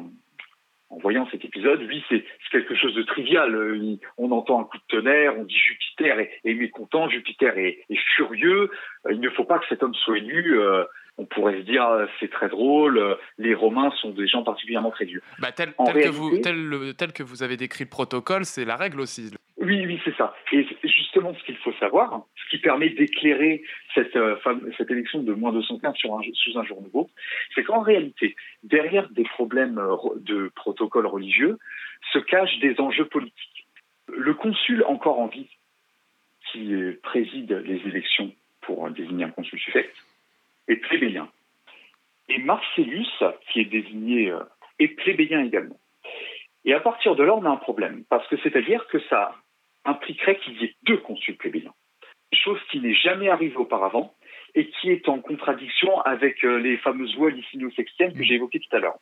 en 0.93 0.99
voyant 0.99 1.27
cet 1.31 1.45
épisode, 1.45 1.81
oui, 1.89 2.05
c'est 2.09 2.23
quelque 2.51 2.77
chose 2.77 2.95
de 2.95 3.03
trivial. 3.03 3.55
Euh, 3.55 3.97
on 4.19 4.31
entend 4.31 4.61
un 4.61 4.65
coup 4.65 4.77
de 4.77 4.83
tonnerre, 4.89 5.35
on 5.39 5.45
dit 5.45 5.57
Jupiter 5.57 6.19
est, 6.21 6.55
mécontent, 6.55 7.09
Jupiter 7.09 7.57
est, 7.57 7.79
furieux. 8.15 8.71
Euh, 9.07 9.13
il 9.13 9.21
ne 9.21 9.31
faut 9.31 9.45
pas 9.45 9.59
que 9.59 9.65
cet 9.71 9.83
homme 9.83 9.95
soit 9.95 10.19
élu. 10.19 10.61
Euh, 10.61 10.85
on 11.19 11.25
pourrait 11.25 11.59
se 11.59 11.65
dire 11.65 11.87
c'est 12.21 12.31
très 12.31 12.49
drôle. 12.49 13.19
Les 13.39 13.55
Romains 13.55 13.91
sont 14.01 14.11
des 14.11 14.27
gens 14.27 14.43
particulièrement 14.43 14.91
très 14.91 15.05
vieux. 15.05 15.23
Bah, 15.39 15.53
tel, 15.53 15.73
que 15.75 16.09
vous, 16.09 16.39
tel, 16.39 17.13
que 17.13 17.23
vous 17.23 17.43
avez 17.43 17.57
décrit 17.57 17.85
le 17.85 17.91
protocole, 17.91 18.45
c'est 18.45 18.65
la 18.65 18.77
règle 18.77 19.01
aussi. 19.01 19.31
Oui, 19.63 19.87
oui, 19.87 20.01
c'est 20.05 20.17
ça. 20.17 20.35
Et 20.51 20.67
justement, 20.83 21.33
ce 21.35 21.45
qu'il 21.45 21.57
faut 21.59 21.73
savoir, 21.75 22.25
ce 22.35 22.51
qui 22.51 22.59
permet 22.59 22.89
d'éclairer 22.89 23.63
cette, 23.95 24.17
euh, 24.17 24.37
élection 24.91 25.23
de 25.23 25.33
moins 25.35 25.53
215 25.53 25.95
sur 25.95 26.19
un, 26.19 26.23
sous 26.35 26.59
un 26.59 26.65
jour 26.65 26.83
nouveau, 26.83 27.09
c'est 27.55 27.63
qu'en 27.63 27.81
réalité, 27.81 28.35
derrière 28.65 29.09
des 29.11 29.23
problèmes 29.23 29.79
euh, 29.79 29.97
de 30.17 30.51
protocole 30.57 31.07
religieux, 31.07 31.59
se 32.13 32.19
cachent 32.19 32.59
des 32.59 32.81
enjeux 32.81 33.05
politiques. 33.05 33.69
Le 34.09 34.35
consul 34.35 34.83
encore 34.89 35.21
en 35.21 35.29
vie, 35.29 35.49
qui 36.51 36.75
préside 37.05 37.53
les 37.65 37.87
élections 37.87 38.33
pour 38.63 38.91
désigner 38.91 39.27
un 39.27 39.31
consul 39.31 39.61
suffect, 39.61 39.95
est 40.67 40.77
plébéien. 40.77 41.29
Et 42.29 42.39
Marcellus, 42.39 43.07
qui 43.53 43.61
est 43.61 43.71
désigné, 43.71 44.33
euh, 44.33 44.41
est 44.81 44.89
plébéien 44.89 45.45
également. 45.45 45.79
Et 46.65 46.75
à 46.75 46.81
partir 46.81 47.15
de 47.15 47.23
là, 47.23 47.37
on 47.37 47.45
a 47.45 47.49
un 47.49 47.57
problème, 47.57 48.03
parce 48.09 48.27
que 48.27 48.37
c'est-à-dire 48.39 48.89
que 48.89 48.99
ça 49.09 49.37
impliquerait 49.85 50.39
qu'il 50.39 50.61
y 50.61 50.65
ait 50.65 50.75
deux 50.85 50.99
consuls 50.99 51.37
plébéiens. 51.37 51.75
Chose 52.33 52.61
qui 52.71 52.81
n'est 52.81 52.95
jamais 52.95 53.29
arrivée 53.29 53.57
auparavant 53.57 54.15
et 54.55 54.69
qui 54.69 54.91
est 54.91 55.09
en 55.09 55.21
contradiction 55.21 56.01
avec 56.01 56.45
euh, 56.45 56.59
les 56.59 56.77
fameuses 56.79 57.15
lois 57.17 57.31
licino-sextiennes 57.31 58.15
que 58.15 58.23
j'ai 58.23 58.35
évoquées 58.35 58.61
tout 58.61 58.77
à 58.77 58.81
l'heure. 58.81 58.99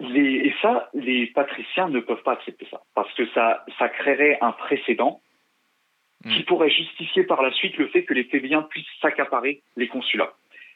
et 0.00 0.54
ça, 0.62 0.90
les 0.94 1.26
patriciens 1.26 1.88
ne 1.88 2.00
peuvent 2.00 2.22
pas 2.22 2.32
accepter 2.32 2.66
ça, 2.70 2.82
parce 2.94 3.12
que 3.14 3.26
ça, 3.28 3.64
ça 3.78 3.88
créerait 3.88 4.38
un 4.40 4.52
précédent 4.52 5.20
qui 6.24 6.40
mm. 6.40 6.44
pourrait 6.44 6.70
justifier 6.70 7.24
par 7.24 7.42
la 7.42 7.52
suite 7.52 7.76
le 7.76 7.88
fait 7.88 8.04
que 8.04 8.14
les 8.14 8.24
plébéiens 8.24 8.62
puissent 8.62 8.86
s'accaparer 9.00 9.62
les 9.76 9.88
consulats. 9.88 10.32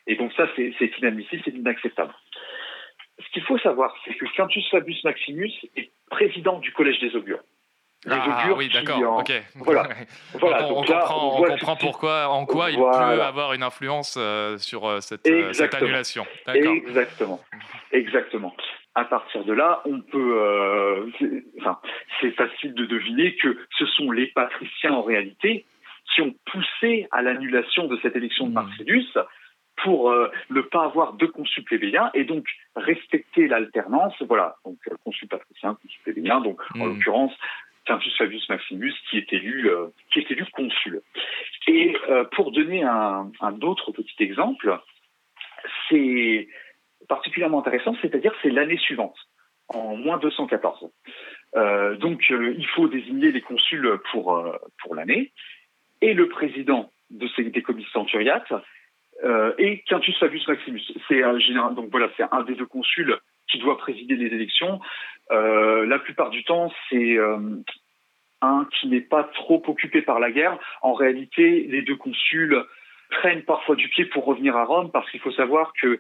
Et 0.07 0.17
donc 0.17 0.33
ça, 0.35 0.49
c'est 0.57 0.99
inadmissible, 0.99 1.43
c'est 1.45 1.55
inacceptable. 1.55 2.15
Ce 3.19 3.29
qu'il 3.31 3.43
faut 3.43 3.59
savoir, 3.59 3.95
c'est 4.05 4.15
que 4.15 4.27
Quintus 4.27 4.69
Fabius 4.71 5.03
Maximus 5.05 5.53
est 5.77 5.91
président 6.09 6.59
du 6.61 6.73
Collège 6.73 7.01
des 7.01 7.15
augures 7.17 7.43
ah, 8.07 8.53
oui, 8.57 8.69
d'accord. 8.73 9.19
Ok. 9.19 9.33
Voilà. 9.57 9.89
on, 10.35 10.83
comprend, 10.83 11.77
pourquoi, 11.77 12.29
en 12.29 12.47
quoi 12.47 12.71
il 12.71 12.77
peut 12.77 13.23
avoir 13.23 13.55
une 13.55 13.63
influence 13.63 14.17
euh, 14.17 14.57
sur 14.59 14.87
euh, 14.87 15.01
cette, 15.01 15.27
euh, 15.27 15.53
cette, 15.53 15.75
annulation. 15.75 16.25
Exactement. 16.47 17.41
Exactement. 17.91 18.55
À 18.95 19.05
partir 19.05 19.45
de 19.45 19.53
là, 19.53 19.83
on 19.85 20.01
peut. 20.01 21.11
enfin, 21.61 21.79
c'est 22.21 22.33
facile 22.33 22.75
de 22.75 22.85
deviner 22.87 23.35
que 23.37 23.57
ce 23.79 23.87
sont 23.87 24.11
les 24.11 24.29
patriciens 24.29 24.93
en 24.93 25.03
réalité 25.03 25.65
qui 26.15 26.23
ont 26.23 26.35
poussé 26.47 27.07
à 27.11 27.23
l'annulation 27.23 27.87
de 27.87 27.99
cette 28.03 28.17
élection 28.17 28.47
de 28.47 28.51
hmm. 28.51 28.55
Marcellus 28.55 29.07
pour 29.85 30.13
ne 30.51 30.61
pas 30.61 30.85
avoir 30.85 31.13
de 31.13 31.27
consul 31.27 31.63
plébéien 31.63 32.11
et 32.15 32.25
donc 32.25 32.47
respecter 32.75 33.47
l'alternance. 33.47 34.15
Voilà, 34.23 34.57
donc 34.65 34.79
consul 35.05 35.29
patricien, 35.29 35.77
consul 35.81 36.01
plébéien. 36.03 36.41
Donc, 36.41 36.61
en 36.75 36.79
hmm. 36.79 36.95
l'occurrence, 36.95 37.33
Quintus 37.89 38.17
Fabius 38.17 38.49
Maximus 38.49 38.95
qui 39.09 39.17
est 39.17 39.33
élu, 39.33 39.69
qui 40.13 40.21
est 40.21 40.31
élu 40.31 40.45
consul. 40.53 41.01
Et 41.67 41.97
pour 42.33 42.53
donner 42.53 42.83
un, 42.85 43.31
autre 43.63 43.91
petit 43.93 44.23
exemple, 44.23 44.79
c'est 45.89 46.49
particulièrement 47.09 47.61
intéressant, 47.61 47.97
c'est-à-dire 48.03 48.33
c'est 48.43 48.51
l'année 48.51 48.77
suivante, 48.77 49.17
en 49.69 49.97
moins 49.97 50.19
214. 50.19 50.91
Euh, 51.57 51.97
donc 51.97 52.23
il 52.31 52.67
faut 52.75 52.89
désigner 52.89 53.33
les 53.33 53.41
consuls 53.41 53.99
pour, 54.13 54.45
pour 54.83 54.95
l'année, 54.95 55.33
et 56.01 56.15
le 56.15 56.29
président 56.29 56.91
de 57.11 57.27
ces, 57.35 57.45
des 57.45 57.63
comices 57.63 57.89
centuriates 57.89 58.53
euh, 59.25 59.53
et 59.59 59.81
Quintus 59.81 60.17
Fabius 60.19 60.47
Maximus. 60.47 60.83
C'est 61.09 61.23
donc 61.75 61.91
voilà, 61.91 62.09
c'est 62.17 62.25
un 62.31 62.43
des 62.43 62.55
deux 62.55 62.67
consuls 62.67 63.19
qui 63.51 63.59
doit 63.59 63.79
présider 63.79 64.17
les 64.17 64.27
élections. 64.27 64.81
Euh, 65.31 65.87
la 65.87 65.99
plupart 65.99 66.31
du 66.31 66.45
temps, 66.45 66.73
c'est 66.89 67.19
euh, 67.19 67.57
un 68.41 68.67
qui 68.79 68.89
n'est 68.89 69.01
pas 69.01 69.25
trop 69.25 69.63
occupé 69.67 70.03
par 70.03 70.21
la 70.21 70.31
guerre. 70.31 70.59
En 70.83 70.95
réalité, 70.95 71.67
les 71.69 71.83
deux 71.83 71.97
consuls 71.97 72.63
prennent 73.11 73.43
parfois 73.43 73.75
du 73.75 73.89
pied 73.89 74.05
pour 74.05 74.25
revenir 74.25 74.57
à 74.57 74.65
Rome 74.65 74.91
parce 74.91 75.11
qu'il 75.11 75.21
faut 75.21 75.33
savoir 75.33 75.73
que 75.81 75.99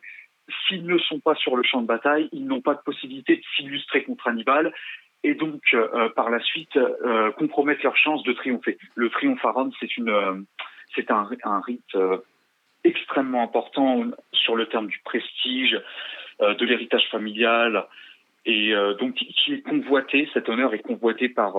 s'ils 0.66 0.86
ne 0.86 0.98
sont 0.98 1.20
pas 1.20 1.34
sur 1.34 1.56
le 1.56 1.62
champ 1.62 1.82
de 1.82 1.86
bataille, 1.86 2.28
ils 2.32 2.46
n'ont 2.46 2.62
pas 2.62 2.74
de 2.74 2.80
possibilité 2.80 3.36
de 3.36 3.42
s'illustrer 3.56 4.04
contre 4.04 4.28
Hannibal 4.28 4.72
et 5.24 5.34
donc 5.34 5.60
euh, 5.74 6.08
par 6.10 6.30
la 6.30 6.40
suite 6.40 6.78
compromettre 7.36 7.82
leurs 7.82 7.96
chances 7.96 8.22
de 8.22 8.32
triompher. 8.32 8.78
Le 8.94 9.10
triomphe 9.10 9.44
à 9.44 9.50
Rome, 9.50 9.72
c'est 9.80 9.96
une, 9.96 10.46
c'est 10.94 11.10
un, 11.10 11.28
rite 11.60 11.96
extrêmement 12.84 13.42
important 13.42 14.04
sur 14.32 14.56
le 14.56 14.66
terme 14.66 14.86
du 14.86 15.00
prestige, 15.04 15.78
de 16.40 16.64
l'héritage 16.64 17.06
familial, 17.10 17.86
et 18.46 18.72
donc 19.00 19.14
qui 19.14 19.54
est 19.54 19.62
convoité. 19.62 20.28
Cet 20.32 20.48
honneur 20.48 20.74
est 20.74 20.80
convoité 20.80 21.28
par 21.28 21.56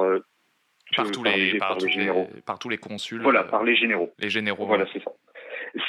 par, 0.96 1.12
tous 1.12 1.24
les, 1.24 1.58
par, 1.58 1.78
les, 1.78 1.92
généraux. 1.92 2.30
par 2.46 2.60
tous 2.60 2.70
les 2.70 2.78
consuls. 2.78 3.22
Voilà, 3.22 3.44
par 3.44 3.64
les 3.64 3.76
généraux. 3.76 4.12
Les 4.20 4.30
généraux. 4.30 4.66
Voilà, 4.66 4.86
c'est 4.92 5.04
ça. 5.04 5.12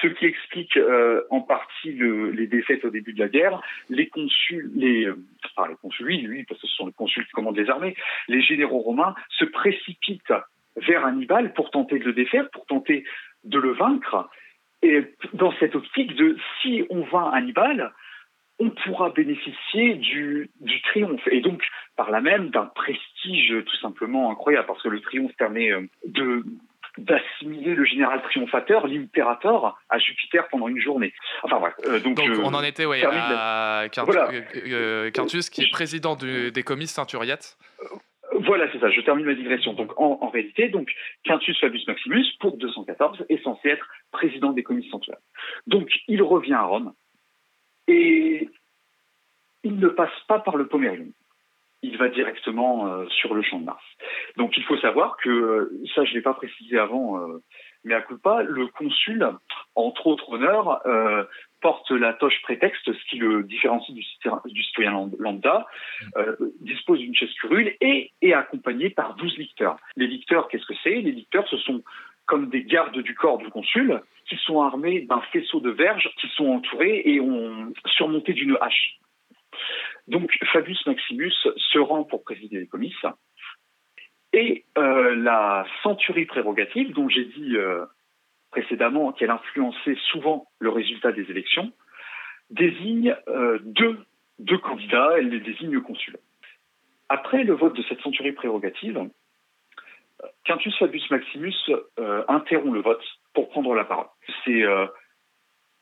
Ce 0.02 0.08
qui 0.08 0.26
explique 0.26 0.76
euh, 0.76 1.22
en 1.30 1.40
partie 1.40 1.92
le, 1.92 2.30
les 2.30 2.46
défaites 2.46 2.84
au 2.84 2.90
début 2.90 3.14
de 3.14 3.20
la 3.20 3.28
guerre. 3.28 3.62
Les 3.88 4.08
consuls, 4.08 4.70
les, 4.74 5.06
euh, 5.06 5.16
enfin 5.44 5.68
les 5.68 5.76
consuls, 5.76 6.06
oui, 6.06 6.18
lui, 6.18 6.44
parce 6.44 6.60
que 6.60 6.66
ce 6.66 6.74
sont 6.74 6.86
les 6.86 6.92
consuls 6.92 7.24
qui 7.24 7.32
commandent 7.32 7.56
les 7.56 7.70
armées, 7.70 7.96
les 8.28 8.42
généraux 8.42 8.80
romains 8.80 9.14
se 9.30 9.44
précipitent 9.44 10.34
vers 10.76 11.06
Hannibal 11.06 11.54
pour 11.54 11.70
tenter 11.70 11.98
de 11.98 12.04
le 12.04 12.12
défaire, 12.12 12.50
pour 12.50 12.66
tenter 12.66 13.04
de 13.44 13.58
le 13.58 13.72
vaincre. 13.72 14.28
Et 14.82 15.02
dans 15.32 15.52
cette 15.58 15.74
optique 15.74 16.14
de 16.14 16.36
si 16.60 16.84
on 16.90 17.02
vainc 17.02 17.30
Hannibal, 17.32 17.92
on 18.60 18.70
pourra 18.70 19.08
bénéficier 19.10 19.94
du, 19.94 20.50
du, 20.60 20.82
triomphe 20.82 21.26
et 21.30 21.40
donc 21.40 21.62
par 21.96 22.10
là 22.10 22.20
même 22.20 22.50
d'un 22.50 22.66
prestige 22.66 23.54
tout 23.64 23.76
simplement 23.78 24.30
incroyable 24.30 24.66
parce 24.66 24.82
que 24.82 24.88
le 24.88 25.00
triomphe 25.00 25.32
permet 25.36 25.72
euh, 25.72 25.88
de 26.06 26.44
d'assimiler 26.98 27.74
le 27.74 27.84
général 27.84 28.20
triomphateur, 28.22 28.86
l'impérator, 28.88 29.78
à 29.88 29.98
Jupiter 29.98 30.48
pendant 30.48 30.68
une 30.68 30.80
journée. 30.80 31.14
Enfin 31.44 31.60
bref. 31.60 31.74
Euh, 31.86 32.00
donc, 32.00 32.20
on 32.20 32.52
en 32.52 32.62
était 32.64 32.84
ouais, 32.84 33.02
à 33.04 33.82
euh, 33.82 35.10
Quintus, 35.10 35.50
qui 35.50 35.62
est 35.62 35.70
président 35.70 36.16
des 36.16 36.62
comices 36.64 36.92
ceinturiates. 36.92 37.56
Voilà, 38.40 38.70
c'est 38.72 38.80
ça. 38.80 38.90
Je 38.90 39.00
termine 39.02 39.24
ma 39.24 39.34
digression. 39.34 39.72
Donc, 39.72 39.98
en, 40.00 40.18
en, 40.20 40.28
réalité, 40.30 40.68
donc 40.68 40.90
Quintus 41.24 41.58
Fabius 41.60 41.86
Maximus, 41.86 42.26
pour 42.40 42.56
214, 42.56 43.24
est 43.28 43.42
censé 43.42 43.68
être 43.68 43.86
président 44.10 44.52
des 44.52 44.62
comices 44.62 44.90
ceinturiates. 44.90 45.22
Donc, 45.66 45.90
il 46.08 46.22
revient 46.22 46.54
à 46.54 46.62
Rome 46.62 46.92
et 47.90 48.48
il 49.62 49.78
ne 49.78 49.88
passe 49.88 50.18
pas 50.28 50.38
par 50.38 50.56
le 50.56 50.66
Pomerium. 50.66 51.12
Il 51.82 51.96
va 51.96 52.08
directement 52.08 52.88
euh, 52.88 53.06
sur 53.08 53.34
le 53.34 53.42
champ 53.42 53.58
de 53.58 53.64
Mars. 53.64 53.82
Donc 54.36 54.56
il 54.56 54.64
faut 54.64 54.76
savoir 54.78 55.16
que, 55.16 55.30
euh, 55.30 55.82
ça 55.94 56.04
je 56.04 56.10
ne 56.10 56.16
l'ai 56.16 56.22
pas 56.22 56.34
précisé 56.34 56.78
avant, 56.78 57.18
euh, 57.18 57.38
mais 57.84 57.94
à 57.94 58.02
coup 58.02 58.18
pas, 58.18 58.42
le 58.42 58.66
consul, 58.66 59.26
entre 59.74 60.06
autres 60.06 60.30
honneurs, 60.32 60.82
porte 61.62 61.90
la 61.90 62.12
toche 62.12 62.40
prétexte, 62.42 62.92
ce 62.92 63.04
qui 63.08 63.16
le 63.16 63.42
différencie 63.42 63.94
du, 63.94 64.62
citoyen 64.62 65.10
lambda, 65.18 65.66
dispose 66.60 66.98
d'une 66.98 67.14
chaise 67.14 67.32
curule 67.40 67.74
et 67.80 68.12
est 68.20 68.34
accompagné 68.34 68.90
par 68.90 69.14
12 69.14 69.38
licteurs. 69.38 69.78
Les 69.96 70.06
licteurs, 70.06 70.48
qu'est-ce 70.48 70.66
que 70.66 70.74
c'est? 70.82 71.00
Les 71.00 71.12
licteurs, 71.12 71.48
ce 71.48 71.56
sont 71.56 71.82
comme 72.26 72.48
des 72.48 72.62
gardes 72.62 72.98
du 72.98 73.14
corps 73.14 73.38
du 73.38 73.48
consul, 73.48 74.00
qui 74.28 74.36
sont 74.36 74.62
armés 74.62 75.00
d'un 75.02 75.20
faisceau 75.32 75.60
de 75.60 75.70
verges, 75.70 76.08
qui 76.20 76.28
sont 76.28 76.46
entourés 76.46 77.02
et 77.04 77.20
ont 77.20 77.72
surmonté 77.86 78.32
d'une 78.32 78.56
hache. 78.60 78.98
Donc 80.06 80.30
Fabius 80.52 80.84
Maximus 80.86 81.34
se 81.56 81.78
rend 81.78 82.04
pour 82.04 82.22
présider 82.22 82.60
les 82.60 82.66
comices. 82.66 83.04
Et 84.32 84.64
euh, 84.78 85.16
la 85.16 85.66
centurie 85.82 86.26
prérogative, 86.26 86.92
dont 86.92 87.08
j'ai 87.08 87.24
dit 87.24 87.56
euh, 87.56 87.84
précédemment 88.50 89.12
qu'elle 89.12 89.30
influençait 89.30 89.96
souvent 90.10 90.46
le 90.60 90.70
résultat 90.70 91.12
des 91.12 91.28
élections, 91.30 91.72
désigne 92.50 93.16
euh, 93.28 93.58
deux, 93.62 93.98
deux 94.38 94.58
candidats, 94.58 95.14
elle 95.18 95.30
les 95.30 95.40
désigne 95.40 95.80
consul. 95.80 96.16
Après 97.08 97.42
le 97.42 97.54
vote 97.54 97.76
de 97.76 97.82
cette 97.88 98.00
centurie 98.02 98.32
prérogative, 98.32 99.08
Quintus 100.44 100.76
Fabius 100.78 101.10
Maximus 101.10 101.54
euh, 101.98 102.24
interrompt 102.28 102.74
le 102.74 102.82
vote 102.82 103.04
pour 103.34 103.48
prendre 103.50 103.74
la 103.74 103.84
parole. 103.84 104.08
C'est 104.44 104.62
euh, 104.62 104.86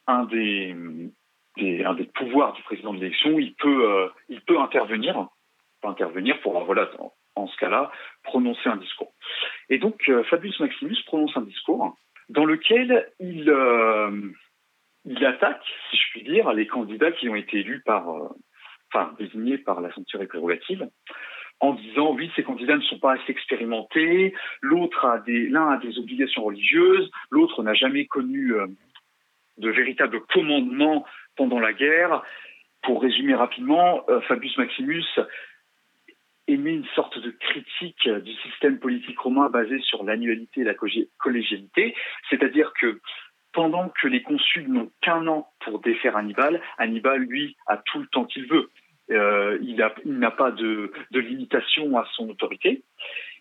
un 0.06 0.24
des, 0.24 0.74
pouvoirs 2.14 2.52
du 2.54 2.62
président 2.62 2.92
de 2.92 3.00
l'élection. 3.00 3.38
Il 3.38 3.54
peut, 3.54 3.84
euh, 3.84 4.08
intervenir, 4.58 5.28
pour, 6.42 6.64
voilà, 6.64 6.90
en, 7.36 7.46
ce 7.46 7.56
cas-là, 7.58 7.90
prononcer 8.24 8.68
un 8.68 8.76
discours. 8.76 9.12
Et 9.68 9.78
donc, 9.78 10.10
Fabius 10.28 10.58
Maximus 10.60 10.96
prononce 11.06 11.36
un 11.36 11.42
discours 11.42 11.96
dans 12.28 12.44
lequel 12.44 13.10
il, 13.20 13.48
attaque, 15.24 15.64
si 15.90 15.96
je 15.96 16.10
puis 16.10 16.22
dire, 16.24 16.52
les 16.52 16.66
candidats 16.66 17.12
qui 17.12 17.28
ont 17.28 17.36
été 17.36 17.58
élus 17.58 17.80
par, 17.82 18.08
enfin, 18.92 19.14
désignés 19.18 19.58
par 19.58 19.80
la 19.80 19.92
centurie 19.94 20.26
prérogative 20.26 20.88
en 21.60 21.74
disant 21.74 22.14
oui, 22.14 22.30
ces 22.36 22.42
candidats 22.42 22.76
ne 22.76 22.82
sont 22.82 22.98
pas 22.98 23.14
assez 23.14 23.32
expérimentés, 23.32 24.34
l'autre 24.60 25.04
a 25.04 25.18
des, 25.18 25.48
l'un 25.48 25.70
a 25.70 25.76
des 25.78 25.98
obligations 25.98 26.44
religieuses, 26.44 27.10
l'autre 27.30 27.62
n'a 27.62 27.74
jamais 27.74 28.06
connu 28.06 28.52
euh, 28.52 28.66
de 29.58 29.70
véritable 29.70 30.20
commandement 30.32 31.04
pendant 31.36 31.58
la 31.58 31.72
guerre. 31.72 32.22
Pour 32.82 33.02
résumer 33.02 33.34
rapidement, 33.34 34.04
euh, 34.08 34.20
Fabius 34.22 34.56
Maximus 34.56 35.04
émet 36.46 36.74
une 36.74 36.86
sorte 36.94 37.18
de 37.18 37.30
critique 37.30 38.08
du 38.08 38.32
système 38.36 38.78
politique 38.78 39.18
romain 39.18 39.50
basé 39.50 39.80
sur 39.80 40.04
l'annualité 40.04 40.62
et 40.62 40.64
la 40.64 40.74
collégialité, 41.18 41.94
c'est-à-dire 42.30 42.72
que 42.80 43.00
pendant 43.52 43.88
que 43.88 44.08
les 44.08 44.22
consuls 44.22 44.70
n'ont 44.70 44.90
qu'un 45.02 45.26
an 45.26 45.48
pour 45.60 45.80
défaire 45.80 46.16
Hannibal, 46.16 46.60
Hannibal, 46.78 47.22
lui, 47.22 47.56
a 47.66 47.76
tout 47.76 47.98
le 47.98 48.06
temps 48.06 48.24
qu'il 48.24 48.46
veut. 48.46 48.70
Euh, 49.10 49.58
il 49.62 49.76
n'a 50.04 50.30
pas 50.30 50.50
de, 50.50 50.92
de, 51.10 51.20
limitation 51.20 51.96
à 51.96 52.06
son 52.14 52.28
autorité. 52.28 52.82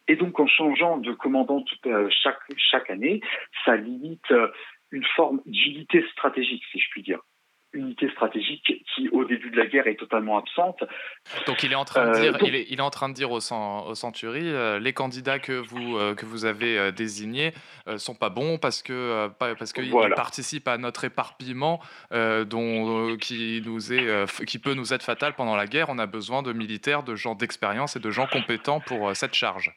Et 0.07 0.15
donc, 0.15 0.39
en 0.39 0.47
changeant 0.47 0.97
de 0.97 1.11
commandant 1.11 1.63
euh, 1.86 2.07
chaque, 2.09 2.39
chaque 2.57 2.89
année, 2.89 3.22
ça 3.65 3.76
limite 3.76 4.32
euh, 4.32 4.47
une 4.91 5.03
forme 5.15 5.41
d'unité 5.45 6.05
stratégique, 6.13 6.63
si 6.72 6.80
je 6.80 6.89
puis 6.89 7.03
dire 7.03 7.20
unité 7.74 8.09
stratégique 8.11 8.63
qui, 8.95 9.09
au 9.09 9.26
début 9.26 9.49
de 9.49 9.57
la 9.57 9.68
guerre, 9.68 9.88
est 9.88 9.95
totalement 9.95 10.38
absente. 10.38 10.84
Donc, 11.45 11.63
il 11.63 11.72
est 11.72 11.76
en 11.76 11.86
train 11.86 12.11
de 12.11 12.20
dire, 12.20 12.36
euh, 12.36 12.47
il, 12.47 12.55
est, 12.55 12.65
il, 12.70 12.80
est, 12.80 12.82
en 12.82 12.89
train 12.89 13.09
de 13.09 13.13
dire 13.13 13.32
aux, 13.32 13.38
au 13.38 13.95
Century, 13.95 14.41
euh, 14.43 14.80
les 14.80 14.93
candidats 14.93 15.39
que 15.39 15.53
vous, 15.53 15.97
euh, 15.97 16.15
que 16.15 16.26
vous 16.26 16.45
avez 16.45 16.91
désignés 16.91 17.53
sont 17.97 18.15
pas 18.15 18.30
bons 18.30 18.57
parce 18.57 18.82
que 18.82 19.30
parce 19.38 19.74
qu'ils 19.74 19.89
voilà. 19.89 20.15
participent 20.15 20.68
à 20.68 20.78
notre 20.78 21.05
éparpillement 21.05 21.80
dont, 22.11 23.18
qui, 23.18 23.61
nous 23.65 23.93
est, 23.93 24.45
qui 24.45 24.59
peut 24.59 24.74
nous 24.74 24.93
être 24.93 25.03
fatal 25.03 25.34
pendant 25.34 25.55
la 25.55 25.68
guerre. 25.68 25.88
On 25.89 25.99
a 25.99 26.05
besoin 26.05 26.43
de 26.43 26.53
militaires, 26.53 27.03
de 27.03 27.15
gens 27.15 27.36
d'expérience 27.36 27.95
et 27.95 27.99
de 27.99 28.09
gens 28.09 28.28
compétents 28.28 28.80
pour 28.80 29.15
cette 29.15 29.34
charge. 29.34 29.74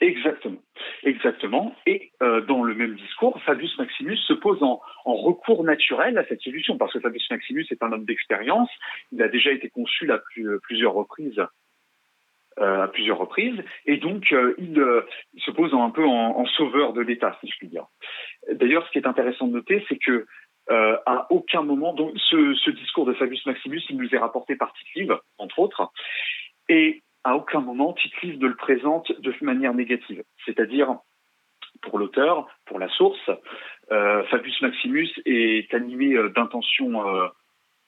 Exactement. 0.00 0.62
Exactement. 1.02 1.74
Et 1.86 2.12
euh, 2.22 2.40
dans 2.42 2.62
le 2.62 2.74
même 2.74 2.94
discours, 2.94 3.40
Fabius 3.42 3.76
Maximus 3.78 4.16
se 4.16 4.32
pose 4.32 4.62
en, 4.62 4.80
recours 5.04 5.64
naturel 5.64 6.18
à 6.18 6.24
cette 6.26 6.40
solution, 6.42 6.76
parce 6.76 6.92
que 6.92 7.00
Fabius 7.00 7.30
Maximus 7.30 7.66
est 7.70 7.82
un 7.82 7.92
homme 7.92 8.04
d'expérience. 8.04 8.70
Il 9.12 9.22
a 9.22 9.28
déjà 9.28 9.50
été 9.50 9.70
consul 9.70 10.10
à 10.12 10.20
euh, 10.38 10.58
plusieurs 10.62 10.94
reprises. 10.94 11.42
Euh, 12.58 12.82
à 12.82 12.88
plusieurs 12.88 13.16
reprises, 13.16 13.58
et 13.86 13.96
donc 13.96 14.34
il, 14.58 14.74
se 15.38 15.50
pose 15.52 15.72
un 15.72 15.88
peu 15.90 16.04
en, 16.04 16.44
sauveur 16.46 16.92
de 16.92 17.00
l'État, 17.00 17.38
si 17.40 17.48
je 17.48 17.56
puis 17.56 17.68
dire. 17.68 17.86
D'ailleurs, 18.52 18.84
ce 18.86 18.90
qui 18.90 18.98
est 18.98 19.06
intéressant 19.06 19.46
de 19.46 19.52
noter, 19.52 19.82
c'est 19.88 19.96
que 19.96 20.26
à 20.68 21.26
aucun 21.30 21.62
moment, 21.62 21.94
donc 21.94 22.12
ce, 22.18 22.70
discours 22.70 23.06
de 23.06 23.14
Fabius 23.14 23.46
Maximus, 23.46 23.80
il 23.88 23.96
nous 23.96 24.14
est 24.14 24.18
rapporté 24.18 24.56
par 24.56 24.74
tite 24.74 25.10
entre 25.38 25.58
autres, 25.60 25.90
et 26.68 27.02
à 27.24 27.36
aucun 27.36 27.60
moment 27.60 27.92
Tite-Live 27.92 28.38
ne 28.38 28.48
le 28.48 28.56
présente 28.56 29.12
de 29.20 29.34
manière 29.42 29.74
négative. 29.74 30.22
C'est-à-dire, 30.44 30.96
pour 31.82 31.98
l'auteur, 31.98 32.48
pour 32.66 32.78
la 32.78 32.88
source, 32.88 33.30
euh, 33.92 34.24
Fabius 34.24 34.60
Maximus 34.62 35.10
est 35.26 35.72
animé 35.74 36.14
euh, 36.14 36.30
d'intentions 36.30 37.06
euh, 37.06 37.26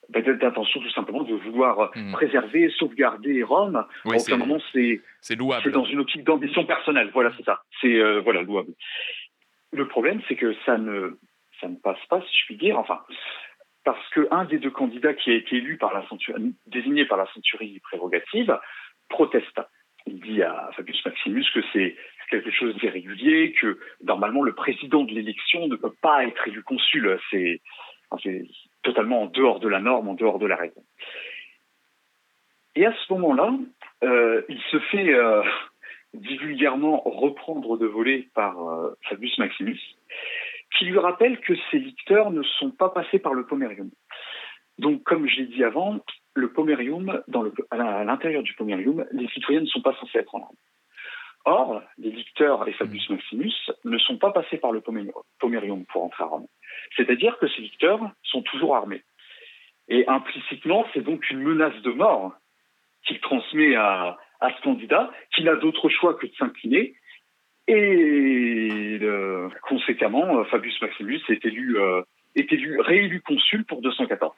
ben, 0.09 0.23
d'intention 0.37 0.81
tout 0.81 0.91
simplement 0.91 1.23
de 1.23 1.35
vouloir 1.35 1.91
mmh. 1.95 2.13
préserver, 2.13 2.71
sauvegarder 2.71 3.43
Rome. 3.43 3.87
Oui, 4.05 4.19
c'est 4.21 5.01
c'est 5.21 5.37
louable. 5.37 5.63
C'est 5.65 5.71
dans 5.71 5.85
une 5.85 6.01
optique 6.01 6.25
d'ambition 6.25 6.65
personnelle. 6.67 7.11
Voilà, 7.15 7.33
c'est 7.37 7.45
ça. 7.45 7.63
C'est 7.81 8.21
voilà 8.21 8.43
louable. 8.43 8.73
Le 9.73 9.87
problème, 9.89 10.21
c'est 10.29 10.37
que 10.37 10.55
ça 10.67 10.77
ne 10.77 11.19
ça 11.61 11.69
ne 11.69 11.77
passe 11.77 12.05
pas, 12.11 12.21
si 12.23 12.37
je 12.37 12.47
puis 12.47 12.57
dire. 12.57 12.79
Enfin, 12.79 13.01
parce 13.85 14.09
qu'un 14.11 14.45
des 14.45 14.59
deux 14.59 14.71
candidats 14.71 15.15
qui 15.15 15.31
a 15.31 15.35
été 15.35 15.57
élu 15.57 15.77
par 15.77 15.95
la 15.95 16.05
désigné 16.67 17.05
par 17.05 17.19
la 17.19 17.27
centurie 17.33 17.81
prérogative 17.81 18.59
proteste. 19.13 19.61
Il 20.07 20.21
dit 20.21 20.43
à 20.43 20.71
Fabius 20.75 21.05
Maximus 21.05 21.45
que 21.55 21.61
c'est 21.73 21.97
quelque 22.31 22.51
chose 22.51 22.75
d'irrégulier, 22.77 23.53
que 23.53 23.79
normalement 24.03 24.43
le 24.43 24.55
président 24.55 25.05
de 25.05 25.13
l'élection 25.13 25.69
ne 25.69 25.77
peut 25.77 25.95
pas 26.01 26.25
être 26.25 26.49
élu 26.49 26.63
consul. 26.63 27.19
C'est 27.31 27.61
totalement 28.83 29.23
en 29.23 29.27
dehors 29.27 29.61
de 29.61 29.69
la 29.69 29.81
norme, 29.81 30.09
en 30.09 30.15
dehors 30.15 30.39
de 30.39 30.47
la 30.47 30.57
règle. 30.57 30.81
Et 32.75 32.87
à 32.87 32.95
ce 32.95 33.13
moment-là, 33.13 33.55
euh, 34.03 34.43
il 34.49 34.61
se 34.71 34.79
fait 34.79 35.13
euh, 35.13 35.43
vulgairement 36.15 37.03
reprendre 37.05 37.77
de 37.77 37.87
voler 37.87 38.29
par 38.35 38.67
euh, 38.67 38.91
Fabius 39.09 39.37
Maximus, 39.39 39.79
qui 40.77 40.87
lui 40.87 40.99
rappelle 40.99 41.39
que 41.41 41.55
ses 41.71 41.79
licteurs 41.79 42.31
ne 42.31 42.43
sont 42.43 42.71
pas 42.71 42.89
passés 42.89 43.19
par 43.19 43.35
le 43.35 43.47
pomerium. 43.47 43.91
Donc, 44.79 45.03
comme 45.03 45.29
je 45.29 45.37
l'ai 45.37 45.47
dit 45.47 45.65
avant, 45.65 46.01
le 46.35 46.53
pomerium, 46.53 47.23
dans 47.29 47.43
le, 47.43 47.53
à 47.71 48.05
l'intérieur 48.05 48.43
du 48.43 48.55
pomerium, 48.55 49.05
les 49.13 49.29
citoyens 49.29 49.61
ne 49.61 49.67
sont 49.67 49.83
pas 49.83 49.95
censés 50.01 50.19
être 50.19 50.35
en 50.35 50.43
armes. 50.43 50.57
Or, 51.45 51.83
les 51.99 52.11
licteurs 52.11 52.69
et 52.69 52.73
Fabius 52.73 53.11
Maximus 53.11 53.53
ne 53.85 53.99
sont 53.99 54.17
pas 54.17 54.31
passés 54.31 54.59
par 54.59 54.71
le 54.71 54.81
pomerium 54.81 55.85
pour 55.87 56.05
entrer 56.05 56.23
à 56.23 56.27
Rome. 56.27 56.47
C'est-à-dire 56.97 57.37
que 57.39 57.49
ces 57.49 57.63
licteurs 57.63 58.01
sont 58.23 58.43
toujours 58.43 58.77
armés. 58.77 59.03
Et 59.89 60.07
implicitement, 60.07 60.87
c'est 60.95 61.01
donc 61.01 61.29
une 61.31 61.41
menace 61.41 61.77
de 61.83 61.91
mort 61.91 62.33
qu'il 63.05 63.19
transmet 63.21 63.75
à, 63.75 64.19
à 64.41 64.51
ce 64.57 64.63
candidat, 64.63 65.11
qui 65.35 65.43
n'a 65.45 65.57
d'autre 65.57 65.89
choix 65.89 66.15
que 66.15 66.27
de 66.27 66.33
s'incliner. 66.35 66.95
Et 67.67 68.99
euh, 69.03 69.49
conséquemment, 69.63 70.45
Fabius 70.45 70.81
Maximus 70.81 71.21
est 71.29 71.45
élu, 71.45 71.79
euh, 71.79 72.03
est 72.35 72.53
élu, 72.53 72.81
réélu 72.81 73.21
consul 73.23 73.65
pour 73.65 73.83
214. 73.83 74.33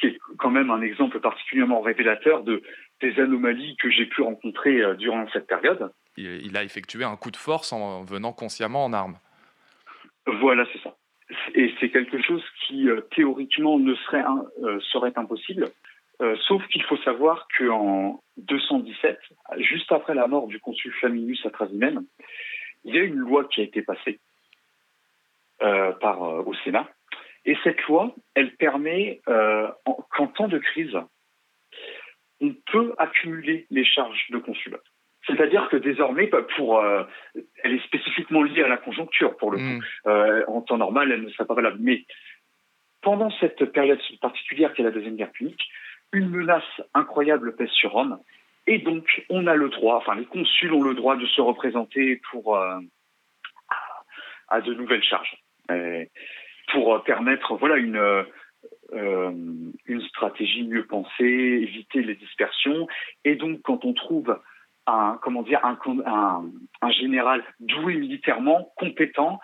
Qui 0.00 0.08
est 0.08 0.18
quand 0.38 0.50
même 0.50 0.70
un 0.70 0.80
exemple 0.80 1.20
particulièrement 1.20 1.80
révélateur 1.80 2.42
de, 2.42 2.62
des 3.00 3.20
anomalies 3.20 3.76
que 3.76 3.90
j'ai 3.90 4.06
pu 4.06 4.22
rencontrer 4.22 4.82
durant 4.96 5.28
cette 5.32 5.46
période. 5.46 5.92
Il, 6.16 6.56
a 6.56 6.64
effectué 6.64 7.04
un 7.04 7.16
coup 7.16 7.30
de 7.30 7.36
force 7.36 7.72
en 7.72 8.02
venant 8.04 8.32
consciemment 8.32 8.84
en 8.84 8.92
armes. 8.92 9.16
Voilà, 10.26 10.64
c'est 10.72 10.82
ça. 10.82 10.96
Et 11.54 11.72
c'est 11.78 11.90
quelque 11.90 12.20
chose 12.22 12.42
qui, 12.66 12.88
théoriquement, 13.14 13.78
ne 13.78 13.94
serait, 13.94 14.24
serait 14.90 15.12
impossible 15.16 15.70
euh, 16.22 16.36
sauf 16.46 16.66
qu'il 16.68 16.82
faut 16.82 16.98
savoir 16.98 17.48
qu'en 17.56 18.22
217, 18.36 19.18
juste 19.58 19.90
après 19.90 20.14
la 20.14 20.26
mort 20.26 20.48
du 20.48 20.60
consul 20.60 20.92
Flaminius 20.92 21.44
à 21.46 21.50
Trasimène, 21.50 22.04
il 22.84 22.94
y 22.94 22.98
a 22.98 23.02
une 23.02 23.16
loi 23.16 23.44
qui 23.44 23.62
a 23.62 23.64
été 23.64 23.80
passée 23.80 24.20
euh, 25.62 25.92
par, 25.92 26.22
euh, 26.22 26.42
au 26.42 26.54
Sénat. 26.56 26.86
Et 27.44 27.56
cette 27.64 27.80
loi, 27.84 28.14
elle 28.34 28.54
permet 28.56 29.20
qu'en 29.26 30.26
temps 30.28 30.48
de 30.48 30.58
crise, 30.58 30.96
on 32.40 32.54
peut 32.72 32.94
accumuler 32.98 33.66
les 33.70 33.84
charges 33.84 34.26
de 34.30 34.38
consulat. 34.38 34.78
C'est-à-dire 35.26 35.68
que 35.68 35.76
désormais, 35.76 36.26
bah, 36.26 36.42
pour, 36.56 36.82
elle 37.64 37.72
est 37.72 37.84
spécifiquement 37.84 38.42
liée 38.42 38.62
à 38.62 38.68
la 38.68 38.76
conjoncture 38.76 39.36
pour 39.36 39.50
le 39.50 39.58
coup. 39.58 39.84
Mm. 40.06 40.44
en 40.48 40.60
temps 40.62 40.78
normal, 40.78 41.12
elle 41.12 41.22
ne 41.22 41.28
serait 41.30 41.46
pas 41.46 41.54
valable. 41.54 41.78
Mais 41.80 42.04
pendant 43.02 43.30
cette 43.40 43.64
période 43.72 44.00
particulière 44.20 44.72
qui 44.74 44.82
est 44.82 44.84
la 44.84 44.90
deuxième 44.90 45.16
guerre 45.16 45.32
punique, 45.32 45.62
une 46.12 46.28
menace 46.28 46.64
incroyable 46.94 47.56
pèse 47.56 47.70
sur 47.70 47.92
Rome. 47.92 48.18
Et 48.66 48.78
donc, 48.78 49.24
on 49.30 49.46
a 49.46 49.54
le 49.54 49.68
droit, 49.68 49.96
enfin, 49.96 50.14
les 50.14 50.26
consuls 50.26 50.72
ont 50.72 50.82
le 50.82 50.94
droit 50.94 51.16
de 51.16 51.26
se 51.26 51.40
représenter 51.40 52.20
pour 52.30 52.56
euh, 52.56 52.78
à 54.48 54.60
de 54.60 54.74
nouvelles 54.74 55.02
charges, 55.02 55.36
pour 56.72 57.02
permettre, 57.04 57.56
voilà, 57.56 57.76
une 57.76 58.24
euh, 58.92 59.32
une 59.86 60.02
stratégie 60.08 60.64
mieux 60.64 60.84
pensée, 60.84 61.24
éviter 61.24 62.02
les 62.02 62.16
dispersions. 62.16 62.88
Et 63.24 63.36
donc, 63.36 63.62
quand 63.62 63.84
on 63.84 63.92
trouve 63.92 64.36
un 64.86 65.18
comment 65.22 65.42
dire 65.42 65.60
un 65.64 66.90
général 66.90 67.44
doué 67.60 67.94
militairement, 67.94 68.72
compétent, 68.76 69.38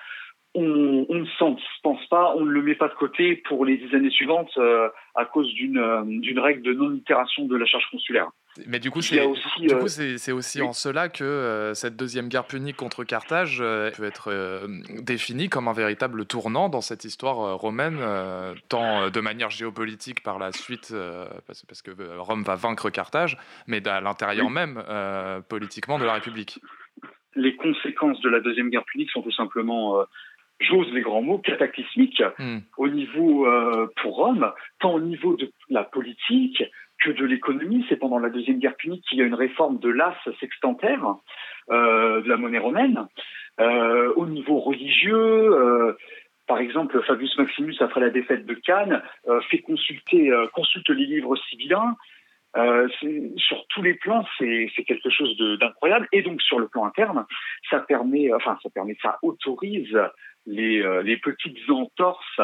on, 0.57 1.15
ne 1.15 1.27
s'en 1.39 1.57
pense 1.83 2.05
pas, 2.07 2.35
on 2.37 2.45
ne 2.45 2.51
le 2.51 2.63
met 2.63 2.75
pas 2.75 2.89
de 2.89 2.95
côté 2.95 3.37
pour 3.49 3.65
les 3.65 3.77
dix 3.77 3.95
années 3.95 4.11
suivantes 4.11 4.51
euh, 4.57 4.89
à 5.15 5.27
cause 5.27 5.47
euh, 5.49 6.03
d'une 6.07 6.39
règle 6.39 6.63
de 6.63 6.73
non-itération 6.73 7.45
de 7.45 7.57
la 7.57 7.67
charge 7.67 7.85
consulaire. 7.91 8.29
Mais 8.67 8.79
du 8.79 8.91
coup, 8.91 9.03
c'est 9.03 9.21
aussi, 9.21 10.31
euh, 10.31 10.35
aussi 10.35 10.63
en 10.63 10.73
cela 10.73 11.11
que 11.11 11.73
cette 11.75 11.95
deuxième 11.95 12.29
guerre 12.29 12.47
punique 12.47 12.77
contre 12.77 13.05
Carthage 13.05 13.59
peut 13.59 14.05
être 14.05 14.67
définie 15.03 15.51
comme 15.51 15.69
un 15.69 15.75
véritable 15.75 16.25
tournant 16.25 16.71
dans 16.71 16.81
cette 16.81 17.05
histoire 17.05 17.59
romaine, 17.59 17.99
tant 18.71 19.11
de 19.11 19.21
manière 19.21 19.51
géopolitique 19.51 20.23
par 20.23 20.39
la 20.39 20.53
suite, 20.53 20.95
parce, 21.47 21.67
parce, 21.67 21.83
que 21.83 21.91
Rome 22.19 22.45
va 22.45 22.55
vaincre 22.55 22.89
Carthage, 22.89 23.37
mais 23.67 23.87
à 23.87 24.01
l'intérieur 24.01 24.49
même, 24.49 24.83
politiquement, 25.51 25.99
de 25.99 26.07
la 26.07 26.15
République. 26.15 26.59
Les 27.35 27.57
conséquences 27.57 28.23
de 28.23 28.31
la 28.31 28.41
deuxième 28.41 28.71
guerre 28.71 28.87
punique 28.87 29.11
sont 29.11 29.21
tout 29.21 29.33
simplement 29.33 30.03
j'ose 30.61 30.93
les 30.93 31.03
grands 31.03 31.23
mots, 31.23 31.39
cataclysmiques 31.39 32.23
hmm. 32.39 32.59
au 32.79 32.89
niveau 32.89 33.47
euh, 33.47 33.89
pour 34.01 34.17
Rome, 34.17 34.53
tant 34.81 34.95
au 34.95 35.01
niveau 35.01 35.37
de 35.37 35.51
la 35.69 35.85
politique 35.85 36.63
que 37.03 37.11
de 37.11 37.25
l'économie. 37.25 37.85
C'est 37.89 37.97
pendant 37.97 38.19
la 38.19 38.31
deuxième 38.31 38.59
guerre 38.59 38.77
punique 38.77 39.05
qu'il 39.09 39.19
y 39.19 39.23
a 39.23 39.27
une 39.27 39.35
réforme 39.35 39.79
de 39.79 39.91
l'as 39.91 40.17
sextantaire 40.41 41.05
euh, 41.71 42.23
de 42.23 42.29
la 42.29 42.37
monnaie 42.37 42.59
romaine. 42.59 43.07
Euh, 43.61 44.13
au 44.17 44.27
niveau 44.27 44.59
religieux, 44.59 45.97
par 46.47 46.59
exemple, 46.59 47.03
Fabius 47.03 47.37
Maximus, 47.39 47.77
après 47.81 48.01
la 48.01 48.11
défaite 48.11 48.47
de 48.47 48.55
Cannes, 48.55 49.03
fait 49.51 49.59
consulter, 49.59 50.31
consulte 50.53 50.89
les 50.91 51.07
livres 51.07 51.37
sibyllins. 51.49 51.97
sur 53.37 53.67
tous 53.69 53.83
les 53.83 53.95
plans, 53.95 54.25
c'est 54.39 54.85
quelque 54.87 55.11
chose 55.11 55.37
d'incroyable. 55.59 56.07
Et 56.13 56.23
donc 56.23 56.41
sur 56.43 56.59
le 56.59 56.69
plan 56.69 56.85
interne, 56.85 57.27
ça 57.71 57.81
permet, 57.81 58.33
enfin 58.33 58.59
ça 58.63 58.71
permet, 58.71 58.97
ça 59.03 59.19
autorise 59.23 59.99
les, 60.47 60.81
euh, 60.83 61.03
les 61.03 61.17
petites 61.19 61.59
entorses 61.71 62.41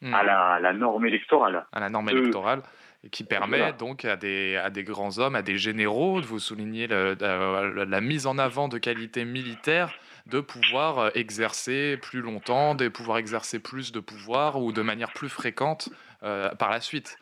hmm. 0.00 0.14
à, 0.14 0.60
la, 0.60 0.72
norme 0.72 1.06
électorale. 1.06 1.66
À 1.72 1.80
la 1.80 1.90
norme 1.90 2.08
électorale 2.08 2.62
qui 3.10 3.24
permet 3.24 3.72
donc 3.72 4.04
à 4.04 4.16
des, 4.16 4.56
à 4.56 4.70
des 4.70 4.84
grands 4.84 5.18
hommes, 5.18 5.34
à 5.34 5.42
des 5.42 5.58
généraux, 5.58 6.20
de 6.20 6.26
vous 6.26 6.38
souligner 6.38 6.86
la, 6.86 8.00
mise 8.00 8.26
en 8.26 8.38
avant 8.38 8.68
de 8.68 8.78
qualités 8.78 9.24
militaires, 9.24 9.92
de 10.26 10.40
pouvoir 10.40 10.98
euh, 10.98 11.10
exercer 11.14 11.98
plus 12.00 12.20
longtemps, 12.20 12.76
de 12.76 12.86
pouvoir 12.88 13.18
exercer 13.18 13.58
plus 13.58 13.90
de 13.90 13.98
pouvoir 13.98 14.62
ou 14.62 14.70
de 14.72 14.82
manière 14.82 15.12
plus 15.12 15.28
fréquente 15.28 15.88
euh, 16.22 16.50
par 16.54 16.70
la 16.70 16.80
suite. 16.80 17.18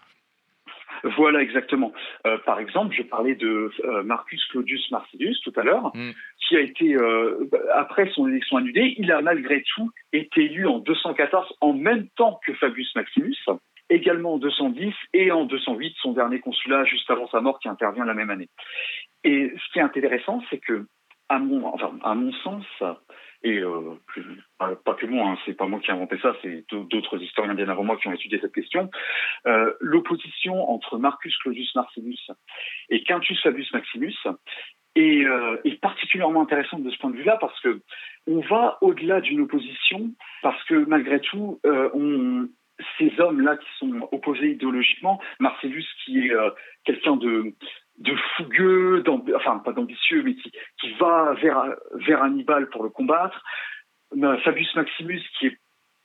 Voilà, 1.04 1.40
exactement. 1.42 1.92
Euh, 2.26 2.38
par 2.44 2.60
exemple, 2.60 2.94
je 2.96 3.02
parlais 3.02 3.34
de 3.34 3.70
euh, 3.84 4.02
Marcus 4.02 4.44
Claudius 4.46 4.90
Marcellus 4.90 5.36
tout 5.42 5.52
à 5.56 5.62
l'heure, 5.62 5.90
mm. 5.94 6.10
qui 6.38 6.56
a 6.56 6.60
été, 6.60 6.94
euh, 6.94 7.48
après 7.74 8.10
son 8.14 8.28
élection 8.28 8.56
annulée, 8.56 8.94
il 8.98 9.10
a 9.12 9.20
malgré 9.20 9.62
tout 9.74 9.90
été 10.12 10.44
élu 10.44 10.66
en 10.66 10.78
214 10.78 11.54
en 11.60 11.72
même 11.72 12.08
temps 12.16 12.40
que 12.46 12.52
Fabius 12.54 12.94
Maximus, 12.94 13.36
également 13.88 14.34
en 14.34 14.38
210 14.38 14.92
et 15.14 15.32
en 15.32 15.44
208, 15.44 15.94
son 16.00 16.12
dernier 16.12 16.40
consulat 16.40 16.84
juste 16.84 17.10
avant 17.10 17.28
sa 17.28 17.40
mort 17.40 17.58
qui 17.58 17.68
intervient 17.68 18.04
la 18.04 18.14
même 18.14 18.30
année. 18.30 18.48
Et 19.24 19.52
ce 19.54 19.72
qui 19.72 19.78
est 19.78 19.82
intéressant, 19.82 20.42
c'est 20.50 20.58
que, 20.58 20.86
à 21.28 21.38
mon, 21.38 21.66
enfin, 21.66 21.92
à 22.02 22.14
mon 22.14 22.32
sens, 22.32 22.64
et 23.42 23.58
euh, 23.58 23.94
pas 24.58 24.94
que 24.94 25.06
moi, 25.06 25.30
hein, 25.30 25.38
c'est 25.46 25.54
pas 25.54 25.66
moi 25.66 25.80
qui 25.80 25.90
ai 25.90 25.94
inventé 25.94 26.18
ça, 26.20 26.34
c'est 26.42 26.64
d'autres 26.70 27.22
historiens 27.22 27.54
bien 27.54 27.68
avant 27.68 27.84
moi 27.84 27.96
qui 27.96 28.08
ont 28.08 28.12
étudié 28.12 28.38
cette 28.40 28.54
question. 28.54 28.90
Euh, 29.46 29.72
L'opposition 29.80 30.70
entre 30.70 30.98
Marcus 30.98 31.36
Claudius 31.38 31.74
Marcellus 31.74 32.18
et 32.90 33.02
Quintus 33.02 33.40
Fabius 33.42 33.72
Maximus 33.72 34.14
est, 34.96 35.24
euh, 35.24 35.56
est 35.64 35.80
particulièrement 35.80 36.42
intéressante 36.42 36.82
de 36.82 36.90
ce 36.90 36.98
point 36.98 37.10
de 37.10 37.16
vue-là 37.16 37.38
parce 37.40 37.58
que 37.60 37.80
on 38.26 38.40
va 38.40 38.78
au-delà 38.82 39.20
d'une 39.20 39.40
opposition 39.40 40.10
parce 40.42 40.62
que 40.64 40.74
malgré 40.74 41.20
tout, 41.20 41.60
euh, 41.64 41.88
on, 41.94 42.48
ces 42.98 43.12
hommes-là 43.18 43.56
qui 43.56 43.68
sont 43.78 44.08
opposés 44.12 44.52
idéologiquement, 44.52 45.20
Marcellus 45.38 45.86
qui 46.04 46.26
est 46.26 46.34
euh, 46.34 46.50
quelqu'un 46.84 47.16
de 47.16 47.54
de 48.00 48.16
fougueux, 48.36 49.04
enfin 49.36 49.58
pas 49.58 49.72
d'ambitieux, 49.72 50.22
mais 50.22 50.34
qui, 50.34 50.52
va 50.98 51.34
vers, 51.34 51.74
vers 51.94 52.22
Hannibal 52.22 52.68
pour 52.70 52.82
le 52.82 52.88
combattre. 52.88 53.42
Fabius 54.42 54.74
Maximus 54.74 55.22
qui 55.38 55.46
est 55.46 55.58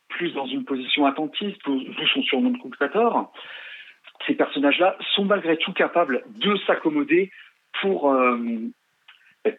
plus 0.09 0.33
dans 0.33 0.45
une 0.45 0.65
position 0.65 1.05
attentiste, 1.05 1.59
d'où 1.65 1.81
son 2.13 2.21
surnom 2.23 2.51
de 2.51 2.57
Cunctator. 2.61 3.31
Ces 4.27 4.35
personnages-là 4.35 4.97
sont 5.15 5.25
malgré 5.25 5.57
tout 5.57 5.73
capables 5.73 6.23
de 6.27 6.55
s'accommoder 6.67 7.31
pour, 7.81 8.11
euh, 8.11 8.37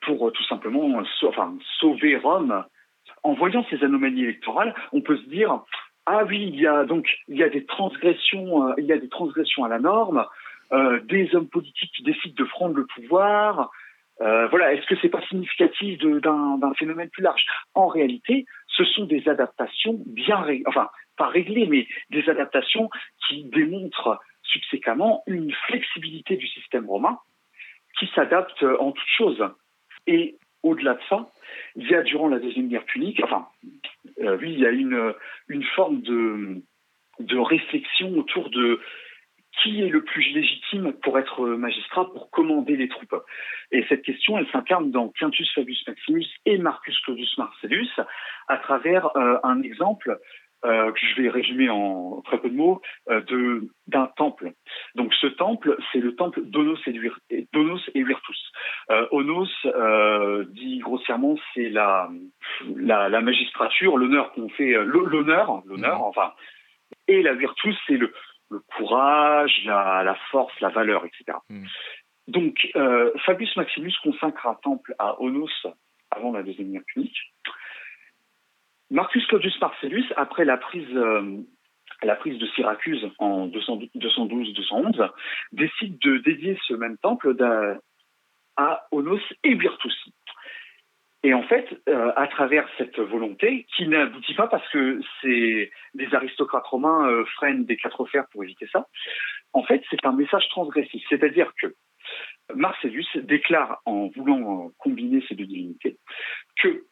pour 0.02 0.32
tout 0.32 0.44
simplement 0.44 1.02
sauver 1.80 2.16
Rome. 2.16 2.64
En 3.22 3.34
voyant 3.34 3.64
ces 3.70 3.82
anomalies 3.82 4.24
électorales, 4.24 4.74
on 4.92 5.00
peut 5.00 5.16
se 5.16 5.28
dire 5.28 5.60
ah 6.06 6.24
oui, 6.24 6.50
il 6.52 6.60
y 6.60 6.66
a 6.66 6.84
donc 6.84 7.08
il 7.28 7.36
y 7.36 7.42
a 7.42 7.48
des 7.48 7.64
transgressions, 7.64 8.68
euh, 8.68 8.74
il 8.78 8.84
y 8.84 8.92
a 8.92 8.98
des 8.98 9.08
transgressions 9.08 9.64
à 9.64 9.68
la 9.68 9.80
norme, 9.80 10.18
euh, 10.18 10.24
des 10.72 11.34
hommes 11.34 11.48
politiques 11.48 11.92
qui 11.96 12.02
décident 12.02 12.34
de 12.36 12.48
prendre 12.48 12.76
le 12.76 12.86
pouvoir. 12.86 13.70
Euh, 14.22 14.46
voilà, 14.48 14.72
est-ce 14.72 14.86
que 14.86 14.94
c'est 15.02 15.10
pas 15.10 15.20
significatif 15.28 15.98
d'un 15.98 16.72
phénomène 16.78 17.10
plus 17.10 17.22
large? 17.22 17.44
En 17.74 17.86
réalité, 17.86 18.46
ce 18.68 18.84
sont 18.84 19.04
des 19.04 19.28
adaptations 19.28 20.00
bien 20.06 20.40
réglées, 20.40 20.64
enfin 20.66 20.88
pas 21.16 21.28
réglées, 21.28 21.66
mais 21.66 21.86
des 22.10 22.28
adaptations 22.28 22.88
qui 23.26 23.44
démontrent 23.44 24.18
subséquemment 24.42 25.22
une 25.26 25.52
flexibilité 25.66 26.36
du 26.36 26.46
système 26.46 26.86
romain 26.86 27.18
qui 27.98 28.08
s'adapte 28.14 28.62
en 28.62 28.92
toutes 28.92 29.08
choses. 29.16 29.44
Et 30.06 30.36
au-delà 30.62 30.94
de 30.94 31.00
ça, 31.08 31.30
il 31.76 31.88
y 31.88 31.94
a 31.94 32.02
durant 32.02 32.28
la 32.28 32.38
deuxième 32.38 32.68
guerre 32.68 32.84
punique, 32.84 33.20
enfin, 33.22 33.48
euh, 34.20 34.36
oui, 34.40 34.52
il 34.52 34.60
y 34.60 34.66
a 34.66 34.70
une, 34.70 35.14
une 35.48 35.64
forme 35.64 36.00
de, 36.02 36.62
de 37.20 37.38
réflexion 37.38 38.16
autour 38.18 38.50
de 38.50 38.80
qui 39.62 39.82
est 39.82 39.88
le 39.88 40.02
plus 40.02 40.22
légitime 40.32 40.92
pour 41.02 41.18
être 41.18 41.46
magistrat, 41.46 42.10
pour 42.12 42.30
commander 42.30 42.76
les 42.76 42.88
troupes 42.88 43.14
Et 43.72 43.84
cette 43.88 44.02
question, 44.02 44.38
elle 44.38 44.48
s'incarne 44.50 44.90
dans 44.90 45.08
Quintus 45.08 45.50
Fabius 45.54 45.86
Maximus 45.86 46.26
et 46.44 46.58
Marcus 46.58 46.98
Claudius 47.00 47.36
Marcellus 47.38 47.90
à 48.48 48.58
travers 48.58 49.16
euh, 49.16 49.38
un 49.42 49.62
exemple 49.62 50.18
euh, 50.64 50.90
que 50.90 50.98
je 50.98 51.22
vais 51.22 51.28
résumer 51.28 51.68
en 51.68 52.22
très 52.22 52.38
peu 52.38 52.48
de 52.48 52.56
mots, 52.56 52.80
euh, 53.08 53.20
de 53.20 53.68
d'un 53.86 54.06
temple. 54.16 54.52
Donc 54.94 55.14
ce 55.14 55.26
temple, 55.26 55.76
c'est 55.92 56.00
le 56.00 56.16
temple 56.16 56.42
d'Onos 56.44 56.78
et, 56.86 57.46
d'Onos 57.52 57.80
et 57.94 58.02
Virtus. 58.02 58.52
Euh, 58.90 59.06
Onos, 59.10 59.48
dit 60.48 60.78
grossièrement, 60.78 61.36
c'est 61.54 61.68
la, 61.68 62.08
la, 62.74 63.08
la 63.08 63.20
magistrature, 63.20 63.96
l'honneur 63.96 64.32
qu'on 64.32 64.48
fait, 64.48 64.72
l'honneur, 64.84 65.62
l'honneur, 65.66 65.98
mmh. 65.98 66.02
enfin, 66.02 66.32
et 67.06 67.22
la 67.22 67.34
Virtus, 67.34 67.76
c'est 67.86 67.96
le, 67.96 68.12
le 68.50 68.60
courage, 68.76 69.62
la, 69.64 70.02
la, 70.04 70.14
force, 70.30 70.58
la 70.60 70.68
valeur, 70.68 71.04
etc. 71.04 71.38
Mmh. 71.48 71.66
Donc 72.28 72.68
Fabius 73.24 73.56
Maximus 73.56 73.94
consacre 74.02 74.46
un 74.46 74.54
temple 74.54 74.94
à 74.98 75.20
Onos 75.20 75.66
avant 76.10 76.32
la 76.32 76.42
deuxième 76.42 76.72
guerre 76.72 76.82
punique. 76.86 77.18
Marcus 78.90 79.26
Claudius 79.26 79.60
Marcellus, 79.60 80.04
après 80.16 80.44
la 80.44 80.56
prise, 80.56 80.88
euh, 80.94 81.38
la 82.02 82.16
prise 82.16 82.38
de 82.38 82.46
Syracuse 82.48 83.04
en 83.18 83.48
212-211, 83.48 85.10
décide 85.52 85.98
de 85.98 86.18
dédier 86.18 86.58
ce 86.66 86.74
même 86.74 86.96
temple 86.98 87.34
à 88.56 88.86
Onos 88.92 89.20
et 89.42 89.54
Virtus. 89.54 90.08
Et 91.22 91.34
en 91.34 91.42
fait, 91.42 91.66
euh, 91.88 92.12
à 92.16 92.26
travers 92.28 92.68
cette 92.78 92.98
volonté, 92.98 93.66
qui 93.74 93.88
n'aboutit 93.88 94.34
pas 94.34 94.46
parce 94.46 94.68
que 94.68 95.00
c'est 95.20 95.70
les 95.94 96.14
aristocrates 96.14 96.66
romains 96.66 97.08
euh, 97.08 97.24
freinent 97.24 97.64
des 97.64 97.76
quatre 97.76 98.04
fers 98.06 98.26
pour 98.28 98.44
éviter 98.44 98.66
ça, 98.72 98.86
en 99.52 99.62
fait, 99.62 99.82
c'est 99.90 100.04
un 100.04 100.12
message 100.12 100.46
transgressif. 100.48 101.02
C'est-à-dire 101.08 101.52
que 101.60 101.74
Marcellus 102.54 103.06
déclare, 103.16 103.80
en 103.86 104.08
voulant 104.08 104.70
combiner 104.78 105.24
ces 105.28 105.34
deux 105.34 105.46
divinités, 105.46 105.96
que 106.62 106.84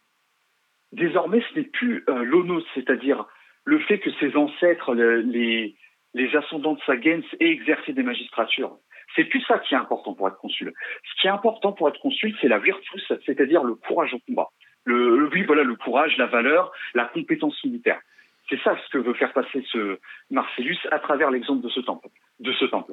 désormais, 0.92 1.42
ce 1.50 1.58
n'est 1.58 1.66
plus 1.66 2.04
euh, 2.08 2.24
l'onos, 2.24 2.64
c'est-à-dire 2.74 3.26
le 3.64 3.78
fait 3.80 3.98
que 3.98 4.10
ses 4.14 4.36
ancêtres, 4.36 4.94
les, 4.94 5.76
les 6.14 6.36
ascendants 6.36 6.74
de 6.74 6.80
Sagens, 6.86 7.24
aient 7.40 7.50
exercé 7.50 7.92
des 7.92 8.02
magistratures. 8.02 8.78
C'est 9.14 9.24
plus 9.24 9.40
ça 9.42 9.58
qui 9.58 9.74
est 9.74 9.78
important 9.78 10.14
pour 10.14 10.28
être 10.28 10.38
consul. 10.38 10.72
Ce 11.04 11.20
qui 11.20 11.26
est 11.26 11.30
important 11.30 11.72
pour 11.72 11.88
être 11.88 12.00
consul, 12.00 12.36
c'est 12.40 12.48
la 12.48 12.58
virtus, 12.58 13.12
c'est-à-dire 13.24 13.62
le 13.64 13.74
courage 13.74 14.14
au 14.14 14.18
combat. 14.26 14.48
Le, 14.84 15.28
oui, 15.32 15.42
voilà, 15.44 15.62
le 15.62 15.76
courage, 15.76 16.16
la 16.18 16.26
valeur, 16.26 16.72
la 16.94 17.06
compétence 17.06 17.62
militaire. 17.64 18.00
C'est 18.48 18.60
ça 18.62 18.76
ce 18.76 18.90
que 18.90 18.98
veut 18.98 19.14
faire 19.14 19.32
passer 19.32 19.64
ce 19.72 19.98
Marcellus 20.30 20.78
à 20.90 20.98
travers 20.98 21.30
l'exemple 21.30 21.62
de 21.62 21.70
ce 21.70 21.80
temple, 21.80 22.08
de 22.40 22.52
ce 22.52 22.66
temple. 22.66 22.92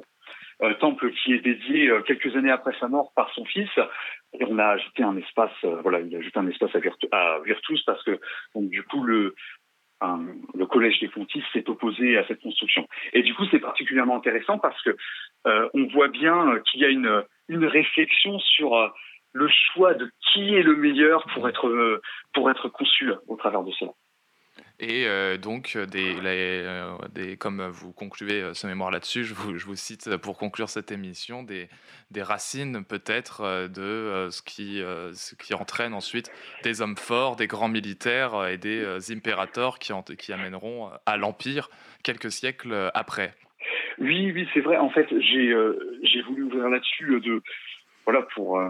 Euh, 0.62 0.74
temple 0.74 1.10
qui 1.12 1.34
est 1.34 1.40
dédié 1.40 1.88
euh, 1.88 2.02
quelques 2.02 2.36
années 2.36 2.50
après 2.50 2.74
sa 2.78 2.86
mort 2.86 3.12
par 3.14 3.32
son 3.34 3.44
fils. 3.44 3.70
Et 4.32 4.44
on 4.44 4.58
a 4.58 4.66
ajouté 4.66 5.02
un 5.02 5.16
espace, 5.16 5.52
euh, 5.64 5.80
voilà, 5.82 6.00
il 6.00 6.14
a 6.14 6.18
ajouté 6.18 6.38
un 6.38 6.46
espace 6.46 6.70
à, 6.74 7.38
Virtus 7.44 7.82
parce 7.84 8.02
que 8.04 8.20
donc 8.54 8.70
du 8.70 8.82
coup 8.84 9.02
le 9.02 9.34
le 10.54 10.66
collège 10.66 11.00
des 11.00 11.08
Pontifs 11.08 11.44
s'est 11.52 11.68
opposé 11.68 12.16
à 12.16 12.26
cette 12.26 12.40
construction. 12.40 12.86
Et 13.12 13.22
du 13.22 13.34
coup, 13.34 13.44
c'est 13.50 13.60
particulièrement 13.60 14.16
intéressant 14.16 14.58
parce 14.58 14.80
que 14.82 14.96
on 15.44 15.86
voit 15.92 16.08
bien 16.08 16.58
qu'il 16.70 16.80
y 16.80 16.84
a 16.84 16.88
une, 16.88 17.24
réflexion 17.66 18.38
sur 18.38 18.92
le 19.32 19.48
choix 19.48 19.94
de 19.94 20.10
qui 20.32 20.54
est 20.54 20.62
le 20.62 20.76
meilleur 20.76 21.26
pour 21.34 21.48
être 21.48 22.00
pour 22.32 22.50
être 22.50 22.68
consul 22.68 23.18
au 23.28 23.36
travers 23.36 23.62
de 23.62 23.70
cela. 23.72 23.92
Et 24.82 25.06
euh, 25.06 25.38
donc, 25.38 25.74
euh, 25.76 25.86
euh, 25.94 26.96
des, 27.14 27.36
comme 27.36 27.64
vous 27.68 27.92
concluez 27.92 28.52
ce 28.52 28.66
mémoire 28.66 28.90
là-dessus, 28.90 29.22
je 29.22 29.32
vous, 29.32 29.76
cite 29.76 30.16
pour 30.16 30.36
conclure 30.36 30.68
cette 30.68 30.90
émission 30.90 31.44
des, 31.44 31.68
des 32.10 32.22
racines 32.22 32.84
peut-être 32.84 33.68
de 33.68 34.28
ce, 34.30 34.42
qui, 34.42 34.82
ce 35.12 35.36
qui 35.36 35.54
entraîne 35.54 35.94
ensuite 35.94 36.32
des 36.64 36.82
hommes 36.82 36.96
forts, 36.96 37.36
des 37.36 37.46
grands 37.46 37.68
militaires 37.68 38.48
et 38.48 38.58
des 38.58 39.12
impérateurs 39.12 39.78
qui, 39.78 39.92
qui 40.18 40.32
amèneront 40.32 40.90
à 41.06 41.16
l'Empire 41.16 41.70
quelques 42.02 42.32
siècles 42.32 42.90
après. 42.92 43.34
Oui, 43.98 44.32
oui, 44.32 44.48
c'est 44.52 44.60
vrai. 44.60 44.78
En 44.78 44.90
fait, 44.90 45.06
j'ai 45.10 45.54
j'ai 46.02 46.22
voulu 46.22 46.42
ouvrir 46.42 46.68
là-dessus 46.68 47.20
de 47.20 47.40
voilà 48.04 48.22
pour 48.34 48.60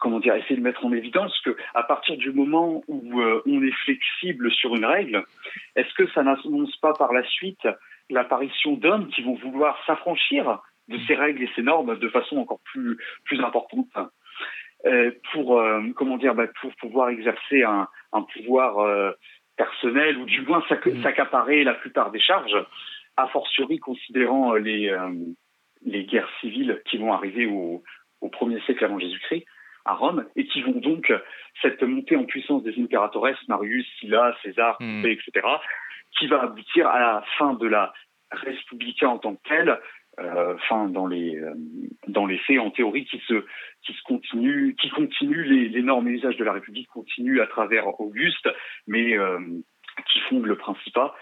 comment 0.00 0.18
dire, 0.18 0.34
essayer 0.34 0.56
de 0.56 0.62
mettre 0.62 0.84
en 0.84 0.92
évidence 0.92 1.38
que 1.44 1.56
à 1.74 1.84
partir 1.84 2.16
du 2.16 2.32
moment 2.32 2.82
où 2.88 3.20
euh, 3.20 3.42
on 3.46 3.62
est 3.62 3.74
flexible 3.84 4.50
sur 4.50 4.74
une 4.74 4.84
règle, 4.84 5.24
est-ce 5.76 5.92
que 5.94 6.10
ça 6.10 6.22
n'annonce 6.22 6.74
pas 6.78 6.94
par 6.94 7.12
la 7.12 7.22
suite 7.24 7.68
l'apparition 8.08 8.72
d'hommes 8.72 9.08
qui 9.08 9.22
vont 9.22 9.34
vouloir 9.34 9.78
s'affranchir 9.86 10.60
de 10.88 10.98
ces 11.06 11.14
règles 11.14 11.44
et 11.44 11.50
ces 11.54 11.62
normes 11.62 11.96
de 11.96 12.08
façon 12.08 12.38
encore 12.38 12.60
plus 12.64 12.98
plus 13.24 13.40
importante 13.40 13.86
euh, 14.86 15.12
pour 15.32 15.60
euh, 15.60 15.82
comment 15.94 16.16
dire 16.16 16.34
bah, 16.34 16.48
pour 16.60 16.74
pouvoir 16.76 17.10
exercer 17.10 17.62
un, 17.62 17.86
un 18.12 18.22
pouvoir 18.22 19.14
personnel 19.56 20.16
ou 20.16 20.24
du 20.24 20.40
moins 20.40 20.64
mmh. 20.70 21.02
s'accaparer 21.02 21.62
la 21.62 21.74
plupart 21.74 22.10
des 22.10 22.20
charges, 22.20 22.56
a 23.16 23.28
fortiori 23.28 23.78
considérant 23.78 24.54
les 24.54 24.92
les 25.84 26.04
guerres 26.04 26.30
civiles 26.40 26.82
qui 26.86 26.98
vont 26.98 27.12
arriver 27.12 27.46
au, 27.46 27.82
au 28.20 28.28
premier 28.28 28.60
siècle 28.62 28.84
avant 28.84 28.98
Jésus-Christ 28.98 29.44
à 29.90 29.94
Rome 29.94 30.24
et 30.36 30.46
qui 30.46 30.62
vont 30.62 30.78
donc 30.78 31.12
cette 31.62 31.82
montée 31.82 32.16
en 32.16 32.24
puissance 32.24 32.62
des 32.62 32.80
impératores, 32.80 33.28
Marius, 33.48 33.86
Sylla, 33.98 34.36
César, 34.42 34.76
hmm. 34.80 35.04
etc., 35.06 35.46
qui 36.18 36.26
va 36.26 36.42
aboutir 36.42 36.88
à 36.88 36.98
la 36.98 37.24
fin 37.38 37.54
de 37.54 37.66
la 37.66 37.92
Respublica 38.30 39.08
en 39.08 39.18
tant 39.18 39.34
que 39.34 39.48
telle, 39.48 39.78
euh, 40.18 40.56
fin 40.68 40.88
dans 40.88 41.06
les 41.06 41.36
euh, 41.36 41.54
dans 42.08 42.26
les 42.26 42.38
faits 42.38 42.58
en 42.58 42.70
théorie 42.70 43.04
qui 43.06 43.22
se 43.26 43.44
qui 43.82 43.92
se 43.94 44.02
continue 44.02 44.74
qui 44.74 44.90
continue 44.90 45.44
les, 45.44 45.68
les 45.68 45.82
normes 45.82 46.08
et 46.08 46.10
usages 46.10 46.36
de 46.36 46.44
la 46.44 46.52
République 46.52 46.88
continuent 46.88 47.40
à 47.40 47.46
travers 47.46 48.00
Auguste 48.00 48.48
mais 48.88 49.16
euh, 49.16 49.38
qui 50.12 50.20
fonde 50.28 50.46
le 50.46 50.56
Principat 50.56 51.14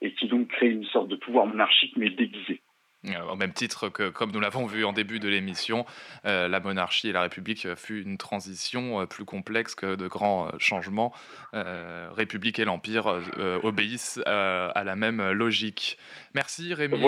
et 0.00 0.14
qui 0.14 0.28
donc 0.28 0.48
crée 0.48 0.68
une 0.68 0.84
sorte 0.84 1.08
de 1.08 1.16
pouvoir 1.16 1.46
monarchique 1.46 1.96
mais 1.96 2.08
déguisé. 2.08 2.62
Euh, 3.08 3.32
au 3.32 3.36
même 3.36 3.52
titre 3.52 3.88
que, 3.88 4.08
comme 4.08 4.30
nous 4.32 4.40
l'avons 4.40 4.66
vu 4.66 4.84
en 4.84 4.92
début 4.92 5.18
de 5.18 5.28
l'émission, 5.28 5.84
euh, 6.24 6.48
la 6.48 6.60
monarchie 6.60 7.08
et 7.08 7.12
la 7.12 7.22
République 7.22 7.74
fut 7.74 8.02
une 8.02 8.18
transition 8.18 9.00
euh, 9.00 9.06
plus 9.06 9.24
complexe 9.24 9.74
que 9.74 9.94
de 9.94 10.08
grands 10.08 10.50
changements. 10.58 11.12
République 11.52 12.58
et 12.58 12.64
l'Empire 12.64 13.20
obéissent 13.62 14.20
à 14.26 14.84
la 14.84 14.96
même 14.96 15.30
logique. 15.30 15.98
Merci 16.34 16.74
Rémi 16.74 17.00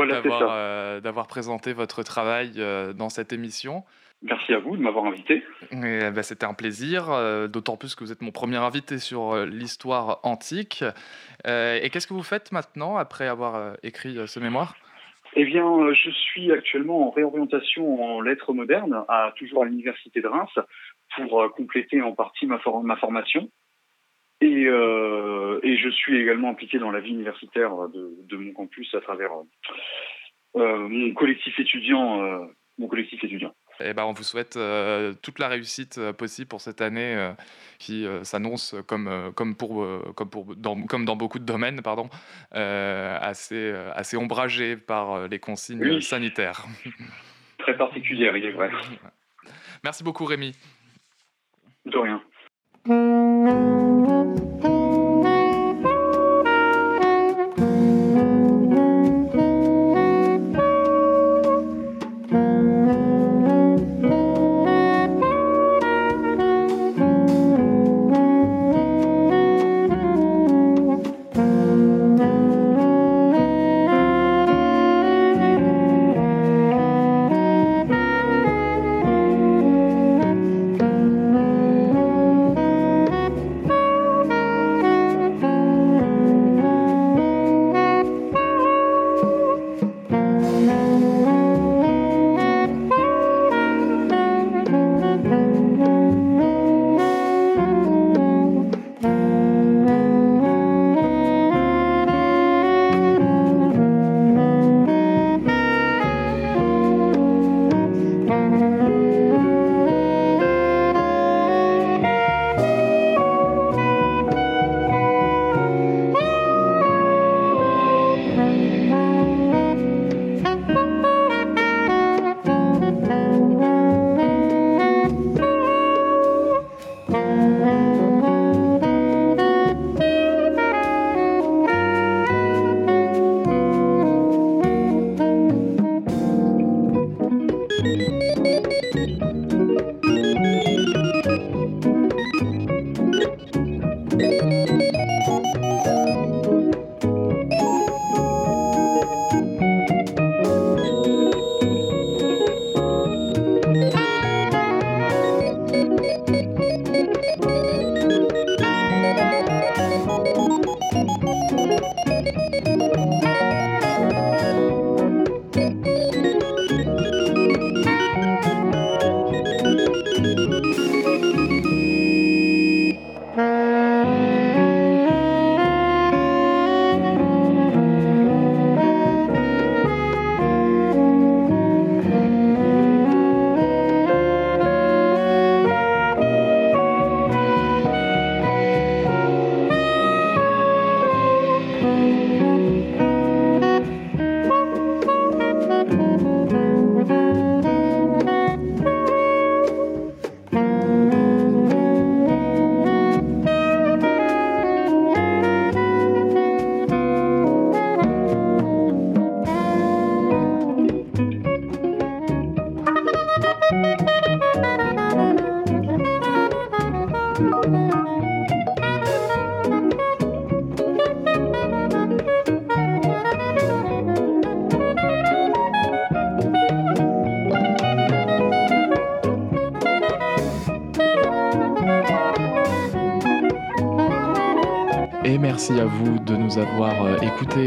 d'avoir 1.02 1.26
présenté 1.26 1.72
votre 1.72 2.02
travail 2.02 2.52
dans 2.94 3.08
cette 3.08 3.32
émission. 3.32 3.84
Merci 4.22 4.54
à 4.54 4.58
vous 4.58 4.76
de 4.76 4.82
m'avoir 4.82 5.04
invité. 5.04 5.44
Ben, 5.70 6.22
c'était 6.22 6.46
un 6.46 6.54
plaisir, 6.54 7.08
d'autant 7.48 7.76
plus 7.76 7.94
que 7.94 8.04
vous 8.04 8.12
êtes 8.12 8.22
mon 8.22 8.32
premier 8.32 8.56
invité 8.56 8.98
sur 8.98 9.44
l'histoire 9.44 10.20
antique. 10.22 10.82
et 11.44 11.88
qu'est-ce 11.92 12.06
que 12.06 12.14
vous 12.14 12.22
faites 12.22 12.52
maintenant 12.52 12.96
après 12.96 13.28
avoir 13.28 13.76
écrit 13.82 14.18
ce 14.26 14.40
mémoire? 14.40 14.74
Eh 15.34 15.44
bien, 15.44 15.66
euh, 15.66 15.94
je 15.94 16.10
suis 16.10 16.50
actuellement 16.52 17.08
en 17.08 17.10
réorientation 17.10 18.02
en 18.02 18.20
lettres 18.20 18.52
modernes, 18.52 19.04
à, 19.08 19.32
toujours 19.36 19.62
à 19.62 19.66
l'université 19.66 20.20
de 20.20 20.28
Reims, 20.28 20.58
pour 21.16 21.42
euh, 21.42 21.48
compléter 21.48 22.00
en 22.02 22.12
partie 22.12 22.46
ma, 22.46 22.60
ma 22.82 22.96
formation. 22.96 23.50
Et, 24.40 24.66
euh, 24.66 25.58
et, 25.62 25.76
je 25.76 25.88
suis 25.88 26.20
également 26.20 26.50
impliqué 26.50 26.78
dans 26.78 26.92
la 26.92 27.00
vie 27.00 27.10
universitaire 27.10 27.88
de, 27.88 28.14
de 28.22 28.36
mon 28.36 28.52
campus 28.52 28.94
à 28.94 29.00
travers 29.00 29.30
euh, 30.56 30.88
mon 30.88 31.12
collectif 31.12 31.58
étudiant. 31.58 32.48
mon 32.78 32.86
collectif 32.86 33.22
étudiant. 33.24 33.52
Eh 33.80 33.92
ben, 33.94 34.04
on 34.04 34.12
vous 34.12 34.22
souhaite 34.22 34.56
euh, 34.56 35.14
toute 35.22 35.38
la 35.38 35.48
réussite 35.48 35.98
euh, 35.98 36.12
possible 36.12 36.48
pour 36.48 36.60
cette 36.60 36.80
année 36.80 37.14
euh, 37.14 37.32
qui 37.78 38.06
s'annonce 38.22 38.74
comme, 38.86 39.32
comme, 39.36 39.54
pour, 39.54 39.86
comme, 40.16 40.30
pour, 40.30 40.56
dans, 40.56 40.82
comme 40.82 41.04
dans 41.04 41.14
beaucoup 41.14 41.38
de 41.38 41.44
domaines, 41.44 41.80
pardon, 41.80 42.08
assez, 42.50 43.72
assez 43.94 44.16
ombragée 44.16 44.76
par 44.76 45.28
les 45.28 45.38
consignes 45.38 46.00
sanitaires. 46.00 46.64
Très 47.58 47.76
particulière, 47.76 48.36
il 48.36 48.46
est 48.46 48.52
vrai. 48.52 48.70
Merci 49.84 50.02
beaucoup 50.02 50.24
Rémi. 50.24 50.56
De 51.86 51.98
rien. 51.98 52.20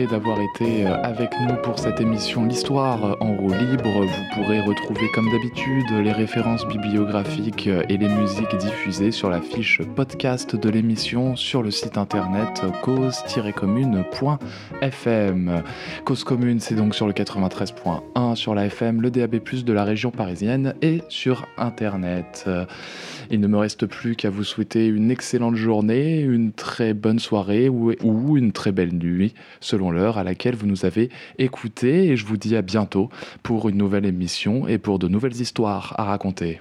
Euh, 0.01 0.07
d'avoir 0.07 0.39
été 0.39 0.85
euh, 0.85 1.01
avec 1.03 1.31
nous 1.47 1.55
pour 1.63 1.79
cette 1.79 2.01
émission 2.01 2.45
L'Histoire 2.45 3.17
en 3.19 3.35
roue 3.35 3.53
libre. 3.53 4.05
Vous 4.05 4.23
pourrez 4.33 4.61
retrouver 4.61 5.09
comme 5.13 5.29
d'habitude 5.31 5.89
les 6.03 6.11
références 6.11 6.67
bibliographiques 6.67 7.67
et 7.67 7.97
les 7.97 8.09
musiques 8.09 8.55
diffusées 8.57 9.11
sur 9.11 9.29
la 9.29 9.41
fiche 9.41 9.81
podcast 9.95 10.55
de 10.55 10.69
l'émission 10.69 11.35
sur 11.35 11.63
le 11.63 11.71
site 11.71 11.97
internet 11.97 12.61
cause-commune.fm. 12.83 15.63
Cause 16.05 16.23
commune, 16.23 16.59
c'est 16.59 16.75
donc 16.75 16.93
sur 16.95 17.07
le 17.07 17.13
93.1 17.13 18.35
sur 18.35 18.53
la 18.55 18.65
FM, 18.65 19.01
le 19.01 19.11
DAB+, 19.11 19.41
de 19.41 19.73
la 19.73 19.83
région 19.83 20.11
parisienne 20.11 20.75
et 20.81 21.01
sur 21.09 21.45
internet. 21.57 22.47
Il 23.33 23.39
ne 23.39 23.47
me 23.47 23.57
reste 23.57 23.85
plus 23.85 24.17
qu'à 24.17 24.29
vous 24.29 24.43
souhaiter 24.43 24.87
une 24.87 25.09
excellente 25.09 25.55
journée, 25.55 26.19
une 26.19 26.51
très 26.51 26.93
bonne 26.93 27.17
soirée 27.17 27.69
ou, 27.69 28.37
une 28.37 28.51
très 28.51 28.73
belle 28.73 28.93
nuit, 28.93 29.33
selon 29.61 29.89
l'heure 29.89 30.17
à 30.17 30.25
laquelle 30.25 30.55
vous 30.55 30.67
nous 30.67 30.85
avez 30.85 31.09
écoutés. 31.37 32.07
Et 32.07 32.17
je 32.17 32.25
vous 32.25 32.35
dis 32.35 32.57
à 32.57 32.61
bientôt 32.61 33.09
pour 33.41 33.69
une 33.69 33.77
nouvelle 33.77 34.05
émission 34.05 34.67
et 34.67 34.77
pour 34.77 34.99
de 34.99 35.07
nouvelles 35.07 35.39
histoires 35.39 35.95
à 35.97 36.03
raconter. 36.03 36.59